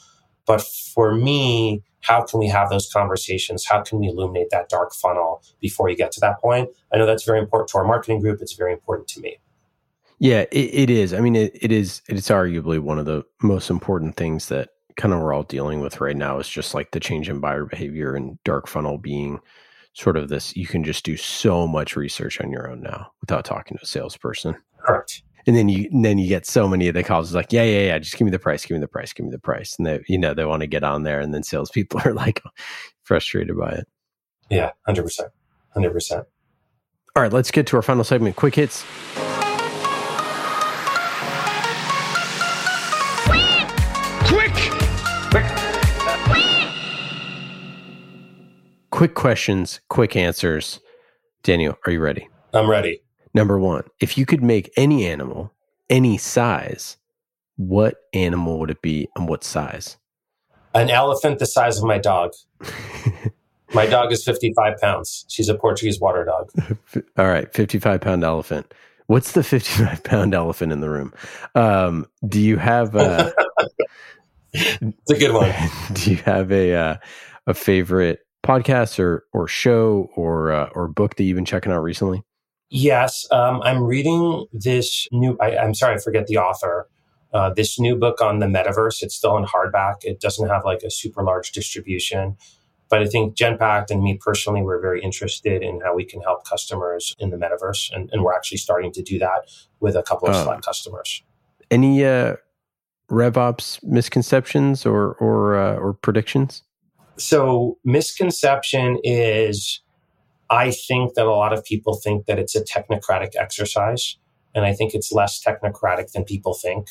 But 0.45 0.61
for 0.61 1.13
me, 1.13 1.83
how 2.01 2.23
can 2.23 2.39
we 2.39 2.47
have 2.47 2.69
those 2.69 2.91
conversations? 2.91 3.65
How 3.65 3.81
can 3.81 3.99
we 3.99 4.07
illuminate 4.07 4.49
that 4.51 4.69
dark 4.69 4.93
funnel 4.93 5.43
before 5.59 5.89
you 5.89 5.95
get 5.95 6.11
to 6.13 6.19
that 6.21 6.39
point? 6.39 6.69
I 6.93 6.97
know 6.97 7.05
that's 7.05 7.23
very 7.23 7.39
important 7.39 7.69
to 7.69 7.77
our 7.77 7.85
marketing 7.85 8.19
group. 8.19 8.41
It's 8.41 8.53
very 8.53 8.73
important 8.73 9.07
to 9.09 9.21
me. 9.21 9.39
Yeah, 10.17 10.45
it, 10.51 10.73
it 10.73 10.89
is. 10.89 11.13
I 11.13 11.21
mean, 11.21 11.35
it, 11.35 11.57
it 11.61 11.71
is. 11.71 12.01
It's 12.07 12.29
arguably 12.29 12.79
one 12.79 12.99
of 12.99 13.05
the 13.05 13.23
most 13.41 13.69
important 13.69 14.15
things 14.17 14.49
that 14.49 14.69
kind 14.97 15.13
of 15.13 15.21
we're 15.21 15.33
all 15.33 15.43
dealing 15.43 15.81
with 15.81 16.01
right 16.01 16.15
now 16.15 16.39
is 16.39 16.49
just 16.49 16.73
like 16.73 16.91
the 16.91 16.99
change 16.99 17.29
in 17.29 17.39
buyer 17.39 17.65
behavior 17.65 18.15
and 18.15 18.37
dark 18.43 18.67
funnel 18.67 18.97
being 18.97 19.39
sort 19.93 20.17
of 20.17 20.29
this 20.29 20.55
you 20.55 20.67
can 20.67 20.83
just 20.83 21.03
do 21.03 21.17
so 21.17 21.67
much 21.67 21.95
research 21.95 22.39
on 22.39 22.51
your 22.51 22.69
own 22.69 22.81
now 22.81 23.11
without 23.21 23.45
talking 23.45 23.77
to 23.77 23.83
a 23.83 23.87
salesperson. 23.87 24.55
Correct. 24.85 25.23
And 25.47 25.55
then 25.55 25.69
you 25.69 25.89
and 25.91 26.05
then 26.05 26.17
you 26.17 26.27
get 26.27 26.45
so 26.45 26.67
many 26.67 26.87
of 26.87 26.93
the 26.93 27.03
calls 27.03 27.33
like 27.33 27.51
yeah 27.51 27.63
yeah 27.63 27.87
yeah 27.87 27.99
just 27.99 28.17
give 28.17 28.25
me 28.25 28.31
the 28.31 28.39
price 28.39 28.65
give 28.65 28.75
me 28.75 28.81
the 28.81 28.87
price 28.87 29.13
give 29.13 29.25
me 29.25 29.31
the 29.31 29.39
price. 29.39 29.75
And 29.77 29.85
they 29.85 30.01
you 30.07 30.17
know 30.17 30.33
they 30.33 30.45
want 30.45 30.61
to 30.61 30.67
get 30.67 30.83
on 30.83 31.03
there 31.03 31.19
and 31.19 31.33
then 31.33 31.43
salespeople 31.43 32.01
are 32.05 32.13
like 32.13 32.41
frustrated 33.03 33.57
by 33.57 33.71
it. 33.71 33.87
Yeah 34.49 34.71
100% 34.87 35.21
100% 35.75 36.25
all 37.15 37.23
right 37.23 37.33
let's 37.33 37.51
get 37.51 37.67
to 37.67 37.75
our 37.75 37.81
final 37.81 38.03
segment 38.03 38.35
quick 38.35 38.55
hits 38.55 38.83
quick 48.99 49.15
questions, 49.15 49.79
quick 49.87 50.17
answers. 50.17 50.81
Daniel, 51.43 51.77
are 51.85 51.91
you 51.93 52.01
ready? 52.01 52.27
I'm 52.53 52.69
ready. 52.69 53.01
Number 53.33 53.57
one, 53.57 53.85
if 54.01 54.17
you 54.17 54.25
could 54.25 54.43
make 54.43 54.69
any 54.75 55.07
animal 55.07 55.53
any 55.89 56.17
size, 56.17 56.97
what 57.55 57.95
animal 58.11 58.59
would 58.59 58.69
it 58.69 58.81
be 58.81 59.07
and 59.15 59.29
what 59.29 59.45
size? 59.45 59.95
An 60.75 60.89
elephant 60.89 61.39
the 61.39 61.45
size 61.45 61.77
of 61.77 61.85
my 61.85 61.97
dog. 61.97 62.33
my 63.73 63.85
dog 63.85 64.11
is 64.11 64.21
55 64.25 64.77
pounds. 64.81 65.23
She's 65.29 65.47
a 65.47 65.55
Portuguese 65.55 66.01
water 66.01 66.25
dog. 66.25 66.51
All 67.17 67.29
right, 67.29 67.49
55 67.53 68.01
pound 68.01 68.25
elephant. 68.25 68.73
What's 69.07 69.31
the 69.31 69.43
55 69.43 70.03
pound 70.03 70.33
elephant 70.33 70.73
in 70.73 70.81
the 70.81 70.89
room? 70.89 71.13
Um, 71.55 72.05
do 72.27 72.41
you 72.41 72.57
have 72.57 72.95
a. 72.95 73.31
it's 74.53 75.11
a 75.11 75.17
good 75.17 75.33
one. 75.33 75.55
Do 75.93 76.11
you 76.11 76.17
have 76.17 76.51
a, 76.51 76.73
uh, 76.73 76.97
a 77.47 77.53
favorite 77.53 78.25
podcast 78.45 78.99
or 78.99 79.25
or 79.33 79.47
show 79.47 80.09
or 80.15 80.51
uh, 80.51 80.69
or 80.75 80.87
book 80.87 81.15
that 81.15 81.23
you've 81.23 81.35
been 81.35 81.45
checking 81.45 81.71
out 81.71 81.83
recently? 81.83 82.23
Yes, 82.69 83.27
um, 83.31 83.61
I'm 83.63 83.83
reading 83.83 84.45
this 84.53 85.07
new. 85.11 85.37
I, 85.41 85.51
am 85.51 85.73
sorry, 85.73 85.95
I 85.95 85.97
forget 85.97 86.27
the 86.27 86.37
author. 86.37 86.87
Uh, 87.31 87.51
this 87.53 87.79
new 87.79 87.95
book 87.95 88.21
on 88.21 88.39
the 88.39 88.47
metaverse. 88.47 89.03
It's 89.03 89.15
still 89.15 89.37
in 89.37 89.45
hardback. 89.45 89.97
It 90.03 90.19
doesn't 90.19 90.47
have 90.47 90.65
like 90.65 90.81
a 90.81 90.89
super 90.89 91.23
large 91.23 91.51
distribution, 91.51 92.37
but 92.89 93.01
I 93.01 93.05
think 93.05 93.35
Genpact 93.35 93.91
and 93.91 94.03
me 94.03 94.17
personally, 94.19 94.63
we're 94.63 94.81
very 94.81 95.01
interested 95.01 95.61
in 95.61 95.81
how 95.81 95.93
we 95.93 96.05
can 96.05 96.21
help 96.21 96.47
customers 96.47 97.15
in 97.19 97.29
the 97.29 97.37
metaverse, 97.37 97.91
and, 97.93 98.09
and 98.11 98.23
we're 98.23 98.33
actually 98.33 98.57
starting 98.57 98.91
to 98.93 99.03
do 99.03 99.19
that 99.19 99.49
with 99.79 99.95
a 99.95 100.03
couple 100.03 100.27
of 100.27 100.35
select 100.35 100.65
customers. 100.65 101.23
Any 101.71 102.03
uh, 102.03 102.35
RevOps 103.09 103.83
misconceptions 103.83 104.85
or 104.85 105.13
or 105.13 105.55
uh, 105.55 105.75
or 105.75 105.93
predictions? 105.93 106.63
So, 107.19 107.77
misconception 107.83 108.97
is 109.03 109.81
I 110.49 110.71
think 110.71 111.13
that 111.13 111.25
a 111.25 111.31
lot 111.31 111.53
of 111.53 111.63
people 111.63 111.95
think 111.95 112.25
that 112.25 112.39
it's 112.39 112.55
a 112.55 112.63
technocratic 112.63 113.33
exercise. 113.37 114.17
And 114.55 114.65
I 114.65 114.73
think 114.73 114.95
it's 114.95 115.11
less 115.11 115.41
technocratic 115.43 116.11
than 116.11 116.23
people 116.23 116.53
think. 116.53 116.87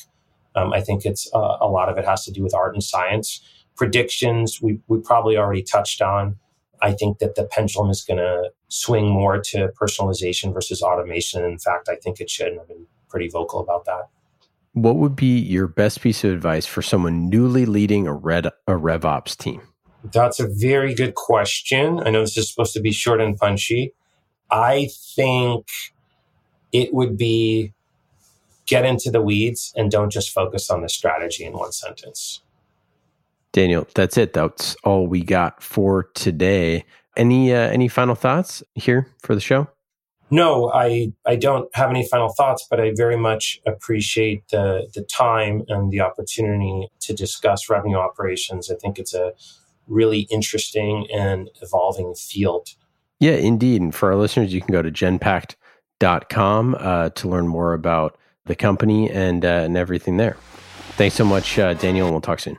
Um, 0.55 0.71
I 0.71 0.81
think 0.81 1.05
it's 1.05 1.29
uh, 1.33 1.57
a 1.59 1.67
lot 1.67 1.89
of 1.89 1.97
it 1.97 2.05
has 2.05 2.23
to 2.25 2.31
do 2.31 2.41
with 2.41 2.53
art 2.53 2.73
and 2.73 2.83
science. 2.83 3.41
Predictions, 3.75 4.61
we, 4.61 4.79
we 4.87 4.99
probably 4.99 5.37
already 5.37 5.63
touched 5.63 6.01
on. 6.01 6.37
I 6.81 6.93
think 6.93 7.19
that 7.19 7.35
the 7.35 7.43
pendulum 7.43 7.89
is 7.89 8.01
going 8.01 8.17
to 8.17 8.51
swing 8.69 9.09
more 9.09 9.39
to 9.39 9.69
personalization 9.79 10.53
versus 10.53 10.81
automation. 10.81 11.43
In 11.43 11.59
fact, 11.59 11.89
I 11.89 11.95
think 11.95 12.21
it 12.21 12.29
should. 12.29 12.57
I've 12.57 12.67
been 12.67 12.85
pretty 13.09 13.27
vocal 13.27 13.59
about 13.59 13.85
that. 13.85 14.07
What 14.73 14.95
would 14.95 15.15
be 15.15 15.39
your 15.39 15.67
best 15.67 16.01
piece 16.01 16.23
of 16.23 16.31
advice 16.31 16.65
for 16.65 16.81
someone 16.81 17.29
newly 17.29 17.65
leading 17.65 18.07
a 18.07 18.13
red 18.13 18.45
a 18.45 18.51
RevOps 18.67 19.35
team? 19.35 19.61
That's 20.03 20.39
a 20.39 20.47
very 20.47 20.93
good 20.93 21.15
question. 21.15 21.99
I 21.99 22.09
know 22.09 22.21
this 22.21 22.37
is 22.37 22.49
supposed 22.49 22.73
to 22.73 22.81
be 22.81 22.91
short 22.91 23.21
and 23.21 23.37
punchy. 23.37 23.93
I 24.49 24.89
think 25.15 25.67
it 26.71 26.93
would 26.93 27.17
be 27.17 27.73
get 28.65 28.85
into 28.85 29.09
the 29.11 29.21
weeds 29.21 29.73
and 29.75 29.91
don't 29.91 30.11
just 30.11 30.31
focus 30.31 30.69
on 30.69 30.81
the 30.81 30.89
strategy 30.89 31.43
in 31.43 31.53
one 31.53 31.71
sentence. 31.71 32.41
Daniel, 33.51 33.87
that's 33.95 34.17
it. 34.17 34.33
That's 34.33 34.75
all 34.83 35.07
we 35.07 35.23
got 35.23 35.63
for 35.63 36.03
today. 36.13 36.85
Any 37.17 37.51
uh, 37.53 37.69
any 37.69 37.87
final 37.87 38.15
thoughts 38.15 38.63
here 38.75 39.07
for 39.23 39.33
the 39.33 39.41
show? 39.41 39.67
No, 40.29 40.71
I 40.71 41.11
I 41.25 41.35
don't 41.35 41.67
have 41.75 41.89
any 41.89 42.07
final 42.07 42.29
thoughts, 42.29 42.67
but 42.69 42.79
I 42.79 42.93
very 42.95 43.17
much 43.17 43.59
appreciate 43.65 44.47
the 44.49 44.87
the 44.93 45.01
time 45.01 45.63
and 45.67 45.91
the 45.91 46.01
opportunity 46.01 46.89
to 47.01 47.13
discuss 47.13 47.69
revenue 47.69 47.97
operations. 47.97 48.69
I 48.69 48.75
think 48.75 48.99
it's 48.99 49.15
a 49.15 49.33
really 49.89 50.27
interesting 50.31 51.07
and 51.13 51.49
evolving 51.61 52.13
field. 52.15 52.69
Yeah, 53.19 53.33
indeed. 53.33 53.81
And 53.81 53.93
for 53.93 54.11
our 54.11 54.15
listeners, 54.15 54.53
you 54.53 54.61
can 54.61 54.71
go 54.71 54.81
to 54.81 54.91
genpact.com 54.91 56.77
uh, 56.79 57.09
to 57.09 57.27
learn 57.27 57.47
more 57.47 57.73
about 57.73 58.17
the 58.45 58.55
company 58.55 59.09
and, 59.09 59.43
uh, 59.43 59.63
and 59.65 59.75
everything 59.75 60.17
there. 60.17 60.37
Thanks 60.95 61.15
so 61.15 61.25
much, 61.25 61.59
uh, 61.59 61.73
Daniel, 61.73 62.07
and 62.07 62.13
we'll 62.13 62.21
talk 62.21 62.39
soon. 62.39 62.55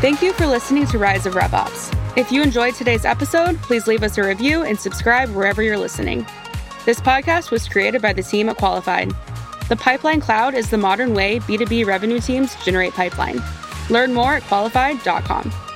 Thank 0.00 0.22
you 0.22 0.32
for 0.32 0.46
listening 0.46 0.86
to 0.86 0.98
Rise 0.98 1.26
of 1.26 1.34
RevOps. 1.34 1.96
If 2.16 2.32
you 2.32 2.42
enjoyed 2.42 2.74
today's 2.74 3.04
episode, 3.04 3.58
please 3.58 3.86
leave 3.86 4.02
us 4.02 4.16
a 4.18 4.24
review 4.26 4.62
and 4.62 4.78
subscribe 4.80 5.28
wherever 5.30 5.62
you're 5.62 5.78
listening. 5.78 6.26
This 6.86 6.98
podcast 7.00 7.50
was 7.50 7.68
created 7.68 8.00
by 8.00 8.14
the 8.14 8.22
team 8.22 8.48
at 8.48 8.56
Qualified. 8.56 9.12
The 9.68 9.76
Pipeline 9.76 10.20
Cloud 10.20 10.54
is 10.54 10.70
the 10.70 10.78
modern 10.78 11.14
way 11.14 11.38
B2B 11.40 11.86
revenue 11.86 12.18
teams 12.18 12.56
generate 12.64 12.94
pipeline. 12.94 13.40
Learn 13.90 14.14
more 14.14 14.34
at 14.34 14.44
qualified.com. 14.44 15.69